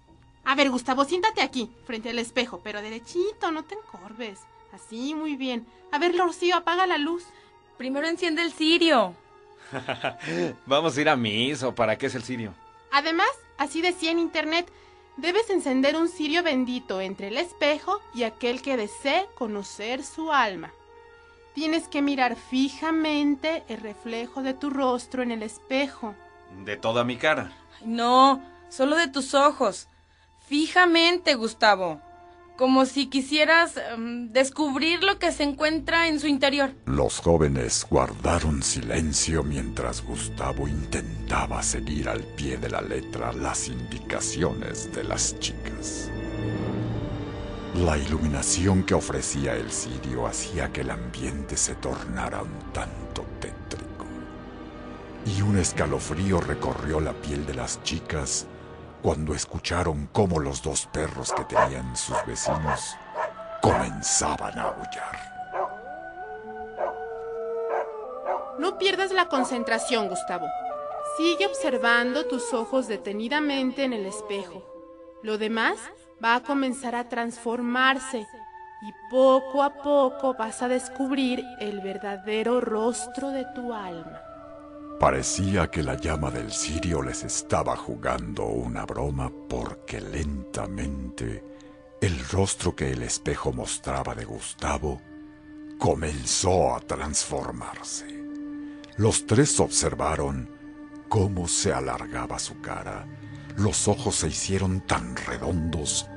A 0.45 0.55
ver, 0.55 0.71
Gustavo, 0.71 1.05
siéntate 1.05 1.43
aquí, 1.43 1.71
frente 1.85 2.11
al 2.11 2.19
espejo, 2.19 2.61
pero 2.63 2.81
derechito, 2.81 3.51
no 3.51 3.65
te 3.65 3.75
encorves. 3.75 4.41
Así, 4.73 5.15
muy 5.15 5.37
bien. 5.37 5.67
A 5.93 5.99
ver, 5.99 6.17
Rocío, 6.17 6.57
apaga 6.57 6.87
la 6.87 6.99
luz. 6.99 7.25
Primero 7.77 8.07
enciende 8.07 8.43
el 8.43 8.53
cirio. 8.53 9.15
Vamos 10.67 10.97
a 10.97 11.01
ir 11.01 11.09
a 11.09 11.17
misa, 11.17 11.69
¿o 11.69 11.75
para 11.75 11.97
qué 11.99 12.07
es 12.07 12.15
el 12.15 12.23
sirio? 12.23 12.55
Además, 12.91 13.29
así 13.59 13.83
decía 13.83 14.11
en 14.11 14.19
internet, 14.19 14.71
debes 15.17 15.51
encender 15.51 15.97
un 15.97 16.09
cirio 16.09 16.43
bendito 16.43 17.01
entre 17.01 17.29
el 17.29 17.37
espejo 17.37 18.01
y 18.15 18.23
aquel 18.23 18.63
que 18.63 18.77
desee 18.77 19.27
conocer 19.35 20.03
su 20.03 20.33
alma. 20.33 20.73
Tienes 21.55 21.89
que 21.89 22.03
mirar 22.03 22.37
fijamente 22.37 23.65
el 23.69 23.81
reflejo 23.81 24.43
de 24.43 24.55
tu 24.55 24.71
rostro 24.71 25.23
en 25.23 25.31
el 25.33 25.43
espejo. 25.43 26.15
De 26.65 26.77
toda 26.77 27.05
mi 27.05 27.17
cara. 27.17 27.53
Ay, 27.81 27.87
No, 27.87 28.43
solo 28.69 28.97
de 28.97 29.09
tus 29.09 29.35
ojos. 29.35 29.89
Fijamente, 30.47 31.35
Gustavo. 31.35 32.01
Como 32.57 32.87
si 32.87 33.07
quisieras 33.07 33.77
em, 33.77 34.33
descubrir 34.33 35.05
lo 35.05 35.19
que 35.21 35.31
se 35.31 35.45
encuentra 35.45 36.09
en 36.09 36.19
su 36.19 36.27
interior. 36.27 36.73
Los 36.87 37.21
jóvenes 37.21 37.87
guardaron 37.89 38.63
silencio 38.65 39.45
mientras 39.45 40.03
Gustavo 40.05 40.67
intentaba 40.67 41.63
seguir 41.63 42.09
al 42.09 42.25
pie 42.25 42.57
de 42.57 42.69
la 42.69 42.81
letra 42.81 43.33
las 43.33 43.69
indicaciones 43.69 44.93
de 44.93 45.05
las 45.05 45.39
chicas. 45.39 46.11
La 47.85 47.97
iluminación 47.97 48.83
que 48.83 48.95
ofrecía 48.95 49.55
el 49.55 49.71
cirio 49.71 50.27
hacía 50.27 50.73
que 50.73 50.81
el 50.81 50.91
ambiente 50.91 51.57
se 51.57 51.77
tornara 51.77 52.43
un 52.43 52.73
tanto 52.73 53.25
tétrico. 53.39 54.05
Y 55.25 55.43
un 55.43 55.59
escalofrío 55.59 56.41
recorrió 56.41 56.99
la 56.99 57.13
piel 57.13 57.47
de 57.47 57.55
las 57.55 57.81
chicas 57.85 58.47
cuando 59.01 59.33
escucharon 59.33 60.09
cómo 60.11 60.41
los 60.41 60.61
dos 60.61 60.87
perros 60.87 61.33
que 61.33 61.45
tenían 61.45 61.97
sus 61.97 62.17
vecinos 62.27 62.97
comenzaban 63.63 64.59
a 64.59 64.63
aullar. 64.63 65.39
No 68.59 68.77
pierdas 68.79 69.13
la 69.13 69.29
concentración, 69.29 70.09
Gustavo. 70.09 70.49
Sigue 71.17 71.47
observando 71.47 72.27
tus 72.27 72.53
ojos 72.53 72.89
detenidamente 72.89 73.85
en 73.85 73.93
el 73.93 74.05
espejo. 74.05 74.65
Lo 75.23 75.39
demás 75.39 75.79
va 76.23 76.37
a 76.37 76.43
comenzar 76.43 76.95
a 76.95 77.09
transformarse 77.09 78.27
y 78.81 78.93
poco 79.11 79.63
a 79.63 79.75
poco 79.83 80.35
vas 80.35 80.63
a 80.63 80.69
descubrir 80.69 81.45
el 81.61 81.81
verdadero 81.81 82.61
rostro 82.61 83.31
de 83.31 83.45
tu 83.55 83.73
alma. 83.73 84.21
Parecía 85.01 85.71
que 85.71 85.83
la 85.83 85.95
llama 85.95 86.31
del 86.31 86.53
cirio 86.53 87.03
les 87.03 87.23
estaba 87.23 87.77
jugando 87.77 88.47
una 88.47 88.85
broma 88.85 89.31
porque 89.49 90.01
lentamente 90.01 91.45
el 92.01 92.19
rostro 92.31 92.75
que 92.75 92.93
el 92.93 93.03
espejo 93.03 93.53
mostraba 93.53 94.15
de 94.15 94.25
Gustavo 94.25 95.01
comenzó 95.79 96.75
a 96.75 96.81
transformarse. 96.81 98.07
Los 98.97 99.27
tres 99.27 99.61
observaron 99.61 100.51
cómo 101.09 101.47
se 101.47 101.73
alargaba 101.73 102.39
su 102.39 102.61
cara. 102.61 103.07
Los 103.59 103.89
ojos 103.89 104.15
se 104.15 104.29
hicieron 104.29 104.81
tan 104.83 105.17
redondos 105.17 106.09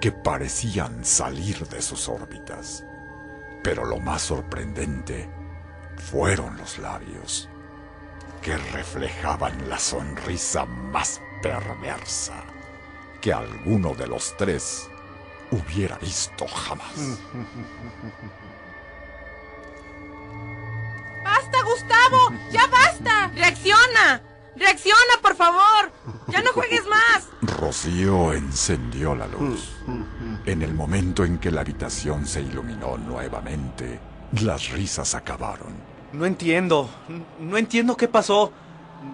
que 0.00 0.12
parecían 0.12 1.04
salir 1.04 1.66
de 1.66 1.82
sus 1.82 2.08
órbitas. 2.08 2.84
Pero 3.64 3.84
lo 3.84 3.98
más 3.98 4.22
sorprendente 4.22 5.28
fueron 5.96 6.56
los 6.56 6.78
labios 6.78 7.48
que 8.40 8.56
reflejaban 8.56 9.68
la 9.68 9.80
sonrisa 9.80 10.64
más 10.64 11.20
perversa 11.42 12.44
que 13.20 13.32
alguno 13.32 13.92
de 13.96 14.06
los 14.06 14.36
tres 14.36 14.88
hubiera 15.50 15.98
visto 15.98 16.46
jamás. 16.46 16.94
¡Basta, 21.24 21.62
Gustavo! 21.64 22.32
¡Ya 22.52 22.68
basta! 22.68 23.32
¡Reacciona! 23.34 24.22
¡Reacciona, 24.56 25.20
por 25.20 25.36
favor! 25.36 25.92
¡Ya 26.28 26.42
no 26.42 26.52
juegues 26.52 26.86
más! 26.86 27.28
Rocío 27.42 28.32
encendió 28.32 29.14
la 29.14 29.26
luz. 29.26 29.76
En 30.46 30.62
el 30.62 30.74
momento 30.74 31.24
en 31.24 31.38
que 31.38 31.50
la 31.50 31.60
habitación 31.60 32.26
se 32.26 32.40
iluminó 32.40 32.96
nuevamente, 32.96 34.00
las 34.40 34.70
risas 34.70 35.14
acabaron. 35.14 35.74
No 36.12 36.24
entiendo. 36.24 36.88
No 37.38 37.58
entiendo 37.58 37.96
qué 37.96 38.08
pasó. 38.08 38.52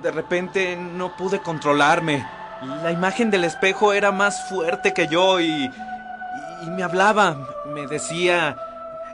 De 0.03 0.11
repente 0.13 0.77
no 0.77 1.17
pude 1.17 1.41
controlarme. 1.41 2.25
La 2.83 2.93
imagen 2.93 3.31
del 3.31 3.45
espejo 3.45 3.93
era 3.93 4.13
más 4.13 4.49
fuerte 4.49 4.95
que 4.95 5.09
yo 5.09 5.41
y. 5.41 5.69
y 6.63 6.71
me 6.71 6.85
hablaba. 6.85 7.49
Me 7.67 7.87
decía. 7.89 8.57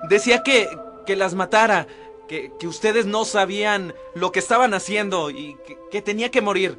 Decía 0.09 0.43
que. 0.43 0.69
que 1.07 1.17
las 1.17 1.35
matara. 1.35 1.87
Que, 2.29 2.53
que 2.59 2.69
ustedes 2.69 3.07
no 3.07 3.25
sabían 3.25 3.95
lo 4.15 4.33
que 4.33 4.39
estaban 4.39 4.75
haciendo 4.75 5.31
y 5.31 5.57
que, 5.67 5.79
que 5.91 6.03
tenía 6.03 6.31
que 6.31 6.43
morir. 6.43 6.79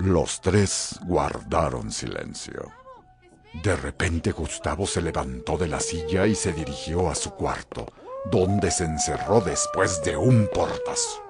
Los 0.00 0.40
tres 0.40 0.98
guardaron 1.06 1.90
silencio. 1.90 2.72
De 3.62 3.74
repente 3.74 4.32
Gustavo 4.32 4.86
se 4.86 5.00
levantó 5.00 5.56
de 5.56 5.68
la 5.68 5.80
silla 5.80 6.26
y 6.26 6.34
se 6.34 6.52
dirigió 6.52 7.08
a 7.08 7.14
su 7.14 7.30
cuarto, 7.30 7.86
donde 8.30 8.70
se 8.70 8.84
encerró 8.84 9.40
después 9.40 10.02
de 10.02 10.16
un 10.16 10.48
portazo. 10.52 11.22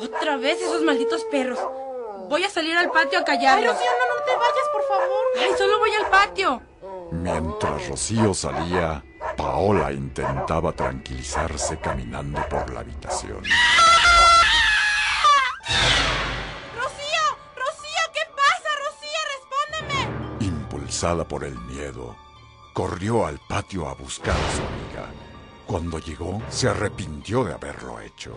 Otra 0.00 0.36
vez 0.36 0.60
esos 0.60 0.82
malditos 0.82 1.24
perros. 1.24 1.58
Voy 2.28 2.42
a 2.42 2.50
salir 2.50 2.76
al 2.76 2.90
patio 2.90 3.20
a 3.20 3.24
callarlos. 3.24 3.76
Ay, 3.76 3.86
Rocío, 3.86 3.90
no, 3.92 4.14
no 4.14 4.24
te 4.24 4.36
vayas, 4.36 4.68
por 4.72 4.82
favor. 4.88 5.24
Ay, 5.38 5.50
solo 5.56 5.78
voy 5.78 5.94
al 5.94 6.10
patio. 6.10 6.62
Mientras 7.12 7.88
Rocío 7.88 8.34
salía, 8.34 9.04
Paola 9.36 9.92
intentaba 9.92 10.72
tranquilizarse 10.72 11.78
caminando 11.78 12.40
por 12.48 12.68
la 12.72 12.80
habitación. 12.80 13.42
Rocío, 16.74 17.24
Rocío, 17.54 18.02
¿qué 18.12 18.22
pasa, 18.34 18.70
Rocío? 18.84 19.20
Respóndeme. 19.36 20.46
Impulsada 20.46 21.28
por 21.28 21.44
el 21.44 21.56
miedo, 21.60 22.16
corrió 22.72 23.24
al 23.26 23.38
patio 23.48 23.88
a 23.88 23.94
buscar 23.94 24.34
a 24.34 24.56
su 24.56 24.62
amiga. 24.62 25.06
Cuando 25.66 25.98
llegó, 26.00 26.42
se 26.48 26.68
arrepintió 26.68 27.44
de 27.44 27.54
haberlo 27.54 28.00
hecho, 28.00 28.36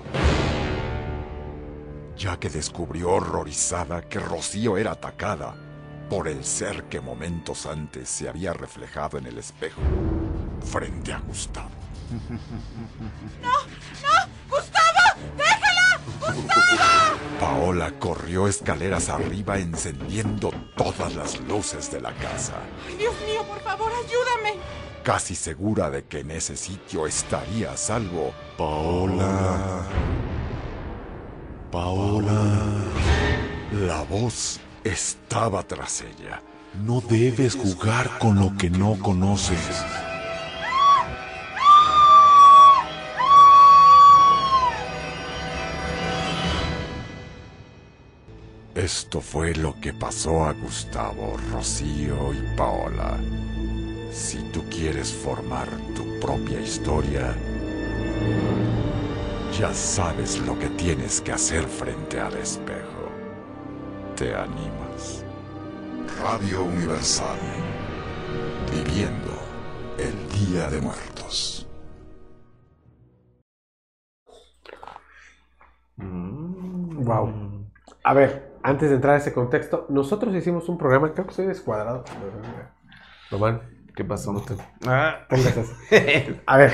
ya 2.15 2.39
que 2.39 2.49
descubrió 2.49 3.11
horrorizada 3.11 4.01
que 4.01 4.19
Rocío 4.19 4.77
era 4.77 4.91
atacada 4.91 5.68
por 6.09 6.27
el 6.27 6.43
ser 6.43 6.85
que 6.85 6.99
momentos 6.99 7.65
antes 7.65 8.09
se 8.09 8.27
había 8.27 8.53
reflejado 8.53 9.17
en 9.17 9.27
el 9.27 9.37
espejo 9.37 9.81
frente 10.63 11.13
a 11.13 11.19
Gustavo. 11.19 11.69
¡No! 13.41 13.51
¡No! 13.51 14.29
¡Gustavo! 14.49 15.21
¡Déjala! 15.37 15.99
¡Gustavo! 16.19 17.19
Paola 17.39 17.91
corrió 17.99 18.47
escaleras 18.47 19.09
arriba 19.09 19.57
encendiendo 19.59 20.51
todas 20.75 21.15
las 21.15 21.39
luces 21.41 21.91
de 21.91 22.01
la 22.01 22.13
casa. 22.15 22.55
Ay, 22.87 22.95
Dios 22.97 23.13
mío, 23.25 23.43
por 23.47 23.59
favor, 23.61 23.91
ayúdame. 23.91 24.59
casi 25.03 25.35
segura 25.35 25.89
de 25.89 26.05
que 26.05 26.19
en 26.19 26.31
ese 26.31 26.57
sitio 26.57 27.05
estaría 27.07 27.71
a 27.71 27.77
salvo. 27.77 28.33
Paola. 28.57 29.83
Paola. 31.71 32.41
La 33.71 34.01
voz 34.03 34.59
estaba 34.83 35.63
tras 35.63 36.01
ella. 36.01 36.41
No 36.85 37.01
debes 37.01 37.55
jugar 37.55 38.19
con 38.19 38.39
lo 38.39 38.55
que 38.57 38.69
no 38.69 38.97
conoces. 38.99 39.59
Esto 48.75 49.19
fue 49.19 49.55
lo 49.55 49.79
que 49.81 49.93
pasó 49.93 50.45
a 50.45 50.53
Gustavo, 50.53 51.35
Rocío 51.51 52.33
y 52.33 52.55
Paola. 52.55 53.19
Si 54.11 54.37
tú 54.53 54.63
quieres 54.69 55.11
formar 55.11 55.67
tu 55.95 56.19
propia 56.19 56.61
historia, 56.61 57.35
ya 59.59 59.73
sabes 59.73 60.39
lo 60.39 60.57
que 60.57 60.69
tienes 60.69 61.19
que 61.19 61.33
hacer 61.33 61.65
frente 61.65 62.19
al 62.19 62.35
espejo. 62.37 62.98
¿Te 64.19 64.35
animas? 64.35 65.23
Radio 66.21 66.65
Universal. 66.65 67.39
Viviendo 68.69 69.31
el 69.97 70.13
Día 70.37 70.69
de 70.69 70.81
Muertos. 70.81 71.65
Wow. 75.97 77.65
A 78.03 78.13
ver, 78.13 78.57
antes 78.61 78.89
de 78.89 78.95
entrar 78.95 79.15
a 79.15 79.17
ese 79.19 79.33
contexto, 79.33 79.85
nosotros 79.87 80.35
hicimos 80.35 80.67
un 80.67 80.77
programa, 80.77 81.13
creo 81.13 81.25
que 81.25 81.31
estoy 81.31 81.45
descuadrado. 81.47 82.03
Román, 83.31 83.61
¿Qué 83.95 84.03
pasó? 84.03 84.33
no 84.33 84.41
te- 84.41 84.57
Ah. 84.85 85.27
A 86.45 86.57
ver, 86.57 86.73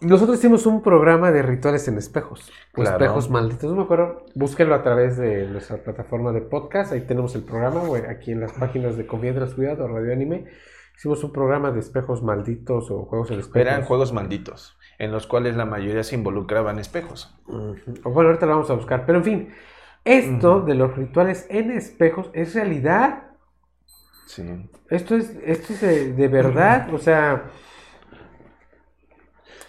nosotros 0.00 0.38
hicimos 0.38 0.66
un 0.66 0.82
programa 0.82 1.32
de 1.32 1.42
rituales 1.42 1.88
en 1.88 1.96
espejos. 1.96 2.50
Claro. 2.72 2.96
Espejos 2.96 3.30
malditos. 3.30 3.70
No 3.70 3.76
me 3.76 3.82
acuerdo. 3.84 4.26
Búsquenlo 4.34 4.74
a 4.74 4.82
través 4.82 5.16
de 5.16 5.46
nuestra 5.46 5.78
plataforma 5.78 6.32
de 6.32 6.42
podcast. 6.42 6.92
Ahí 6.92 7.00
tenemos 7.02 7.34
el 7.34 7.44
programa. 7.44 7.82
o 7.82 7.96
aquí 7.96 8.32
en 8.32 8.40
las 8.40 8.52
páginas 8.52 8.96
de 8.96 9.06
Confianza 9.06 9.46
Ciudad 9.46 9.80
o 9.80 9.88
Radio 9.88 10.12
Anime. 10.12 10.46
Hicimos 10.96 11.22
un 11.24 11.32
programa 11.32 11.70
de 11.72 11.80
espejos 11.80 12.22
malditos 12.22 12.90
o 12.90 13.04
juegos 13.04 13.30
en 13.30 13.40
espejos. 13.40 13.60
Eran 13.60 13.84
juegos 13.84 14.12
malditos, 14.12 14.78
en 14.98 15.12
los 15.12 15.26
cuales 15.26 15.56
la 15.56 15.66
mayoría 15.66 16.02
se 16.02 16.14
involucraban 16.14 16.78
espejos. 16.78 17.34
O 17.46 18.10
Bueno, 18.10 18.30
ahorita 18.30 18.46
lo 18.46 18.52
vamos 18.52 18.70
a 18.70 18.74
buscar. 18.74 19.04
Pero 19.04 19.18
en 19.18 19.24
fin, 19.24 19.48
esto 20.04 20.60
de 20.60 20.74
los 20.74 20.96
rituales 20.96 21.46
en 21.50 21.70
espejos 21.70 22.30
es 22.32 22.54
realidad. 22.54 23.24
Sí. 24.26 24.70
Esto 24.88 25.16
es, 25.16 25.36
esto 25.44 25.72
es 25.72 25.80
de, 25.80 26.12
de 26.12 26.28
verdad. 26.28 26.88
O 26.94 26.98
sea, 26.98 27.50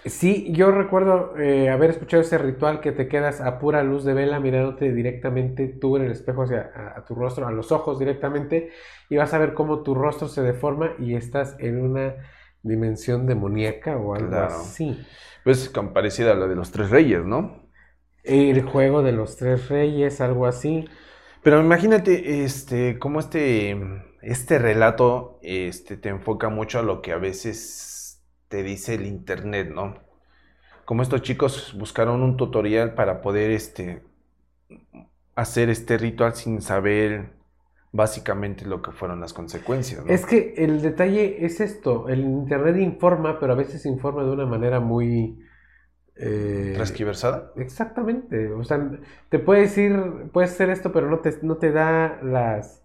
sí, 0.10 0.52
yo 0.54 0.72
recuerdo 0.72 1.38
eh, 1.38 1.70
haber 1.70 1.90
escuchado 1.92 2.22
ese 2.22 2.38
ritual 2.38 2.82
que 2.82 2.92
te 2.92 3.08
quedas 3.08 3.42
a 3.42 3.60
pura 3.60 3.84
luz 3.84 4.04
de 4.06 4.14
vela 4.14 4.40
mirándote 4.40 4.92
directamente 4.94 5.68
tú 5.68 5.98
en 5.98 6.04
el 6.06 6.12
espejo 6.12 6.44
hacia 6.44 6.72
a, 6.76 7.00
a 7.00 7.06
tu 7.06 7.16
rostro, 7.16 7.48
a 7.48 7.52
los 7.52 7.72
ojos 7.72 8.00
directamente, 8.00 8.72
y 9.10 9.18
vas 9.18 9.34
a 9.34 9.40
ver 9.40 9.54
cómo 9.54 9.84
tu 9.84 9.96
rostro 9.96 10.28
se 10.28 10.42
deforma 10.42 10.94
y 11.00 11.16
estás 11.16 11.56
en 11.60 11.82
una 11.82 12.16
dimensión 12.64 13.26
demoníaca 13.28 13.98
o 13.98 14.14
algo 14.16 14.30
Claro. 14.30 14.46
así. 14.46 15.08
Pues 15.44 15.70
con 15.70 15.94
parecida 15.94 16.34
a 16.34 16.36
la 16.36 16.48
de 16.48 16.56
los 16.56 16.72
tres 16.72 16.90
reyes, 16.90 17.24
¿no? 17.26 17.70
El 18.24 18.62
juego 18.62 19.02
de 19.02 19.12
los 19.12 19.38
tres 19.38 19.70
reyes, 19.70 20.22
algo 20.22 20.46
así. 20.46 20.86
Pero 21.44 21.60
imagínate, 21.62 22.44
este, 22.44 23.00
cómo 23.00 23.20
este, 23.20 23.78
este 24.22 24.60
relato, 24.60 25.40
este, 25.42 25.98
te 25.98 26.10
enfoca 26.10 26.50
mucho 26.50 26.80
a 26.80 26.84
lo 26.84 27.02
que 27.02 27.12
a 27.14 27.18
veces 27.18 27.97
te 28.48 28.64
dice 28.64 28.96
el 28.96 29.06
internet, 29.06 29.70
¿no? 29.74 29.96
Como 30.86 31.04
estos 31.04 31.22
chicos 31.22 31.76
buscaron 31.78 32.22
un 32.24 32.38
tutorial 32.38 32.96
para 32.96 33.22
poder, 33.22 33.52
este, 33.52 34.04
hacer 35.36 35.70
este 35.70 35.98
ritual 35.98 36.36
sin 36.36 36.62
saber 36.62 37.32
básicamente 37.92 38.66
lo 38.66 38.82
que 38.82 38.92
fueron 38.92 39.20
las 39.20 39.34
consecuencias, 39.34 40.06
¿no? 40.06 40.14
Es 40.14 40.26
que 40.26 40.54
el 40.58 40.82
detalle 40.82 41.46
es 41.46 41.60
esto, 41.60 42.10
el 42.10 42.22
internet 42.22 42.78
informa, 42.78 43.40
pero 43.40 43.54
a 43.54 43.56
veces 43.56 43.86
informa 43.86 44.24
de 44.24 44.32
una 44.32 44.46
manera 44.46 44.80
muy... 44.80 45.40
eh, 46.16 46.72
¿Transquiversada? 46.76 47.52
Exactamente, 47.58 48.52
o 48.54 48.64
sea, 48.64 48.92
te 49.30 49.40
puede 49.40 49.62
decir, 49.62 50.30
puedes 50.34 50.52
hacer 50.52 50.70
esto, 50.70 50.92
pero 50.92 51.10
no 51.10 51.20
te, 51.20 51.38
no 51.44 51.58
te 51.58 51.72
da 51.72 52.20
las, 52.24 52.84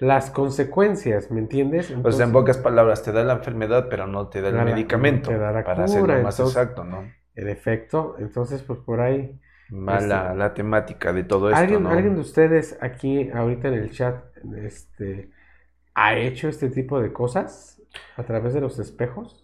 las 0.00 0.30
consecuencias, 0.30 1.30
¿me 1.30 1.40
entiendes? 1.40 1.86
O 1.86 1.88
sea, 1.88 1.96
Entonces, 1.96 2.20
en 2.20 2.32
pocas 2.32 2.58
palabras, 2.58 3.02
te 3.02 3.12
da 3.12 3.22
la 3.24 3.34
enfermedad, 3.34 3.86
pero 3.88 4.06
no 4.06 4.28
te 4.28 4.40
da 4.42 4.48
el 4.48 4.56
la- 4.56 4.64
medicamento 4.64 5.30
te 5.30 5.38
da 5.38 5.52
la 5.52 5.62
para 5.64 5.74
cura, 5.74 5.84
hacerlo 5.84 6.22
más 6.22 6.38
entonces- 6.38 6.56
exacto, 6.56 6.84
¿no? 6.84 7.04
El 7.34 7.48
efecto, 7.48 8.16
entonces 8.18 8.62
pues 8.62 8.78
por 8.80 9.00
ahí... 9.00 9.40
Mala 9.70 10.26
Este, 10.26 10.36
la 10.38 10.54
temática 10.54 11.12
de 11.12 11.24
todo 11.24 11.48
esto, 11.48 11.58
¿Alguien, 11.60 11.82
¿no? 11.84 11.90
¿Alguien 11.90 12.14
de 12.14 12.20
ustedes 12.20 12.76
aquí 12.80 13.30
ahorita 13.30 13.68
en 13.68 13.74
el 13.74 13.90
chat 13.90 14.22
este, 14.62 15.30
ha 15.94 16.16
hecho 16.16 16.48
este 16.48 16.68
tipo 16.68 17.00
de 17.00 17.12
cosas 17.12 17.80
a 18.16 18.22
través 18.24 18.52
de 18.54 18.60
los 18.60 18.78
espejos? 18.78 19.40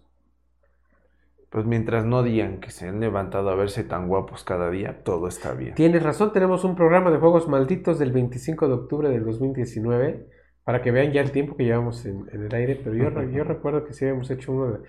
Pues 1.49 1.65
mientras 1.65 2.05
no 2.05 2.23
digan 2.23 2.59
que 2.61 2.69
se 2.71 2.87
han 2.87 3.01
levantado 3.01 3.49
a 3.49 3.55
verse 3.55 3.83
tan 3.83 4.07
guapos 4.07 4.43
cada 4.45 4.69
día, 4.69 5.03
todo 5.03 5.27
está 5.27 5.53
bien. 5.53 5.73
Tienes 5.75 6.01
razón, 6.01 6.31
tenemos 6.31 6.63
un 6.63 6.75
programa 6.75 7.11
de 7.11 7.17
juegos 7.17 7.49
malditos 7.49 7.99
del 7.99 8.11
25 8.13 8.67
de 8.69 8.73
octubre 8.73 9.09
del 9.09 9.25
2019 9.25 10.29
para 10.63 10.81
que 10.81 10.91
vean 10.91 11.11
ya 11.11 11.21
el 11.21 11.31
tiempo 11.31 11.55
que 11.57 11.65
llevamos 11.65 12.05
en, 12.05 12.27
en 12.31 12.45
el 12.45 12.53
aire, 12.55 12.75
pero 12.83 12.95
yo, 12.95 13.09
re- 13.09 13.31
yo 13.33 13.43
recuerdo 13.43 13.85
que 13.85 13.93
sí 13.93 14.05
habíamos 14.05 14.29
hecho 14.31 14.51
uno 14.53 14.71
de... 14.73 14.79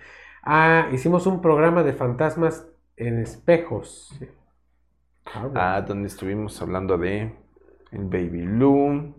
Ah, 0.43 0.89
hicimos 0.93 1.25
un 1.27 1.41
programa 1.41 1.83
de 1.83 1.93
fantasmas 1.93 2.67
en 2.97 3.19
espejos. 3.19 4.13
Ah, 5.25 5.47
bueno. 5.47 5.59
Ah, 5.61 5.81
donde 5.81 6.07
estuvimos 6.07 6.61
hablando 6.61 6.97
de 6.97 7.33
el 7.91 8.03
Baby 8.05 8.43
Loom, 8.45 9.13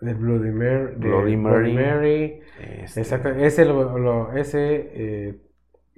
de 0.00 0.14
Bloody 0.14 0.50
Mary. 0.50 0.94
de 0.96 1.08
Bloody 1.08 1.36
Mary. 1.36 1.74
Mary. 1.74 2.40
este, 2.58 3.00
Exacto, 3.00 3.28
ese, 3.30 3.64
lo, 3.64 3.98
lo- 3.98 4.32
ese 4.32 4.90
eh, 4.94 5.40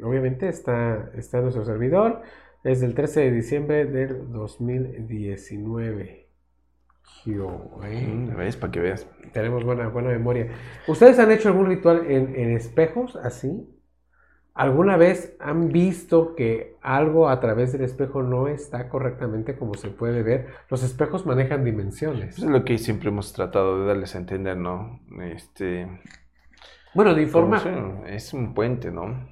obviamente 0.03 0.49
está, 0.49 1.11
está 1.15 1.39
en 1.39 1.45
nuestro 1.45 1.65
servidor. 1.65 2.23
Es 2.65 2.81
del 2.81 2.95
13 2.95 3.21
de 3.21 3.31
diciembre 3.33 3.85
del 3.87 4.31
2019. 4.31 6.22
Yo, 7.25 7.71
mm, 7.81 8.37
¿Ves? 8.37 8.57
Para 8.57 8.73
que 8.73 8.81
veas. 8.81 9.07
Tenemos 9.33 9.65
buena, 9.65 9.89
buena 9.89 10.11
memoria. 10.11 10.49
¿Ustedes 10.89 11.19
han 11.19 11.31
hecho 11.31 11.49
algún 11.49 11.67
ritual 11.67 12.11
en, 12.11 12.35
en 12.35 12.57
espejos 12.57 13.17
así? 13.17 13.69
¿Alguna 14.55 14.99
vez 14.99 15.35
han 15.41 15.69
visto 15.69 16.35
que 16.35 16.77
algo 16.83 17.31
a 17.31 17.41
través 17.41 17.73
del 17.73 17.83
espejo 17.83 18.23
no 18.23 18.49
está 18.49 18.91
correctamente 18.91 19.57
como 19.57 19.75
se 19.75 19.89
puede 19.89 20.23
ver? 20.23 20.49
Los 20.69 20.83
espejos 20.83 21.25
manejan 21.25 21.65
dimensiones. 21.65 22.37
Eso 22.37 22.47
es 22.47 22.53
lo 22.53 22.63
que 22.65 22.77
siempre 22.77 23.09
hemos 23.09 23.33
tratado 23.33 23.81
de 23.81 23.87
darles 23.87 24.15
a 24.15 24.19
entender, 24.19 24.59
¿no? 24.59 25.01
Este. 25.23 25.89
Bueno, 26.93 27.15
de 27.15 27.23
informar. 27.23 28.05
Es 28.07 28.35
un 28.35 28.53
puente, 28.53 28.91
¿no? 28.91 29.27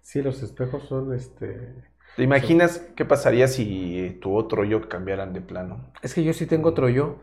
Sí, 0.00 0.22
los 0.22 0.42
espejos 0.44 0.84
son 0.84 1.12
este. 1.12 1.74
¿Te 2.18 2.24
imaginas 2.24 2.80
qué 2.96 3.04
pasaría 3.04 3.46
si 3.46 4.18
tu 4.20 4.34
otro 4.34 4.64
yo 4.64 4.88
cambiaran 4.88 5.32
de 5.32 5.40
plano? 5.40 5.92
Es 6.02 6.14
que 6.14 6.24
yo 6.24 6.32
sí 6.32 6.46
tengo 6.46 6.70
otro 6.70 6.88
yo. 6.88 7.20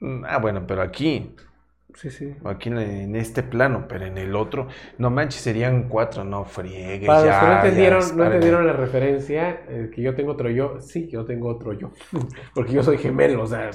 Mm, 0.00 0.24
Ah, 0.24 0.38
bueno, 0.38 0.68
pero 0.68 0.82
aquí, 0.82 1.34
Sí, 1.94 2.10
sí. 2.10 2.36
aquí 2.44 2.68
en, 2.68 2.78
en 2.78 3.16
este 3.16 3.42
plano, 3.42 3.86
pero 3.88 4.06
en 4.06 4.18
el 4.18 4.36
otro, 4.36 4.68
no 4.98 5.10
manches, 5.10 5.40
serían 5.40 5.88
cuatro, 5.88 6.22
no 6.22 6.44
friegues. 6.44 7.08
Para 7.08 7.18
los 7.22 7.28
ya, 7.28 7.40
que 7.40 7.46
no 7.46 7.52
entendieron, 7.56 8.16
no 8.16 8.24
entendieron 8.26 8.66
la 8.68 8.72
referencia, 8.72 9.64
eh, 9.68 9.90
que 9.92 10.00
yo 10.00 10.14
tengo 10.14 10.30
otro 10.30 10.48
yo, 10.48 10.80
sí, 10.80 11.08
yo 11.10 11.24
tengo 11.24 11.48
otro 11.48 11.72
yo. 11.72 11.90
Porque 12.54 12.72
yo 12.72 12.84
soy 12.84 12.98
gemelo, 12.98 13.42
o 13.42 13.46
sea, 13.48 13.70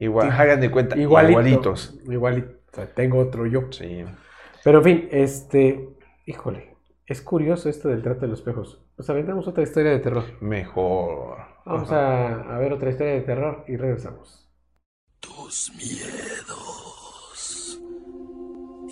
Igual, 0.00 0.28
Sí. 0.32 0.36
hagan 0.40 0.60
de 0.60 0.70
cuenta, 0.72 0.96
igualito, 0.98 1.30
igualitos. 1.40 2.00
Igualito. 2.04 2.48
O 2.72 2.74
sea, 2.74 2.86
tengo 2.92 3.18
otro 3.20 3.46
yo. 3.46 3.70
Sí. 3.70 4.04
Pero 4.64 4.78
en 4.78 4.84
fin, 4.84 5.08
este. 5.12 5.88
Híjole, 6.26 6.74
es 7.06 7.22
curioso 7.22 7.68
esto 7.68 7.88
del 7.88 8.02
trato 8.02 8.22
de 8.22 8.28
los 8.28 8.40
espejos. 8.40 8.84
Nos 8.98 9.08
aventamos 9.08 9.46
otra 9.46 9.62
historia 9.62 9.92
de 9.92 10.00
terror. 10.00 10.24
Mejor. 10.40 11.38
Vamos 11.64 11.92
a, 11.92 12.56
a 12.56 12.58
ver 12.58 12.72
otra 12.72 12.90
historia 12.90 13.12
de 13.12 13.20
terror 13.20 13.64
y 13.68 13.76
regresamos. 13.76 14.50
Tus 15.20 15.72
miedos. 15.76 17.80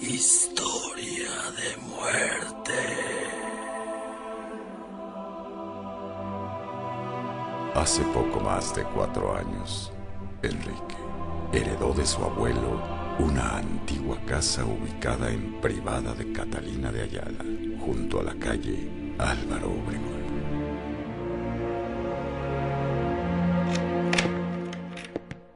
Historia 0.01 1.33
de 1.57 1.77
muerte. 1.89 2.73
Hace 7.75 8.05
poco 8.15 8.39
más 8.39 8.77
de 8.77 8.85
cuatro 8.85 9.35
años, 9.35 9.93
Enrique 10.43 10.95
heredó 11.53 11.93
de 11.93 12.07
su 12.07 12.23
abuelo 12.23 12.81
una 13.19 13.59
antigua 13.59 14.19
casa 14.25 14.65
ubicada 14.65 15.33
en 15.33 15.61
privada 15.61 16.15
de 16.15 16.33
Catalina 16.33 16.93
de 16.93 17.03
Ayala, 17.03 17.45
junto 17.81 18.21
a 18.21 18.23
la 18.23 18.35
calle 18.35 19.06
Álvaro 19.19 19.71
Obregón. 19.71 20.27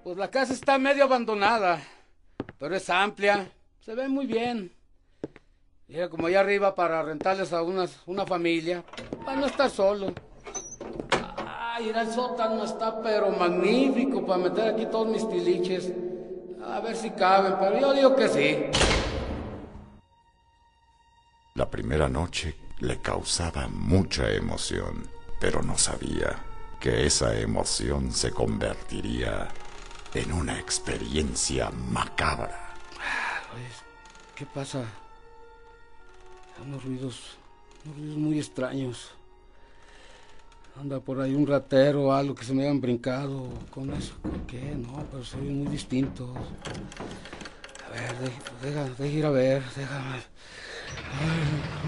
Pues 0.03 0.17
la 0.17 0.31
casa 0.31 0.55
está 0.55 0.79
medio 0.79 1.05
abandonada, 1.05 1.83
pero 2.59 2.75
es 2.75 2.89
amplia, 2.89 3.51
se 3.81 3.95
ve 3.95 4.09
muy 4.09 4.27
bien. 4.27 4.73
Llega 5.87 6.09
como 6.09 6.29
allá 6.29 6.41
arriba 6.41 6.75
para 6.75 7.03
rentarles 7.03 7.53
a 7.53 7.63
unas, 7.63 8.01
una 8.07 8.25
familia, 8.25 8.83
para 9.25 9.41
no 9.41 9.47
estar 9.47 9.69
solo. 9.69 10.15
Ay, 11.47 11.91
el 11.91 12.11
sótano 12.11 12.65
está 12.65 13.03
pero 13.03 13.31
magnífico 13.31 14.25
para 14.25 14.45
meter 14.45 14.75
aquí 14.75 14.87
todos 14.87 15.09
mis 15.09 15.29
tiliches. 15.29 15.93
A 16.65 16.81
ver 16.81 16.97
si 16.97 17.11
caben, 17.11 17.55
pero 17.61 17.79
yo 17.79 17.93
digo 17.93 18.17
que 18.17 18.29
sí. 18.29 18.59
La 21.55 21.69
primera 21.69 22.09
noche 22.09 22.70
le 22.81 22.99
causaba 22.99 23.69
mucha 23.69 24.31
emoción, 24.31 25.09
pero 25.41 25.63
no 25.63 25.77
sabía 25.79 26.43
que 26.81 27.07
esa 27.07 27.39
emoción 27.39 28.11
se 28.13 28.31
convertiría 28.31 29.49
en 30.15 30.33
una 30.33 30.59
experiencia 30.59 31.71
macabra. 31.71 32.75
¿qué 34.35 34.47
pasa? 34.47 34.85
Unos 36.65 36.83
ruidos, 36.85 37.37
unos 37.85 37.99
ruidos 37.99 38.17
muy 38.17 38.39
extraños. 38.39 39.11
Anda 40.81 41.01
por 41.01 41.21
ahí 41.21 41.35
un 41.35 41.47
ratero 41.47 42.05
o 42.05 42.13
algo 42.13 42.35
que 42.35 42.45
se 42.45 42.55
me 42.55 42.63
hayan 42.63 42.81
brincado. 42.81 43.49
¿Con 43.71 43.93
eso? 43.93 44.15
¿Con 44.23 44.47
qué? 44.47 44.75
No, 44.75 45.05
pero 45.11 45.25
se 45.25 45.37
oyen 45.37 45.59
muy 45.59 45.69
distintos. 45.69 46.31
A 47.87 47.91
ver, 47.93 48.33
deja, 48.63 48.85
deja, 48.85 49.07
ir 49.07 49.27
a 49.27 49.31
ver, 49.31 49.63
déjame. 49.77 50.23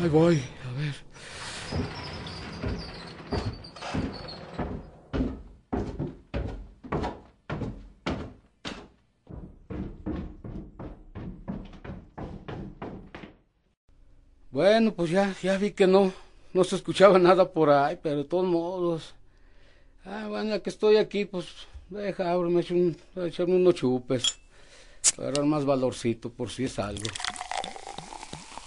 Ahí 0.02 0.08
voy, 0.08 0.42
ver. 0.72 0.94
Bueno, 14.50 14.92
pues 14.94 15.10
ya, 15.10 15.34
ya 15.42 15.56
vi 15.56 15.70
que 15.70 15.86
no, 15.86 16.12
no 16.52 16.64
se 16.64 16.76
escuchaba 16.76 17.18
nada 17.18 17.50
por 17.50 17.70
ahí, 17.70 17.98
pero 18.02 18.18
de 18.18 18.24
todos 18.24 18.46
modos. 18.46 19.14
Ah, 20.04 20.26
bueno, 20.28 20.50
ya 20.50 20.62
que 20.62 20.70
estoy 20.70 20.96
aquí, 20.98 21.24
pues 21.24 21.46
deja, 21.88 22.30
ábreme, 22.30 22.62
echarme 23.16 23.56
unos 23.56 23.74
chupes. 23.74 24.38
Para 25.16 25.28
agarrar 25.28 25.46
más 25.46 25.64
valorcito 25.64 26.30
por 26.30 26.50
si 26.50 26.64
es 26.64 26.78
algo. 26.78 27.08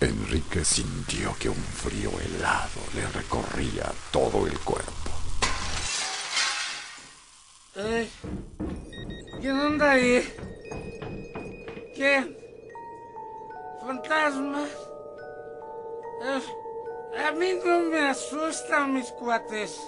Enrique 0.06 0.64
sintió 0.64 1.36
que 1.40 1.50
un 1.50 1.56
frío 1.56 2.12
helado 2.20 2.82
le 2.94 3.08
recorría 3.08 3.92
todo 4.12 4.46
el 4.46 4.58
cuerpo. 4.60 4.92
Ay, 7.76 8.10
¿Quién 9.42 9.60
anda 9.60 9.92
ahí? 9.92 10.34
¿Quién? 11.96 12.38
¿Fantasmas? 13.82 14.70
Eh, 16.24 16.42
a 17.28 17.32
mí 17.32 17.54
no 17.66 17.80
me 17.90 18.10
asustan 18.10 18.94
mis 18.94 19.12
cuates. 19.12 19.80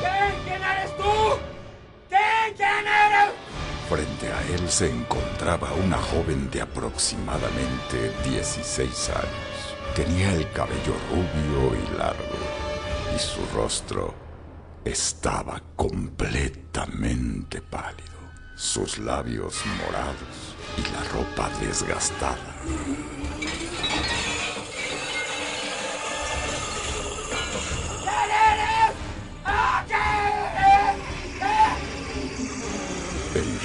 ¿Quién? 0.00 0.44
¿Quién 0.44 0.62
eres 0.62 0.96
tú? 0.96 1.38
¿Quién? 2.08 2.54
¿Quién 2.56 2.86
eres? 2.86 3.13
Frente 3.88 4.32
a 4.32 4.42
él 4.54 4.68
se 4.70 4.90
encontraba 4.90 5.72
una 5.74 5.98
joven 5.98 6.50
de 6.50 6.62
aproximadamente 6.62 8.12
16 8.24 9.10
años. 9.10 9.76
Tenía 9.94 10.32
el 10.32 10.50
cabello 10.52 10.94
rubio 11.10 11.76
y 11.76 11.98
largo, 11.98 12.38
y 13.14 13.18
su 13.18 13.44
rostro 13.54 14.14
estaba 14.84 15.62
completamente 15.76 17.60
pálido, 17.60 18.18
sus 18.56 18.98
labios 18.98 19.62
morados 19.84 20.56
y 20.78 20.82
la 20.90 21.04
ropa 21.12 21.50
desgastada. 21.60 22.38
¿Quién 28.02 28.30
eres? 28.30 28.94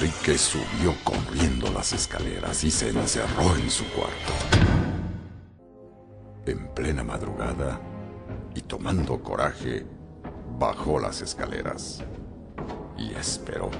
Enrique 0.00 0.38
subió 0.38 0.94
corriendo 1.04 1.70
las 1.74 1.92
escaleras 1.92 2.64
y 2.64 2.70
se 2.70 2.88
encerró 2.88 3.54
en 3.54 3.70
su 3.70 3.84
cuarto. 3.88 4.32
En 6.46 6.68
plena 6.68 7.04
madrugada, 7.04 7.78
y 8.54 8.62
tomando 8.62 9.22
coraje, 9.22 9.84
bajó 10.58 10.98
las 10.98 11.20
escaleras 11.20 12.02
y 12.96 13.12
esperó 13.12 13.70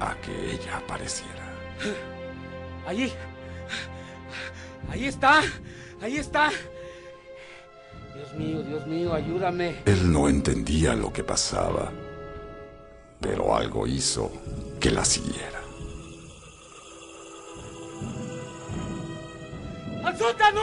a 0.00 0.16
que 0.22 0.52
ella 0.52 0.78
apareciera. 0.78 1.52
Allí. 2.86 3.12
Ahí 4.88 5.04
está. 5.04 5.42
Ahí 6.00 6.16
está. 6.16 6.48
Dios 8.14 8.32
mío, 8.32 8.62
Dios 8.62 8.86
mío, 8.86 9.12
ayúdame. 9.12 9.82
Él 9.84 10.10
no 10.10 10.26
entendía 10.26 10.94
lo 10.94 11.12
que 11.12 11.22
pasaba, 11.22 11.92
pero 13.24 13.56
algo 13.56 13.86
hizo 13.86 14.30
que 14.78 14.90
la 14.90 15.02
siguiera. 15.02 15.62
¡Al 20.04 20.18
sótano! 20.18 20.60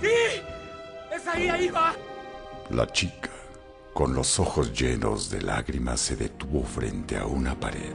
¡Sí! 0.00 0.40
¡Es 1.12 1.26
ahí, 1.26 1.48
ahí 1.48 1.68
va! 1.68 1.96
La 2.70 2.86
chica, 2.92 3.30
con 3.92 4.14
los 4.14 4.38
ojos 4.38 4.72
llenos 4.72 5.30
de 5.30 5.42
lágrimas, 5.42 5.98
se 5.98 6.14
detuvo 6.14 6.62
frente 6.62 7.18
a 7.18 7.26
una 7.26 7.58
pared 7.58 7.92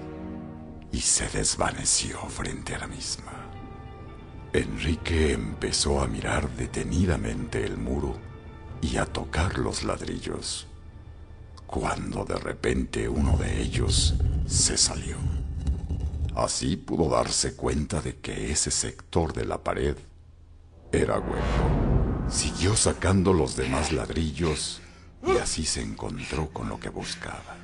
y 0.92 1.00
se 1.00 1.30
desvaneció 1.30 2.20
frente 2.28 2.76
a 2.76 2.80
la 2.80 2.88
misma. 2.88 3.32
Enrique 4.52 5.32
empezó 5.32 6.02
a 6.02 6.08
mirar 6.08 6.50
detenidamente 6.50 7.64
el 7.64 7.78
muro 7.78 8.18
y 8.82 8.98
a 8.98 9.06
tocar 9.06 9.58
los 9.58 9.84
ladrillos, 9.84 10.68
cuando 11.70 12.26
de 12.26 12.36
repente 12.36 13.08
uno 13.08 13.38
de 13.38 13.62
ellos 13.62 14.16
se 14.48 14.76
salió. 14.76 15.18
Así 16.36 16.78
pudo 16.78 17.10
darse 17.10 17.56
cuenta 17.56 18.02
de 18.02 18.16
que 18.18 18.52
ese 18.52 18.72
sector 18.72 19.34
de 19.34 19.46
la 19.46 19.60
pared 19.60 19.96
era 20.92 21.20
hueco. 21.20 22.28
Siguió 22.28 22.76
sacando 22.76 23.34
los 23.34 23.56
demás 23.56 23.92
ladrillos 23.92 24.82
y 25.24 25.38
así 25.38 25.64
se 25.64 25.82
encontró 25.82 26.50
con 26.50 26.70
lo 26.70 26.80
que 26.80 26.90
buscaba. 26.90 27.58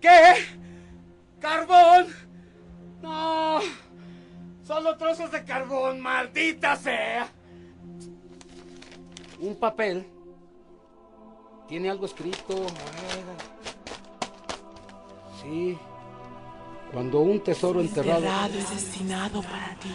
¿Qué? 0.00 0.34
¿Carbón? 1.38 2.06
No. 3.02 3.60
Solo 4.64 4.96
trozos 4.96 5.30
de 5.30 5.44
carbón, 5.44 6.00
maldita 6.00 6.74
sea. 6.74 7.28
Un 9.38 9.54
papel. 9.56 10.06
Tiene 11.70 11.88
algo 11.88 12.04
escrito. 12.04 12.66
Sí. 15.40 15.78
Cuando 16.92 17.20
un 17.20 17.38
tesoro 17.44 17.80
enterrado. 17.80 18.18
Enterrado 18.18 18.58
es 18.58 18.70
destinado 18.70 19.40
para 19.42 19.76
ti. 19.76 19.92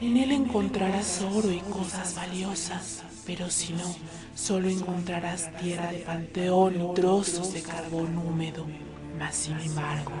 En 0.00 0.16
él 0.16 0.32
encontrarás 0.32 1.20
oro 1.20 1.52
y 1.52 1.58
cosas 1.58 2.14
valiosas, 2.14 3.04
pero 3.26 3.50
si 3.50 3.74
no, 3.74 3.94
solo 4.34 4.70
encontrarás 4.70 5.54
tierra 5.58 5.92
de 5.92 5.98
panteón 5.98 6.80
y 6.80 6.94
trozos 6.94 7.52
de 7.52 7.60
carbón 7.60 8.16
húmedo. 8.16 8.64
Mas 9.18 9.34
sin 9.34 9.60
embargo, 9.60 10.12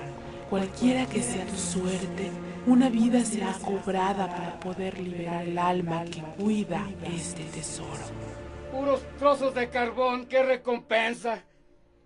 cualquiera 0.50 1.06
que 1.06 1.22
sea 1.22 1.46
tu 1.46 1.56
suerte, 1.56 2.30
una 2.66 2.90
vida 2.90 3.24
será 3.24 3.54
cobrada 3.54 4.28
para 4.28 4.60
poder 4.60 5.00
liberar 5.00 5.48
el 5.48 5.56
alma 5.56 6.04
que 6.04 6.20
cuida 6.20 6.86
este 7.02 7.44
tesoro. 7.44 8.41
Puros 8.72 9.00
trozos 9.18 9.54
de 9.54 9.68
carbón, 9.68 10.26
qué 10.26 10.42
recompensa. 10.42 11.44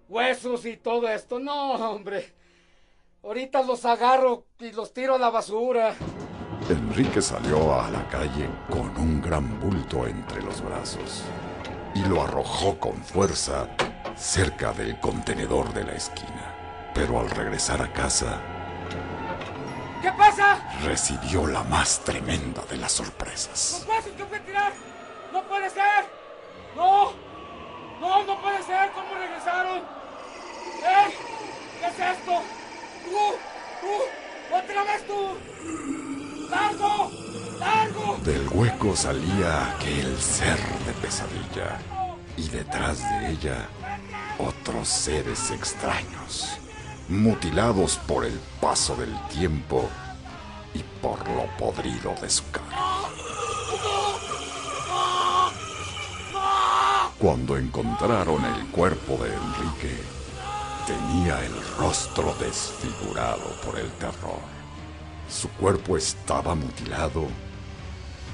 Huesos 0.09 0.67
y 0.67 0.77
todo 0.77 1.09
esto. 1.09 1.39
No, 1.39 1.73
hombre. 1.75 2.35
Ahorita 3.23 3.63
los 3.63 3.85
agarro 3.85 4.45
y 4.59 4.73
los 4.73 4.93
tiro 4.93 5.15
a 5.15 5.19
la 5.19 5.31
basura. 5.31 5.95
Enrique 6.69 7.23
salió 7.23 7.81
a 7.81 7.91
la 7.91 8.07
calle 8.09 8.49
con 8.69 8.97
un 8.97 9.23
gran 9.23 9.59
bulto 9.61 10.07
entre 10.07 10.43
los 10.43 10.61
brazos 10.61 11.23
y 11.95 12.05
lo 12.05 12.23
arrojó 12.23 12.79
con 12.79 12.95
fuerza 13.03 13.69
cerca 14.17 14.73
del 14.73 14.99
contenedor 15.01 15.73
de 15.73 15.85
la 15.85 15.93
esquina. 15.93 16.91
Pero 16.95 17.21
al 17.21 17.31
regresar 17.31 17.81
a 17.83 17.93
casa, 17.93 18.41
¿Qué 20.03 20.11
pasa? 20.13 20.59
recibió 20.83 21.47
la 21.47 21.63
más 21.65 22.01
tremenda 22.01 22.63
de 22.71 22.77
las 22.77 22.93
sorpresas. 22.93 23.85
¡Los 23.87 23.89
huesos 23.89 24.13
que 24.13 24.37
a 24.37 24.45
tirar! 24.45 24.73
¡No 25.33 25.43
puede 25.45 25.69
ser! 25.71 26.16
¡No! 26.77 27.13
¡No, 28.01 28.23
no 28.25 28.41
puede 28.43 28.63
ser! 28.63 28.91
¿Cómo 28.93 29.15
regresaron? 29.15 29.79
¿Eh? 29.79 31.15
¿Qué 31.81 31.87
es 31.87 32.19
esto? 32.19 32.43
¡Tú! 33.05 33.35
¡Tú! 33.81 34.55
¡Otra 34.55 34.85
vez 34.85 35.07
tú! 35.07 36.51
¡Largo! 36.51 37.11
¡Largo! 37.59 38.17
Del 38.23 38.47
hueco 38.49 38.95
salía 38.95 39.73
aquel 39.75 40.21
ser 40.21 40.59
de 40.85 40.93
pesadilla 41.01 41.79
y 42.37 42.49
detrás 42.51 42.99
de 42.99 43.31
ella 43.31 43.69
otros 44.39 44.87
seres 44.89 45.51
extraños, 45.51 46.59
mutilados 47.09 47.97
por 48.07 48.27
el 48.27 48.39
paso 48.61 48.95
del 48.97 49.15
tiempo 49.29 49.89
y 50.75 50.83
por 51.01 51.27
lo 51.31 51.47
podrido 51.57 52.15
de 52.21 52.29
su 52.29 52.49
carne. 52.51 52.66
Cuando 57.27 57.57
encontraron 57.57 58.45
el 58.45 58.67
cuerpo 58.69 59.17
de 59.17 59.35
Enrique, 59.35 59.97
tenía 60.87 61.45
el 61.45 61.53
rostro 61.77 62.33
desfigurado 62.39 63.51
por 63.65 63.77
el 63.81 63.91
terror. 63.95 64.39
Su 65.29 65.49
cuerpo 65.49 65.97
estaba 65.97 66.55
mutilado 66.55 67.27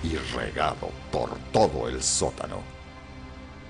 y 0.03 0.14
regado 0.36 0.90
por 1.11 1.30
todo 1.53 1.88
el 1.88 2.03
sótano. 2.03 2.59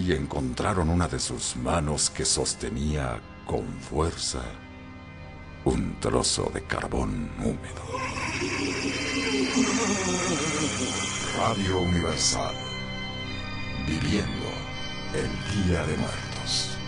Y 0.01 0.12
encontraron 0.12 0.91
una 0.91 1.07
de 1.07 1.20
sus 1.20 1.55
manos 1.55 2.11
que 2.11 2.25
sostenía 2.25 3.20
con 3.47 3.64
fuerza 3.79 4.43
un 5.64 6.01
trozo 6.01 6.51
de 6.53 6.64
carbón 6.64 7.31
húmedo. 7.39 7.85
Radio 11.39 11.79
Universal. 11.79 12.57
Viviendo 13.87 14.41
el 15.15 15.67
Día 15.67 15.85
de 15.87 15.97
Muertos. 15.97 16.79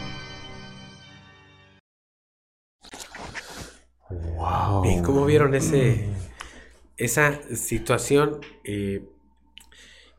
Wow. 4.10 4.84
¿Y 4.84 5.02
cómo 5.02 5.26
vieron 5.26 5.54
ese, 5.54 6.08
esa 6.96 7.40
situación? 7.54 8.40
eh, 8.64 9.04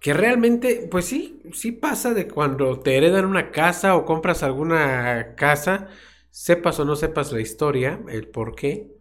que 0.05 0.13
realmente, 0.13 0.87
pues 0.91 1.05
sí, 1.05 1.41
sí 1.51 1.71
pasa 1.71 2.13
de 2.13 2.27
cuando 2.27 2.79
te 2.79 2.95
heredan 2.95 3.25
una 3.25 3.49
casa 3.49 3.95
o 3.95 4.05
compras 4.05 4.43
alguna 4.43 5.33
casa, 5.33 5.87
sepas 6.29 6.79
o 6.79 6.85
no 6.85 6.95
sepas 6.95 7.31
la 7.31 7.41
historia, 7.41 7.99
el 8.09 8.27
por 8.27 8.53
qué, 8.53 8.91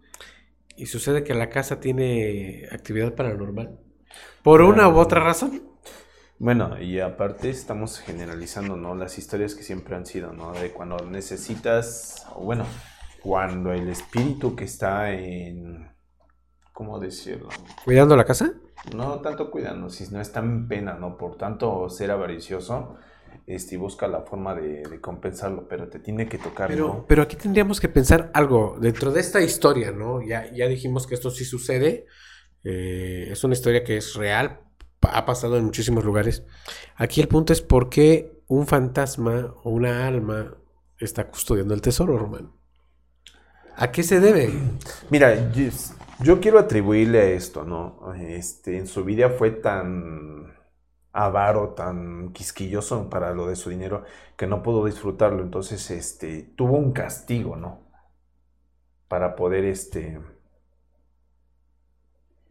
y 0.78 0.86
sucede 0.86 1.22
que 1.22 1.34
la 1.34 1.50
casa 1.50 1.78
tiene 1.78 2.66
actividad 2.72 3.14
paranormal. 3.14 3.78
Por 4.42 4.62
una 4.62 4.88
u 4.88 4.96
otra 4.96 5.20
razón. 5.20 5.73
Bueno, 6.38 6.80
y 6.80 7.00
aparte 7.00 7.48
estamos 7.48 8.00
generalizando, 8.00 8.76
¿no? 8.76 8.94
Las 8.94 9.18
historias 9.18 9.54
que 9.54 9.62
siempre 9.62 9.96
han 9.96 10.04
sido, 10.06 10.32
¿no? 10.32 10.52
De 10.52 10.72
cuando 10.72 10.96
necesitas, 11.06 12.26
o 12.34 12.44
bueno, 12.44 12.66
cuando 13.22 13.72
el 13.72 13.88
espíritu 13.88 14.54
que 14.56 14.64
está 14.64 15.12
en, 15.12 15.88
¿cómo 16.72 16.98
decirlo? 17.00 17.48
¿Cuidando 17.84 18.16
la 18.16 18.24
casa? 18.24 18.52
No 18.94 19.20
tanto 19.20 19.50
cuidando, 19.50 19.88
si 19.90 20.12
no 20.12 20.20
está 20.20 20.40
en 20.40 20.68
pena, 20.68 20.94
¿no? 20.94 21.16
Por 21.16 21.36
tanto, 21.38 21.88
ser 21.88 22.10
avaricioso, 22.10 22.96
este, 23.46 23.76
y 23.76 23.78
busca 23.78 24.08
la 24.08 24.22
forma 24.22 24.54
de, 24.54 24.82
de 24.88 25.00
compensarlo, 25.00 25.66
pero 25.68 25.88
te 25.88 26.00
tiene 26.00 26.28
que 26.28 26.38
tocar, 26.38 26.68
Pero, 26.68 26.86
¿no? 26.86 27.06
pero 27.06 27.22
aquí 27.22 27.36
tendríamos 27.36 27.80
que 27.80 27.88
pensar 27.88 28.30
algo 28.34 28.76
dentro 28.80 29.12
de 29.12 29.20
esta 29.20 29.40
historia, 29.40 29.92
¿no? 29.92 30.20
Ya, 30.22 30.50
ya 30.52 30.66
dijimos 30.66 31.06
que 31.06 31.14
esto 31.14 31.30
sí 31.30 31.44
sucede. 31.44 32.06
eh, 32.64 33.28
es 33.30 33.44
una 33.44 33.54
historia 33.54 33.84
que 33.84 33.96
es 33.98 34.14
real. 34.14 34.60
Ha 35.12 35.26
pasado 35.26 35.56
en 35.56 35.64
muchísimos 35.64 36.04
lugares. 36.04 36.44
Aquí 36.96 37.20
el 37.20 37.28
punto 37.28 37.52
es 37.52 37.60
por 37.60 37.88
qué 37.88 38.42
un 38.46 38.66
fantasma 38.66 39.54
o 39.62 39.70
una 39.70 40.06
alma 40.06 40.54
está 40.98 41.28
custodiando 41.28 41.74
el 41.74 41.82
tesoro, 41.82 42.18
Román. 42.18 42.52
¿A 43.76 43.90
qué 43.90 44.02
se 44.02 44.20
debe? 44.20 44.52
Mira, 45.10 45.52
yo, 45.52 45.70
yo 46.20 46.40
quiero 46.40 46.58
atribuirle 46.58 47.20
a 47.20 47.30
esto, 47.30 47.64
¿no? 47.64 48.12
Este, 48.14 48.78
en 48.78 48.86
su 48.86 49.04
vida 49.04 49.30
fue 49.30 49.50
tan 49.50 50.54
avaro, 51.12 51.70
tan 51.70 52.32
quisquilloso 52.32 53.08
para 53.08 53.32
lo 53.32 53.46
de 53.46 53.56
su 53.56 53.70
dinero, 53.70 54.04
que 54.36 54.46
no 54.46 54.62
pudo 54.62 54.84
disfrutarlo. 54.84 55.42
Entonces, 55.42 55.90
este, 55.90 56.42
tuvo 56.56 56.76
un 56.76 56.92
castigo, 56.92 57.56
¿no? 57.56 57.82
Para 59.08 59.36
poder, 59.36 59.64
este, 59.64 60.20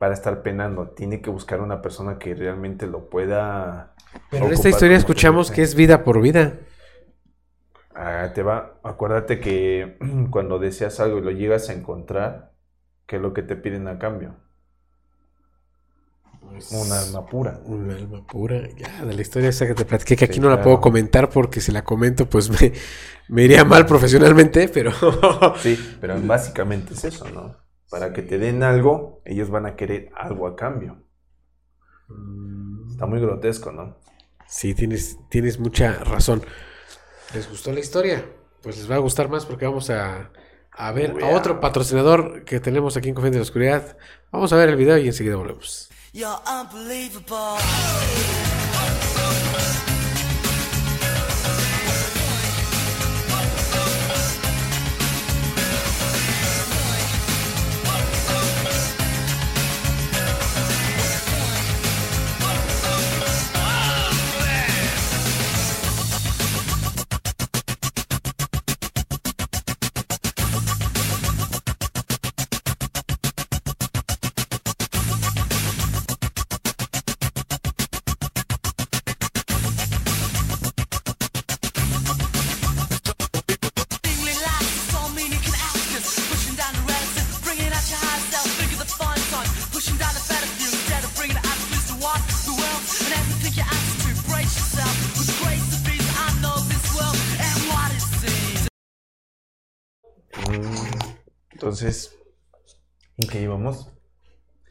para 0.03 0.15
estar 0.15 0.43
penando. 0.43 0.89
Tiene 0.89 1.21
que 1.21 1.29
buscar 1.29 1.61
una 1.61 1.81
persona 1.81 2.19
que 2.19 2.35
realmente 2.35 2.87
lo 2.87 3.09
pueda. 3.09 3.95
Pero 4.29 4.47
en 4.47 4.51
esta 4.51 4.67
historia 4.67 4.97
escuchamos 4.97 5.49
que 5.49 5.61
es 5.61 5.75
vida 5.75 6.03
por 6.03 6.19
vida. 6.21 6.59
Ah, 7.95 8.31
te 8.33 8.43
va, 8.43 8.79
acuérdate 8.83 9.39
que 9.39 9.97
cuando 10.31 10.59
deseas 10.59 10.99
algo 10.99 11.19
y 11.19 11.21
lo 11.21 11.31
llegas 11.31 11.69
a 11.69 11.73
encontrar, 11.73 12.53
¿qué 13.05 13.17
es 13.17 13.21
lo 13.21 13.33
que 13.33 13.43
te 13.43 13.55
piden 13.55 13.87
a 13.87 13.99
cambio? 13.99 14.35
Un 16.79 16.91
alma 16.91 17.25
pura. 17.25 17.59
Un 17.65 17.89
alma 17.91 18.25
pura. 18.27 18.69
Ya, 18.77 19.05
de 19.05 19.13
la 19.13 19.21
historia 19.21 19.49
esa 19.49 19.65
que 19.67 19.73
te 19.75 19.85
platiqué, 19.85 20.15
que 20.15 20.25
aquí 20.25 20.39
Sí, 20.39 20.41
no 20.41 20.49
la 20.49 20.61
claro. 20.61 20.61
puedo 20.61 20.79
comentar 20.81 21.29
porque 21.29 21.61
si 21.61 21.71
la 21.71 21.83
comento, 21.83 22.29
pues 22.29 22.49
me, 22.49 22.73
me 23.29 23.43
iría 23.43 23.63
mal 23.65 23.85
profesionalmente, 23.85 24.67
pero. 24.69 24.91
Sí, 25.53 25.97
pero 25.99 26.21
básicamente 26.21 26.93
es 26.93 27.03
eso, 27.05 27.29
¿no? 27.29 27.62
Para 27.93 28.11
que 28.11 28.23
te 28.23 28.39
den 28.39 28.63
algo, 28.63 29.21
ellos 29.23 29.51
van 29.51 29.67
a 29.67 29.75
querer 29.75 30.09
algo 30.15 30.47
a 30.47 30.55
cambio. 30.55 31.03
Está 32.89 33.05
muy 33.05 33.19
grotesco, 33.19 33.71
¿no? 33.71 33.99
Sí, 34.47 34.73
tienes, 34.73 35.19
tienes 35.29 35.59
mucha 35.59 35.99
razón. 36.03 36.43
¿Les 37.35 37.47
gustó 37.47 37.71
la 37.71 37.81
historia? 37.81 38.25
Pues 38.63 38.77
les 38.77 38.89
va 38.89 38.95
a 38.95 38.97
gustar 38.97 39.29
más 39.29 39.45
porque 39.45 39.67
vamos 39.67 39.91
a, 39.91 40.31
a 40.71 40.91
ver 40.91 41.23
a 41.23 41.27
otro 41.37 41.59
patrocinador 41.59 42.45
que 42.45 42.59
tenemos 42.59 42.97
aquí 42.97 43.09
en 43.09 43.13
Confianza 43.13 43.35
de 43.35 43.41
la 43.41 43.43
Oscuridad. 43.43 43.97
Vamos 44.31 44.51
a 44.53 44.55
ver 44.55 44.69
el 44.69 44.75
video 44.75 44.97
y 44.97 45.05
enseguida 45.05 45.35
volvemos. 45.35 45.91
You're 46.13 46.39
unbelievable. 46.47 47.59
Entonces, 101.51 102.17
¿en 103.17 103.29
qué 103.29 103.41
íbamos? 103.41 103.87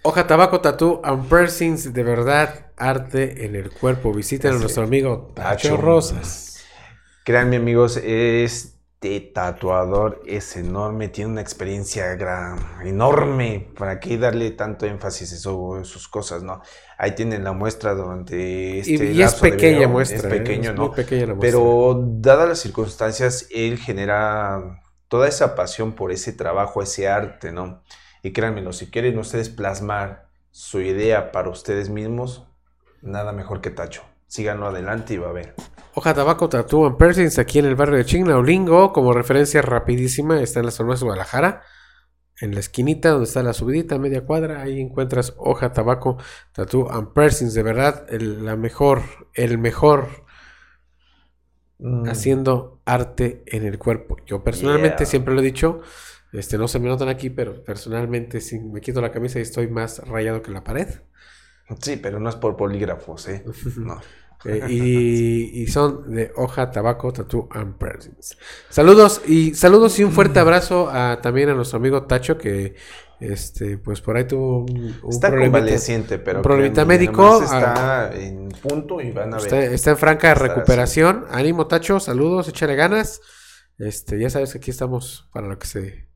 Hoja 0.03 0.27
Tabaco 0.27 0.61
Tattoo 0.61 1.01
and 1.05 1.27
Piercings, 1.29 1.95
de 1.95 2.03
verdad, 2.03 2.73
arte 2.77 3.47
en 3.47 3.57
el 3.57 3.71
cuerpo. 3.71 4.13
Visiten 4.13 4.53
a 4.53 4.59
nuestro 4.59 4.83
es. 4.83 4.89
amigo 4.89 5.33
Tacho 5.35 5.71
Tacho. 5.71 5.77
Rosas. 5.79 6.63
Créanme 7.25 7.57
amigos, 7.57 7.97
este 9.03 9.21
tatuador 9.33 10.23
es 10.27 10.57
enorme, 10.57 11.09
tiene 11.09 11.33
una 11.33 11.41
experiencia 11.41 12.15
gra- 12.17 12.57
enorme. 12.87 13.69
¿Para 13.77 13.99
qué 13.99 14.17
darle 14.17 14.53
tanto 14.53 14.87
énfasis 14.87 15.33
a 15.33 15.37
eso- 15.37 15.83
sus 15.85 16.07
cosas, 16.09 16.43
no? 16.45 16.63
Ahí 16.99 17.13
tienen 17.17 17.43
la 17.43 17.53
muestra 17.53 17.95
durante 17.95 18.79
este 18.79 19.07
y 19.13 19.21
es 19.23 19.41
lapso 19.41 19.51
de 19.51 19.51
pequeña 19.53 19.89
video. 19.89 19.89
muestra, 19.89 20.19
Es 20.19 20.25
¿eh? 20.25 20.29
pequeño, 20.39 20.71
Es 20.71 20.77
¿no? 20.77 20.87
muy 20.87 20.95
pequeña 20.95 21.27
la 21.27 21.35
muestra. 21.35 21.59
Pero 21.59 22.01
dadas 22.21 22.49
las 22.49 22.59
circunstancias, 22.61 23.49
él 23.51 23.79
genera 23.79 24.81
toda 25.09 25.27
esa 25.27 25.57
pasión 25.57 25.93
por 25.95 26.13
ese 26.13 26.33
trabajo, 26.33 26.81
ese 26.81 27.09
arte, 27.09 27.51
¿no? 27.51 27.83
Y 28.23 28.33
créanmelo, 28.33 28.73
si 28.73 28.89
quieren 28.89 29.19
ustedes 29.19 29.49
plasmar 29.49 30.29
su 30.53 30.81
idea 30.81 31.33
para 31.33 31.49
ustedes 31.49 31.89
mismos, 31.89 32.47
nada 33.01 33.33
mejor 33.33 33.61
que 33.61 33.71
Tacho. 33.71 34.03
Síganlo 34.29 34.69
adelante 34.69 35.15
y 35.15 35.17
va 35.19 35.29
a 35.31 35.33
ver. 35.33 35.55
Hoja 35.95 36.15
Tabaco 36.15 36.49
Tattoo 36.49 36.87
and 36.87 36.97
Piercings 36.97 37.39
aquí 37.39 37.59
en 37.59 37.67
el 37.67 37.75
barrio 37.77 37.97
de 37.99 38.05
Chignaulingo. 38.05 38.93
Como 38.93 39.13
referencia 39.13 39.61
rapidísima, 39.63 40.41
está 40.41 40.61
en 40.61 40.67
la 40.67 40.73
zona 40.73 40.95
de 40.95 41.01
Guadalajara. 41.01 41.63
En 42.41 42.55
la 42.55 42.61
esquinita 42.61 43.11
donde 43.11 43.25
está 43.27 43.43
la 43.43 43.53
subidita, 43.53 43.99
media 43.99 44.25
cuadra, 44.25 44.63
ahí 44.63 44.81
encuentras 44.81 45.35
Hoja 45.37 45.73
Tabaco 45.73 46.17
Tattoo 46.53 46.91
and 46.91 47.13
Piercings. 47.13 47.55
De 47.55 47.63
verdad, 47.63 48.07
el, 48.09 48.45
la 48.45 48.57
mejor, 48.57 49.03
el 49.35 49.59
mejor 49.59 50.23
Mm. 51.85 52.09
haciendo 52.09 52.81
arte 52.85 53.43
en 53.47 53.67
el 53.67 53.77
cuerpo. 53.77 54.17
Yo 54.25 54.45
personalmente 54.45 54.99
Yeah. 54.99 55.07
siempre 55.07 55.35
lo 55.35 55.41
he 55.41 55.45
dicho, 55.45 55.81
este, 56.33 56.57
no 56.57 56.69
se 56.69 56.79
me 56.79 56.89
notan 56.89 57.09
aquí, 57.09 57.29
pero 57.29 57.65
personalmente 57.65 58.41
si 58.41 58.61
me 58.61 58.81
quito 58.81 59.01
la 59.01 59.11
camisa 59.11 59.41
y 59.41 59.43
estoy 59.43 59.67
más 59.67 59.99
rayado 60.07 60.43
que 60.43 60.53
la 60.53 60.63
pared. 60.63 60.87
Sí, 61.81 61.97
pero 61.97 62.21
no 62.21 62.29
es 62.29 62.37
por 62.37 62.57
polígrafos, 62.57 63.29
¿eh? 63.29 63.45
No. 63.79 64.01
Eh, 64.45 64.67
y, 64.69 65.63
y 65.63 65.67
son 65.69 66.13
de 66.13 66.33
hoja, 66.37 66.71
tabaco, 66.71 67.13
tattoo 67.13 67.49
and 67.53 67.77
presents. 67.77 68.37
Saludos 68.69 69.23
y 69.27 69.55
saludos 69.55 69.99
y 69.99 70.05
un 70.05 70.13
fuerte 70.13 70.41
abrazo 70.41 70.91
a, 70.91 71.21
también 71.23 71.49
a 71.51 71.55
nuestro 71.55 71.79
amigo 71.79 72.05
Tacho 72.05 72.39
que 72.39 72.75
este 73.21 73.79
pues 73.79 74.01
por 74.01 74.17
ahí 74.17 74.25
tuvo 74.25 74.65
un, 74.65 74.99
un 75.03 75.11
Está 75.11 75.31
convaleciente, 75.31 76.19
pero 76.19 76.41
un 76.41 76.43
problemita 76.43 76.85
médico. 76.85 77.41
Ah, 77.49 78.11
está 78.11 78.21
en 78.21 78.49
punto 78.49 79.01
y 79.01 79.13
van 79.13 79.33
a 79.33 79.39
ver. 79.39 79.73
Está, 79.73 79.93
en 79.93 79.97
franca 79.97 80.33
así. 80.33 80.43
recuperación. 80.43 81.25
Ánimo, 81.31 81.69
Tacho. 81.69 82.01
Saludos, 82.01 82.49
échale 82.49 82.75
ganas. 82.75 83.21
Este, 83.79 84.19
ya 84.19 84.29
sabes 84.29 84.53
que 84.53 84.59
aquí 84.59 84.71
estamos 84.71 85.29
para 85.33 85.47
lo 85.47 85.59
que 85.59 85.67
se, 85.67 86.09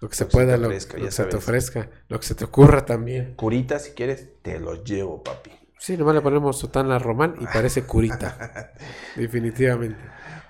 lo 0.00 0.08
que 0.08 0.16
se 0.16 0.24
Lo 0.24 0.28
que 0.28 0.34
se 0.34 0.36
pueda, 0.36 0.56
lo, 0.56 0.68
que 0.68 0.80
se 1.10 1.24
te 1.24 1.36
ofrezca, 1.36 1.90
lo 2.08 2.18
que 2.18 2.26
se 2.26 2.34
te 2.34 2.44
ocurra 2.44 2.84
también. 2.84 3.34
Curita, 3.36 3.78
si 3.78 3.92
quieres, 3.92 4.28
te 4.42 4.58
lo 4.58 4.82
llevo, 4.82 5.22
papi. 5.22 5.50
Sí, 5.78 5.96
nomás 5.96 6.14
le 6.14 6.20
ponemos 6.20 6.58
sotana 6.58 6.98
román 6.98 7.34
y 7.40 7.46
parece 7.46 7.84
curita. 7.84 8.72
Definitivamente. 9.16 9.98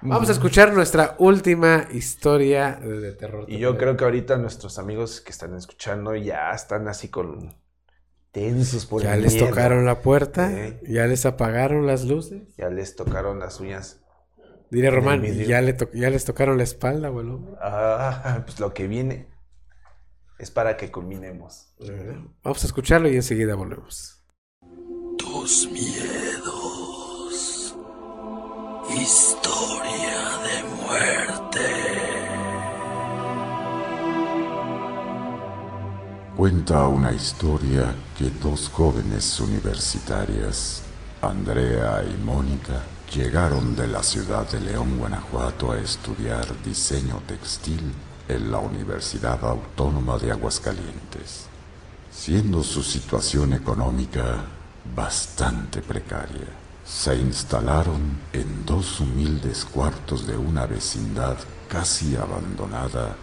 Vamos 0.01 0.29
a 0.29 0.33
escuchar 0.33 0.73
nuestra 0.73 1.17
última 1.19 1.87
historia 1.93 2.77
de, 2.77 3.13
terror. 3.13 3.45
Y 3.49 3.59
yo 3.59 3.77
creo 3.77 3.97
que 3.97 4.05
ahorita 4.05 4.37
nuestros 4.39 4.79
amigos 4.79 5.21
que 5.21 5.31
están 5.33 5.57
escuchando 5.57 6.15
ya 6.15 6.51
están 6.53 6.87
así 6.89 7.09
con 7.09 7.57
tensos 8.31 8.87
por 8.87 9.03
Ya 9.03 9.15
el 9.15 9.23
les 9.23 9.35
miedo. 9.35 9.49
tocaron 9.49 9.85
la 9.85 10.01
puerta, 10.01 10.53
¿eh? 10.53 10.81
ya 10.87 11.07
les 11.07 11.27
apagaron 11.27 11.87
las 11.87 12.05
luces. 12.05 12.55
Ya 12.57 12.71
les 12.71 12.95
tocaron 12.95 13.39
las 13.41 13.59
uñas. 13.61 14.01
Diré 14.71 14.91
Román, 14.91 15.25
y 15.25 15.47
ya, 15.47 15.61
le 15.63 15.73
to- 15.73 15.91
ya 15.93 16.11
les 16.11 16.25
tocaron 16.25 16.59
la 16.59 16.63
espalda, 16.65 17.11
o 17.11 17.21
el 17.21 17.31
hombro. 17.31 17.57
Ah, 17.61 18.43
pues 18.47 18.61
lo 18.61 18.73
que 18.75 18.87
viene 18.87 19.29
es 20.39 20.51
para 20.51 20.77
que 20.77 20.93
culminemos. 20.93 21.75
Vamos 22.45 22.63
a 22.63 22.67
escucharlo 22.67 23.09
y 23.09 23.17
enseguida 23.17 23.55
volvemos. 23.57 24.18
Miedos. 25.71 25.77
Historia 28.91 30.21
de 30.43 30.57
muerte. 30.83 31.69
Cuenta 36.35 36.89
una 36.89 37.13
historia 37.13 37.95
que 38.17 38.31
dos 38.43 38.71
jóvenes 38.71 39.39
universitarias, 39.41 40.83
Andrea 41.21 42.03
y 42.05 42.17
Mónica, 42.25 42.83
llegaron 43.15 43.77
de 43.77 43.87
la 43.87 44.03
ciudad 44.03 44.51
de 44.51 44.61
León, 44.61 44.99
Guanajuato, 44.99 45.73
a 45.73 45.79
estudiar 45.79 46.47
diseño 46.65 47.21
textil 47.27 47.93
en 48.29 48.51
la 48.51 48.61
Universidad 48.61 49.45
Autónoma 49.45 50.17
de 50.19 50.33
Aguascalientes, 50.33 51.49
siendo 52.11 52.63
su 52.63 52.83
situación 52.83 53.53
económica 53.53 54.58
bastante 54.95 55.83
precaria. 55.83 56.49
Se 56.85 57.15
instalaron 57.15 58.21
en 58.33 58.65
dos 58.65 59.01
humildes 59.01 59.65
cuartos 59.65 60.27
de 60.27 60.37
una 60.37 60.67
vecindad 60.67 61.37
casi 61.69 62.17
abandonada 62.17 63.15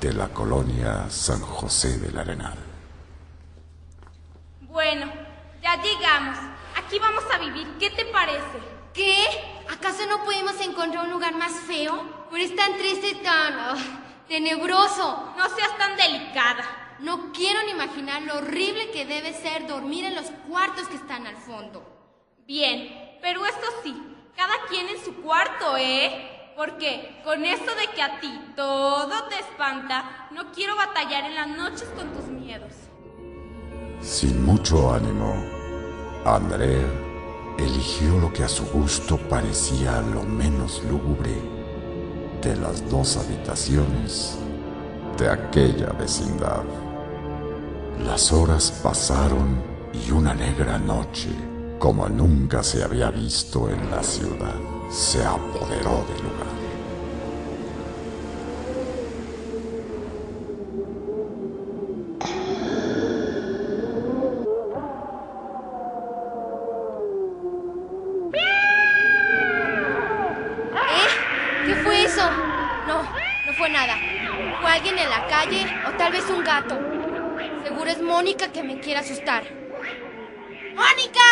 de 0.00 0.12
la 0.12 0.28
colonia 0.28 1.08
San 1.08 1.40
José 1.40 1.98
del 1.98 2.18
Arenal. 2.18 2.58
Bueno, 4.60 5.10
ya 5.62 5.80
llegamos. 5.82 6.38
Aquí 6.76 6.98
vamos 6.98 7.24
a 7.32 7.38
vivir. 7.38 7.66
¿Qué 7.78 7.90
te 7.90 8.04
parece? 8.06 8.60
¿Qué? 8.92 9.24
¿Acaso 9.72 10.06
no 10.06 10.22
podemos 10.24 10.60
encontrar 10.60 11.06
un 11.06 11.12
lugar 11.12 11.34
más 11.34 11.52
feo? 11.66 12.26
Pero 12.30 12.44
es 12.44 12.54
tan 12.54 12.76
triste 12.76 13.08
y 13.08 13.14
tan 13.16 13.54
ah, 13.54 13.76
tenebroso. 14.28 15.32
No 15.36 15.48
seas 15.48 15.76
tan 15.78 15.96
delicada. 15.96 16.85
No 17.00 17.32
quiero 17.32 17.62
ni 17.64 17.72
imaginar 17.72 18.22
lo 18.22 18.38
horrible 18.38 18.90
que 18.90 19.04
debe 19.04 19.34
ser 19.34 19.66
dormir 19.66 20.04
en 20.04 20.14
los 20.14 20.30
cuartos 20.48 20.88
que 20.88 20.96
están 20.96 21.26
al 21.26 21.36
fondo. 21.36 21.84
Bien, 22.46 23.18
pero 23.20 23.44
esto 23.44 23.66
sí, 23.82 23.94
cada 24.34 24.54
quien 24.68 24.88
en 24.88 25.04
su 25.04 25.14
cuarto, 25.16 25.76
¿eh? 25.76 26.52
Porque 26.56 27.20
con 27.22 27.44
eso 27.44 27.74
de 27.74 27.88
que 27.94 28.02
a 28.02 28.18
ti 28.20 28.32
todo 28.56 29.28
te 29.28 29.38
espanta, 29.40 30.28
no 30.30 30.52
quiero 30.52 30.74
batallar 30.76 31.24
en 31.24 31.34
las 31.34 31.48
noches 31.48 31.88
con 31.94 32.12
tus 32.14 32.26
miedos. 32.28 32.72
Sin 34.00 34.44
mucho 34.44 34.92
ánimo, 34.92 35.34
Andrea 36.24 36.86
eligió 37.58 38.18
lo 38.18 38.32
que 38.32 38.44
a 38.44 38.48
su 38.48 38.64
gusto 38.66 39.18
parecía 39.28 40.00
lo 40.00 40.22
menos 40.22 40.82
lúgubre 40.84 41.34
de 42.42 42.56
las 42.56 42.88
dos 42.88 43.16
habitaciones 43.16 44.38
de 45.18 45.28
aquella 45.28 45.92
vecindad. 45.92 46.85
Las 48.04 48.32
horas 48.32 48.70
pasaron 48.82 49.62
y 49.92 50.10
una 50.10 50.34
negra 50.34 50.78
noche, 50.78 51.28
como 51.78 52.08
nunca 52.08 52.62
se 52.62 52.82
había 52.82 53.10
visto 53.10 53.68
en 53.70 53.90
la 53.90 54.02
ciudad, 54.02 54.54
se 54.90 55.24
apoderó 55.24 56.04
del 56.08 56.22
lugar. 56.22 56.56
¿Eh? 70.74 72.08
No, 72.86 73.02
no 73.02 73.52
fue 73.58 73.68
nada. 73.68 73.94
Fue 74.60 74.70
alguien 74.70 74.98
en 74.98 75.10
la 75.10 75.26
calle 75.26 75.66
o 75.88 75.96
tal 75.96 76.12
vez 76.12 76.24
un 76.30 76.44
gato. 76.44 76.95
Seguro 77.66 77.90
es 77.90 78.00
Mónica 78.00 78.52
que 78.52 78.62
me 78.62 78.78
quiere 78.78 79.00
asustar. 79.00 79.42
¡Mónica! 79.42 81.26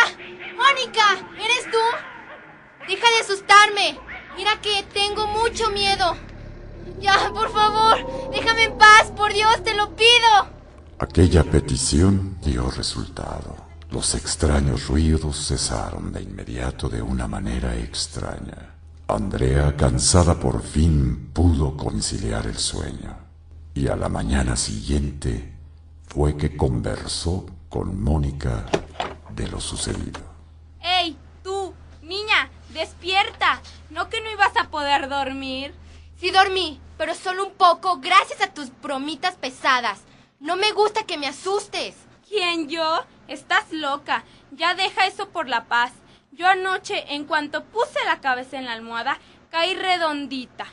¡Mónica! 0.56 1.28
¿Eres 1.36 1.70
tú? 1.70 2.88
Deja 2.88 3.06
de 3.08 3.20
asustarme. 3.20 4.00
Mira 4.36 4.60
que 4.60 4.82
tengo 4.92 5.28
mucho 5.28 5.70
miedo. 5.70 6.16
Ya, 6.98 7.30
por 7.32 7.52
favor, 7.52 8.32
déjame 8.32 8.64
en 8.64 8.76
paz, 8.76 9.12
por 9.16 9.32
Dios, 9.32 9.62
te 9.62 9.74
lo 9.74 9.94
pido. 9.94 10.48
Aquella 10.98 11.44
petición 11.44 12.36
dio 12.42 12.68
resultado. 12.68 13.54
Los 13.92 14.16
extraños 14.16 14.88
ruidos 14.88 15.46
cesaron 15.46 16.12
de 16.12 16.22
inmediato 16.22 16.88
de 16.88 17.00
una 17.00 17.28
manera 17.28 17.76
extraña. 17.76 18.74
Andrea, 19.06 19.76
cansada 19.76 20.34
por 20.40 20.64
fin, 20.64 21.30
pudo 21.32 21.76
conciliar 21.76 22.44
el 22.48 22.58
sueño. 22.58 23.18
Y 23.72 23.86
a 23.86 23.94
la 23.94 24.08
mañana 24.08 24.56
siguiente 24.56 25.53
fue 26.14 26.36
que 26.36 26.56
conversó 26.56 27.44
con 27.68 28.00
Mónica 28.00 28.66
de 29.30 29.48
lo 29.48 29.60
sucedido. 29.60 30.20
¡Ey, 30.80 31.16
tú, 31.42 31.74
niña, 32.02 32.50
despierta! 32.72 33.60
¿No 33.90 34.08
que 34.08 34.20
no 34.20 34.30
ibas 34.30 34.56
a 34.56 34.70
poder 34.70 35.08
dormir? 35.08 35.74
Sí 36.16 36.30
dormí, 36.30 36.80
pero 36.96 37.16
solo 37.16 37.44
un 37.44 37.54
poco 37.54 37.98
gracias 37.98 38.40
a 38.42 38.54
tus 38.54 38.70
bromitas 38.80 39.34
pesadas. 39.34 40.02
No 40.38 40.54
me 40.54 40.70
gusta 40.70 41.02
que 41.02 41.18
me 41.18 41.26
asustes. 41.26 41.96
¿Quién 42.28 42.68
yo? 42.68 43.04
Estás 43.26 43.72
loca. 43.72 44.22
Ya 44.52 44.76
deja 44.76 45.08
eso 45.08 45.30
por 45.30 45.48
la 45.48 45.64
paz. 45.64 45.90
Yo 46.30 46.46
anoche, 46.46 47.12
en 47.12 47.24
cuanto 47.24 47.64
puse 47.64 47.98
la 48.06 48.20
cabeza 48.20 48.56
en 48.56 48.66
la 48.66 48.72
almohada, 48.72 49.18
caí 49.50 49.74
redondita. 49.74 50.66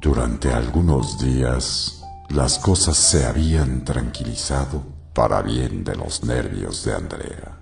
Durante 0.00 0.50
algunos 0.50 1.18
días, 1.18 2.01
las 2.32 2.58
cosas 2.58 2.96
se 2.96 3.26
habían 3.26 3.84
tranquilizado 3.84 4.82
para 5.12 5.42
bien 5.42 5.84
de 5.84 5.94
los 5.96 6.24
nervios 6.24 6.82
de 6.84 6.94
Andrea. 6.94 7.58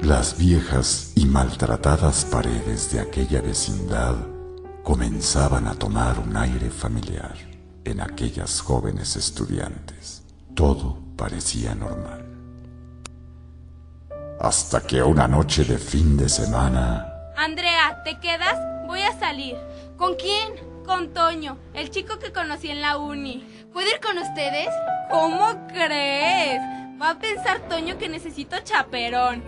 Las 0.00 0.36
viejas 0.36 1.12
y 1.14 1.24
maltratadas 1.24 2.24
paredes 2.24 2.90
de 2.92 3.00
aquella 3.00 3.40
vecindad 3.40 4.16
comenzaban 4.82 5.68
a 5.68 5.74
tomar 5.74 6.18
un 6.18 6.36
aire 6.36 6.68
familiar 6.68 7.36
en 7.84 8.00
aquellas 8.00 8.60
jóvenes 8.60 9.14
estudiantes. 9.14 10.24
Todo 10.54 10.98
parecía 11.16 11.76
normal. 11.76 12.24
Hasta 14.40 14.80
que 14.80 15.00
una 15.00 15.28
noche 15.28 15.64
de 15.64 15.78
fin 15.78 16.16
de 16.16 16.28
semana, 16.28 17.08
Andrea, 17.36 18.02
¿te 18.02 18.18
quedas? 18.18 18.56
Voy 18.88 19.00
a 19.00 19.16
salir. 19.20 19.56
¿Con 19.96 20.16
quién? 20.16 20.54
Con 20.84 21.12
Toño, 21.12 21.56
el 21.74 21.90
chico 21.90 22.18
que 22.18 22.32
conocí 22.32 22.68
en 22.68 22.80
la 22.80 22.98
uni. 22.98 23.57
¿Puedo 23.72 23.88
ir 23.88 24.00
con 24.00 24.18
ustedes? 24.18 24.68
¿Cómo 25.10 25.66
crees? 25.68 26.60
Va 27.00 27.10
a 27.10 27.18
pensar 27.18 27.68
Toño 27.68 27.98
que 27.98 28.08
necesito 28.08 28.56
chaperón. 28.64 29.42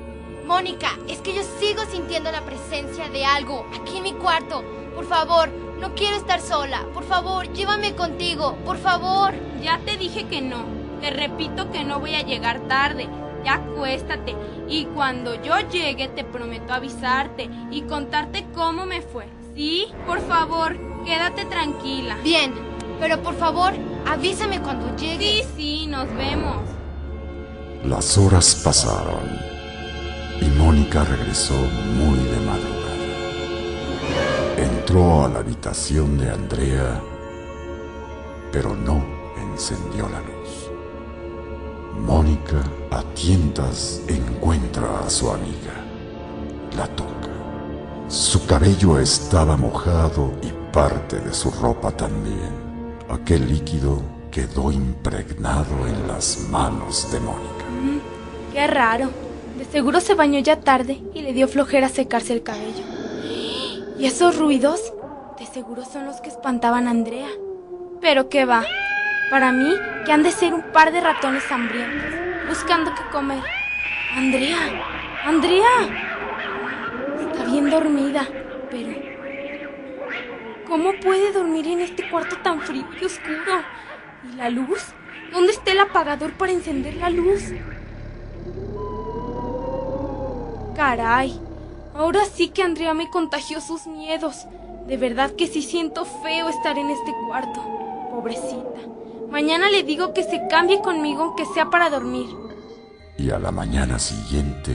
Mónica, 0.46 0.90
es 1.08 1.18
que 1.18 1.34
yo 1.34 1.42
sigo 1.58 1.82
sintiendo 1.90 2.30
la 2.30 2.42
presencia 2.42 3.08
de 3.08 3.24
algo 3.24 3.66
aquí 3.80 3.96
en 3.98 4.02
mi 4.02 4.12
cuarto. 4.12 4.62
Por 4.94 5.06
favor, 5.06 5.48
no 5.80 5.94
quiero 5.94 6.16
estar 6.16 6.40
sola. 6.40 6.84
Por 6.92 7.04
favor, 7.04 7.52
llévame 7.52 7.94
contigo. 7.94 8.56
Por 8.64 8.78
favor. 8.78 9.32
Ya 9.62 9.78
te 9.78 9.96
dije 9.96 10.26
que 10.26 10.42
no. 10.42 10.64
Te 11.00 11.10
repito 11.10 11.70
que 11.70 11.84
no 11.84 12.00
voy 12.00 12.14
a 12.14 12.22
llegar 12.22 12.60
tarde. 12.68 13.08
Ya 13.44 13.54
acuéstate. 13.54 14.34
Y 14.68 14.84
cuando 14.86 15.40
yo 15.42 15.58
llegue 15.70 16.08
te 16.08 16.24
prometo 16.24 16.74
avisarte 16.74 17.48
y 17.70 17.82
contarte 17.82 18.46
cómo 18.54 18.86
me 18.86 19.00
fue. 19.00 19.26
¿Sí? 19.54 19.86
Por 20.06 20.20
favor, 20.20 20.76
quédate 21.04 21.44
tranquila. 21.46 22.16
Bien, 22.22 22.52
pero 23.00 23.22
por 23.22 23.34
favor, 23.34 23.72
avísame 24.06 24.60
cuando 24.60 24.94
llegue. 24.96 25.42
Sí, 25.42 25.48
sí, 25.56 25.86
nos 25.86 26.06
vemos. 26.14 26.58
las 27.84 28.18
horas 28.18 28.60
pasaron 28.62 29.26
y 30.40 30.44
Mónica 30.58 31.02
Mónica 31.02 31.04
regresó 31.04 31.54
muy 31.54 32.18
de 32.18 32.40
madrugada. 32.40 32.80
Entró 34.58 35.24
a 35.24 35.28
la 35.28 35.38
habitación 35.40 36.18
de 36.18 36.30
Andrea, 36.30 37.00
pero 38.52 38.76
no 38.76 39.02
encendió 39.38 40.08
la 40.08 40.20
luz. 40.20 40.70
Mónica 42.06 42.62
a 42.90 43.02
tientas 43.14 44.02
encuentra 44.08 45.00
a 45.06 45.10
su 45.10 45.30
amiga. 45.30 45.84
La 46.76 46.86
toca. 46.88 47.10
Su 48.08 48.46
cabello 48.46 48.98
estaba 48.98 49.56
mojado 49.56 50.32
y 50.42 50.52
parte 50.72 51.20
de 51.20 51.32
su 51.32 51.50
ropa 51.50 51.90
también. 51.90 52.69
Aquel 53.10 53.48
líquido 53.48 54.02
quedó 54.30 54.70
impregnado 54.70 55.86
en 55.88 56.06
las 56.06 56.46
manos 56.48 57.10
de 57.10 57.18
Mónica. 57.18 57.64
Qué 58.52 58.66
raro. 58.68 59.10
De 59.58 59.64
seguro 59.64 60.00
se 60.00 60.14
bañó 60.14 60.38
ya 60.38 60.60
tarde 60.60 61.02
y 61.12 61.22
le 61.22 61.32
dio 61.32 61.48
flojera 61.48 61.88
secarse 61.88 62.32
el 62.32 62.44
cabello. 62.44 62.84
¿Y 63.98 64.06
esos 64.06 64.38
ruidos? 64.38 64.92
De 65.38 65.46
seguro 65.46 65.84
son 65.84 66.06
los 66.06 66.20
que 66.20 66.28
espantaban 66.28 66.86
a 66.86 66.90
Andrea. 66.90 67.28
Pero 68.00 68.28
qué 68.28 68.44
va. 68.44 68.64
Para 69.28 69.50
mí, 69.50 69.74
que 70.06 70.12
han 70.12 70.22
de 70.22 70.30
ser 70.30 70.54
un 70.54 70.62
par 70.72 70.92
de 70.92 71.00
ratones 71.00 71.42
hambrientos, 71.50 72.12
buscando 72.48 72.94
qué 72.94 73.02
comer. 73.10 73.42
Andrea, 74.16 74.58
Andrea. 75.24 75.68
Está 77.20 77.44
bien 77.44 77.70
dormida, 77.70 78.26
pero... 78.70 79.09
¿Cómo 80.70 80.92
puede 81.02 81.32
dormir 81.32 81.66
en 81.66 81.80
este 81.80 82.08
cuarto 82.08 82.36
tan 82.44 82.60
frío 82.60 82.86
y 83.00 83.04
oscuro? 83.04 83.60
¿Y 84.22 84.36
la 84.36 84.48
luz? 84.50 84.80
¿Dónde 85.32 85.50
está 85.50 85.72
el 85.72 85.80
apagador 85.80 86.32
para 86.34 86.52
encender 86.52 86.94
la 86.94 87.10
luz? 87.10 87.42
Caray, 90.76 91.40
ahora 91.92 92.24
sí 92.24 92.50
que 92.50 92.62
Andrea 92.62 92.94
me 92.94 93.10
contagió 93.10 93.60
sus 93.60 93.88
miedos. 93.88 94.46
De 94.86 94.96
verdad 94.96 95.32
que 95.32 95.48
sí 95.48 95.60
siento 95.60 96.04
feo 96.04 96.48
estar 96.48 96.78
en 96.78 96.90
este 96.90 97.12
cuarto. 97.26 97.60
Pobrecita. 98.12 98.80
Mañana 99.28 99.70
le 99.70 99.82
digo 99.82 100.14
que 100.14 100.22
se 100.22 100.46
cambie 100.48 100.80
conmigo 100.80 101.24
aunque 101.24 101.46
sea 101.46 101.68
para 101.68 101.90
dormir. 101.90 102.28
Y 103.18 103.32
a 103.32 103.40
la 103.40 103.50
mañana 103.50 103.98
siguiente, 103.98 104.70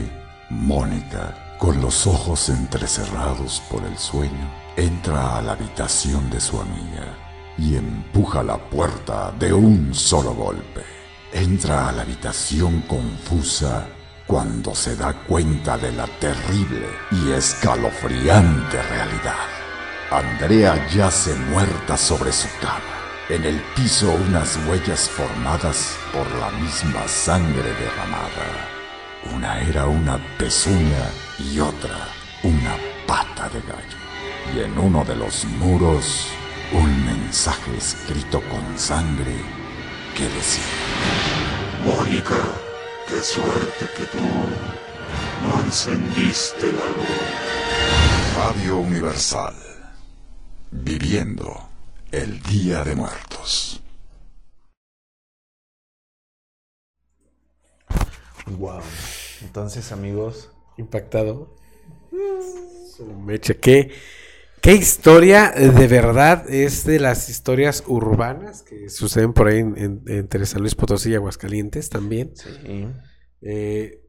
Mónica, 0.50 1.56
con 1.58 1.80
los 1.80 2.06
ojos 2.06 2.50
entrecerrados 2.50 3.62
por 3.70 3.82
el 3.82 3.96
sueño, 3.96 4.65
entra 4.76 5.38
a 5.38 5.42
la 5.42 5.52
habitación 5.52 6.28
de 6.28 6.38
su 6.38 6.60
amiga 6.60 7.16
y 7.56 7.76
empuja 7.76 8.42
la 8.42 8.58
puerta 8.58 9.32
de 9.32 9.52
un 9.52 9.94
solo 9.94 10.34
golpe. 10.34 10.82
Entra 11.32 11.88
a 11.88 11.92
la 11.92 12.02
habitación 12.02 12.82
confusa 12.82 13.86
cuando 14.26 14.74
se 14.74 14.96
da 14.96 15.14
cuenta 15.26 15.78
de 15.78 15.92
la 15.92 16.06
terrible 16.06 16.88
y 17.10 17.32
escalofriante 17.32 18.82
realidad. 18.82 19.46
Andrea 20.10 20.88
yace 20.88 21.34
muerta 21.34 21.96
sobre 21.96 22.32
su 22.32 22.48
cama. 22.60 22.80
En 23.28 23.44
el 23.44 23.60
piso 23.74 24.12
unas 24.28 24.58
huellas 24.68 25.08
formadas 25.08 25.96
por 26.12 26.30
la 26.38 26.50
misma 26.50 27.08
sangre 27.08 27.72
derramada. 27.74 28.68
Una 29.34 29.60
era 29.60 29.86
una 29.86 30.18
pezuña 30.38 31.10
y 31.38 31.58
otra 31.58 32.08
una 32.44 32.76
pata 33.06 33.48
de 33.48 33.60
gallo. 33.62 34.05
Y 34.54 34.60
en 34.60 34.78
uno 34.78 35.04
de 35.04 35.16
los 35.16 35.44
muros 35.44 36.28
un 36.72 37.06
mensaje 37.06 37.76
escrito 37.76 38.40
con 38.48 38.78
sangre 38.78 39.36
que 40.16 40.24
decía, 40.24 40.64
Mónica, 41.84 42.36
qué 43.08 43.20
suerte 43.20 43.86
que 43.96 44.04
tú 44.06 44.18
no 45.42 45.64
encendiste 45.64 46.72
la 46.72 46.86
luz. 46.86 47.36
Radio 48.36 48.78
Universal, 48.78 49.54
viviendo 50.70 51.68
el 52.10 52.40
Día 52.42 52.82
de 52.82 52.94
Muertos. 52.94 53.80
Wow. 58.46 58.80
Entonces, 59.42 59.92
amigos. 59.92 60.50
Impactado. 60.76 61.56
Su 62.96 63.06
mecha, 63.06 63.54
¿qué? 64.66 64.72
¿Qué 64.72 64.76
historia 64.76 65.50
de 65.50 65.86
verdad 65.86 66.48
es 66.50 66.84
de 66.84 66.98
las 66.98 67.28
historias 67.28 67.84
urbanas 67.86 68.62
que 68.62 68.88
suceden 68.88 69.32
por 69.32 69.48
ahí 69.48 69.58
en- 69.60 69.76
en- 69.78 70.02
entre 70.06 70.44
San 70.46 70.60
Luis 70.60 70.74
Potosí 70.74 71.10
y 71.10 71.14
Aguascalientes 71.14 71.88
también? 71.88 72.32
Sí. 72.36 72.88
Eh, 73.42 74.02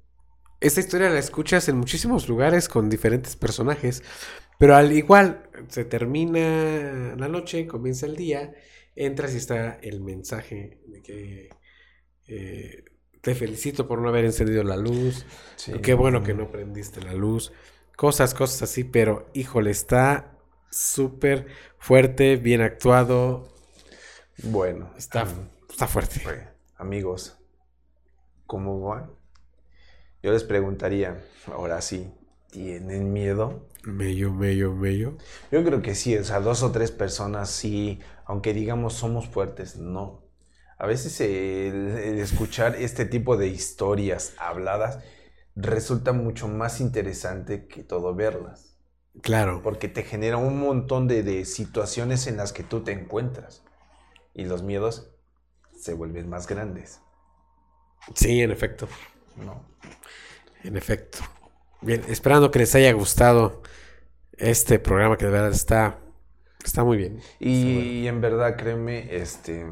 esta 0.59 0.79
historia 0.79 1.09
la 1.09 1.19
escuchas 1.19 1.69
en 1.69 1.77
muchísimos 1.77 2.27
lugares 2.27 2.67
con 2.67 2.89
diferentes 2.89 3.35
personajes, 3.35 4.01
pero 4.59 4.75
al 4.75 4.91
igual 4.91 5.43
se 5.67 5.85
termina 5.85 7.15
la 7.15 7.27
noche, 7.27 7.67
comienza 7.67 8.07
el 8.07 8.15
día, 8.15 8.53
entras 8.95 9.33
y 9.35 9.37
está 9.37 9.77
el 9.81 10.01
mensaje 10.01 10.79
de 10.87 11.01
que 11.03 11.49
eh, 12.29 12.83
te 13.21 13.35
felicito 13.35 13.87
por 13.87 14.01
no 14.01 14.09
haber 14.09 14.25
encendido 14.25 14.63
la 14.63 14.75
luz, 14.77 15.25
Sí. 15.55 15.73
qué 15.81 15.93
bueno 15.93 16.23
que 16.23 16.33
no 16.33 16.51
prendiste 16.51 17.01
la 17.01 17.13
luz, 17.13 17.53
cosas, 17.95 18.33
cosas 18.33 18.63
así, 18.63 18.83
pero 18.83 19.29
híjole, 19.33 19.69
está 19.71 20.36
súper 20.69 21.47
fuerte, 21.79 22.37
bien 22.37 22.61
actuado. 22.61 23.47
Bueno, 24.43 24.89
Está, 24.97 25.25
está 25.69 25.87
fuerte. 25.87 26.21
amigos, 26.77 27.37
¿cómo 28.47 28.79
van? 28.81 29.11
Yo 30.21 30.31
les 30.31 30.43
preguntaría, 30.43 31.23
ahora 31.47 31.81
sí, 31.81 32.11
¿tienen 32.51 33.11
miedo? 33.13 33.67
Mello, 33.85 34.31
mello, 34.31 34.71
mello. 34.75 35.17
Yo 35.51 35.63
creo 35.63 35.81
que 35.81 35.95
sí, 35.95 36.15
o 36.17 36.23
sea, 36.23 36.39
dos 36.39 36.63
o 36.63 36.71
tres 36.71 36.91
personas 36.91 37.49
sí, 37.49 37.99
aunque 38.25 38.53
digamos 38.53 38.93
somos 38.93 39.27
fuertes, 39.27 39.77
no. 39.77 40.23
A 40.77 40.85
veces 40.87 41.19
el, 41.21 41.97
el 41.97 42.19
escuchar 42.19 42.75
este 42.75 43.05
tipo 43.05 43.37
de 43.37 43.47
historias 43.47 44.33
habladas 44.37 44.99
resulta 45.55 46.13
mucho 46.13 46.47
más 46.47 46.81
interesante 46.81 47.67
que 47.67 47.83
todo 47.83 48.13
verlas. 48.15 48.76
Claro. 49.21 49.61
Porque 49.63 49.87
te 49.87 50.03
genera 50.03 50.37
un 50.37 50.59
montón 50.59 51.07
de, 51.07 51.23
de 51.23 51.45
situaciones 51.45 52.27
en 52.27 52.37
las 52.37 52.53
que 52.53 52.63
tú 52.63 52.83
te 52.83 52.91
encuentras. 52.91 53.63
Y 54.33 54.45
los 54.45 54.63
miedos 54.63 55.11
se 55.75 55.93
vuelven 55.93 56.29
más 56.29 56.47
grandes. 56.47 57.01
Sí, 58.13 58.41
en 58.41 58.51
efecto. 58.51 58.87
¿no? 59.37 59.63
En 60.63 60.77
efecto. 60.77 61.19
Bien, 61.81 62.03
esperando 62.07 62.51
que 62.51 62.59
les 62.59 62.73
haya 62.75 62.91
gustado 62.93 63.61
este 64.33 64.79
programa 64.79 65.17
que 65.17 65.25
de 65.25 65.31
verdad 65.31 65.51
está, 65.51 65.99
está 66.63 66.83
muy 66.83 66.97
bien. 66.97 67.19
Y 67.39 68.07
en 68.07 68.21
verdad, 68.21 68.55
créeme, 68.57 69.15
este, 69.15 69.65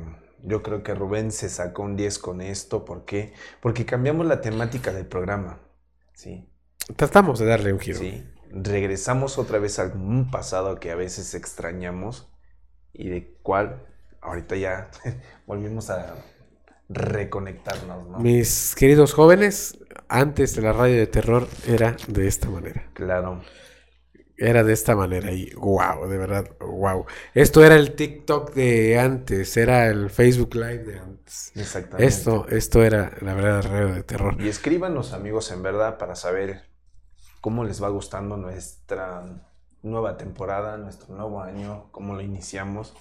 yo 0.44 0.62
creo 0.62 0.84
que 0.84 0.94
Rubén 0.94 1.32
se 1.32 1.50
sacó 1.50 1.84
un 1.84 1.96
10 1.96 2.20
con 2.20 2.42
esto. 2.42 2.86
¿Por 2.86 3.06
qué? 3.06 3.34
Porque 3.62 3.86
cambiamos 3.86 4.26
la 4.28 4.42
temática 4.42 4.94
del 4.94 5.08
programa. 5.08 5.62
Sí. 6.14 6.48
Tratamos 6.96 7.40
de 7.40 7.46
darle 7.46 7.74
un 7.74 7.80
giro. 7.80 8.00
Sí. 8.00 8.24
Regresamos 8.58 9.38
otra 9.38 9.60
vez 9.60 9.80
a 9.80 9.84
un 9.88 10.32
pasado 10.32 10.80
que 10.80 10.90
a 10.90 10.96
veces 10.96 11.36
extrañamos 11.36 12.32
y 12.94 13.10
de 13.10 13.38
cual 13.44 13.86
ahorita 14.22 14.56
ya 14.56 14.90
volvimos 15.46 15.90
a 15.90 16.16
reconectarnos, 16.88 18.08
¿no? 18.08 18.20
Mis 18.20 18.74
queridos 18.76 19.14
jóvenes, 19.14 19.78
antes 20.08 20.56
de 20.56 20.62
la 20.62 20.72
radio 20.72 20.96
de 20.96 21.08
terror 21.08 21.50
era 21.68 21.98
de 22.08 22.28
esta 22.28 22.50
manera. 22.50 22.90
Claro. 22.94 23.42
Era 24.38 24.64
de 24.64 24.72
esta 24.72 24.96
manera 24.96 25.34
y 25.34 25.54
wow, 25.56 26.08
de 26.08 26.18
verdad, 26.18 26.50
wow. 26.62 27.06
Esto 27.34 27.62
era 27.62 27.76
el 27.76 27.94
TikTok 27.94 28.54
de 28.54 28.98
antes, 28.98 29.58
era 29.58 29.88
el 29.88 30.10
Facebook 30.10 30.56
Live 30.56 30.84
de 30.84 31.00
antes. 31.00 31.52
Exactamente. 31.56 32.06
Esto, 32.06 32.46
esto 32.50 32.84
era 32.84 33.12
la 33.20 33.34
verdad 33.34 33.64
radio 33.64 33.94
de 33.96 34.04
terror. 34.04 34.36
Y 34.40 34.48
escríbanos, 34.48 35.12
amigos, 35.12 35.52
en 35.52 35.62
verdad, 35.62 35.98
para 35.98 36.16
saber 36.16 36.75
cómo 37.46 37.64
les 37.64 37.80
va 37.80 37.90
gustando 37.90 38.38
nuestra 38.38 39.24
nueva 39.84 40.18
temporada, 40.18 40.78
nuestro 40.78 41.14
nuevo 41.14 41.44
año, 41.44 41.90
cómo 41.92 42.16
lo 42.16 42.22
iniciamos. 42.22 42.96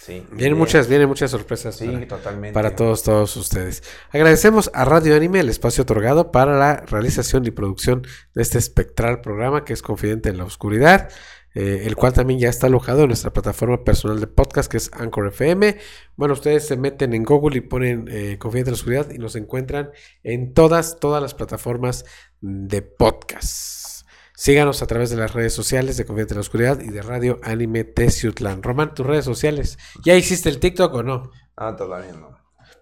Sí. 0.00 0.26
Vienen 0.32 0.54
Eh, 0.56 0.58
muchas, 0.58 0.88
vienen 0.88 1.08
muchas 1.08 1.30
sorpresas 1.30 1.76
Sí, 1.76 1.86
para, 1.88 2.08
totalmente. 2.08 2.54
para 2.54 2.74
todos, 2.74 3.02
todos 3.02 3.36
ustedes. 3.36 3.82
Agradecemos 4.10 4.70
a 4.72 4.86
Radio 4.86 5.14
Anime 5.14 5.40
el 5.40 5.50
espacio 5.50 5.82
otorgado 5.82 6.32
para 6.32 6.56
la 6.56 6.76
realización 6.86 7.44
y 7.44 7.50
producción 7.50 8.00
de 8.34 8.40
este 8.40 8.56
espectral 8.56 9.20
programa 9.20 9.66
que 9.66 9.74
es 9.74 9.82
Confidente 9.82 10.30
en 10.30 10.38
la 10.38 10.44
Oscuridad, 10.44 11.10
eh, 11.54 11.82
el 11.84 11.96
cual 11.96 12.12
también 12.12 12.40
ya 12.40 12.48
está 12.48 12.66
alojado 12.66 13.02
en 13.02 13.08
nuestra 13.08 13.32
plataforma 13.32 13.84
personal 13.84 14.20
de 14.20 14.26
podcast 14.26 14.70
que 14.70 14.78
es 14.78 14.90
Anchor 14.92 15.28
FM. 15.28 15.76
Bueno, 16.16 16.34
ustedes 16.34 16.66
se 16.66 16.76
meten 16.76 17.12
en 17.14 17.24
Google 17.24 17.58
y 17.58 17.60
ponen 17.60 18.06
eh, 18.10 18.38
en 18.42 18.64
la 18.66 18.72
Oscuridad 18.72 19.10
y 19.10 19.18
nos 19.18 19.36
encuentran 19.36 19.90
en 20.22 20.54
todas, 20.54 20.98
todas 20.98 21.22
las 21.22 21.34
plataformas 21.34 22.04
de 22.40 22.82
podcast. 22.82 24.06
Síganos 24.34 24.82
a 24.82 24.86
través 24.86 25.10
de 25.10 25.16
las 25.16 25.34
redes 25.34 25.52
sociales 25.52 25.96
de 25.96 26.04
Confidente 26.04 26.34
en 26.34 26.38
la 26.38 26.40
Oscuridad 26.40 26.80
y 26.80 26.88
de 26.88 27.02
Radio 27.02 27.38
Anime 27.42 27.84
Teciutlán. 27.84 28.62
Román, 28.62 28.94
tus 28.94 29.06
redes 29.06 29.24
sociales. 29.24 29.78
¿Ya 30.04 30.16
hiciste 30.16 30.48
el 30.48 30.58
TikTok 30.58 30.94
o 30.94 31.02
no? 31.02 31.30
Ah, 31.56 31.76
todavía 31.76 32.12
no. 32.12 32.32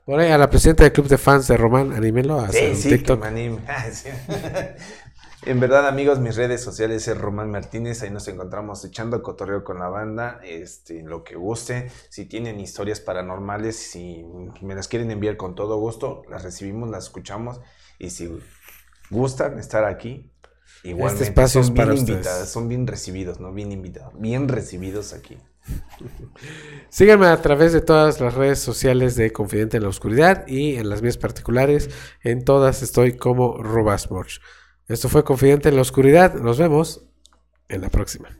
Por 0.07 0.18
ahí 0.18 0.31
a 0.31 0.39
la 0.39 0.49
presidenta 0.49 0.85
del 0.85 0.93
club 0.93 1.09
de 1.09 1.18
fans 1.18 1.47
de 1.49 1.57
Román, 1.57 1.93
anímenlo 1.93 2.41
a 2.41 2.47
hacer 2.47 2.64
Sí, 2.64 2.71
un 2.71 2.77
sí, 2.77 2.89
que 2.89 2.97
TikTok. 2.97 3.21
me 3.21 3.27
anime. 3.27 3.59
En 5.47 5.59
verdad, 5.59 5.88
amigos, 5.88 6.18
mis 6.18 6.36
redes 6.36 6.62
sociales 6.62 7.09
es 7.09 7.16
Román 7.16 7.51
Martínez. 7.51 8.03
Ahí 8.03 8.11
nos 8.11 8.28
encontramos 8.28 8.84
echando 8.84 9.22
cotorreo 9.22 9.64
con 9.64 9.78
la 9.78 9.88
banda, 9.88 10.38
este, 10.45 11.03
lo 11.03 11.24
que 11.24 11.34
guste. 11.34 11.91
Si 12.11 12.26
tienen 12.26 12.61
historias 12.61 13.01
paranormales, 13.01 13.76
si 13.76 14.22
me 14.61 14.74
las 14.74 14.86
quieren 14.86 15.11
enviar 15.11 15.38
con 15.38 15.55
todo 15.55 15.78
gusto, 15.78 16.24
las 16.28 16.43
recibimos, 16.43 16.91
las 16.91 17.05
escuchamos. 17.05 17.61
Y 17.99 18.11
si 18.11 18.30
gustan 19.09 19.59
estar 19.59 19.86
aquí, 19.86 20.30
igualmente 20.84 21.24
Este 21.24 21.30
espacio 21.30 21.61
es 21.62 21.68
son 21.68 21.74
bien 21.74 21.97
invitados, 21.97 22.49
son 22.51 22.68
bien 22.68 22.86
recibidos, 22.86 23.41
¿no? 23.41 23.51
Bien 23.53 23.72
invitados, 23.72 24.12
bien 24.18 24.47
recibidos 24.47 25.14
aquí. 25.14 25.38
Síganme 26.91 27.26
a 27.26 27.41
través 27.41 27.72
de 27.72 27.80
todas 27.80 28.20
las 28.20 28.34
redes 28.34 28.59
sociales 28.59 29.16
de 29.16 29.32
Confidente 29.32 29.78
en 29.78 29.84
la 29.84 29.88
Oscuridad 29.88 30.47
y 30.47 30.76
en 30.76 30.91
las 30.91 31.01
mías 31.01 31.16
particulares. 31.16 31.88
En 32.22 32.45
todas 32.45 32.82
estoy 32.82 33.16
como 33.16 33.57
Robasmorch. 33.62 34.43
Esto 34.91 35.09
fue 35.09 35.22
Confidente 35.22 35.68
en 35.68 35.76
la 35.76 35.82
Oscuridad. 35.82 36.34
Nos 36.34 36.59
vemos 36.59 37.05
en 37.68 37.80
la 37.80 37.91
próxima. 37.91 38.39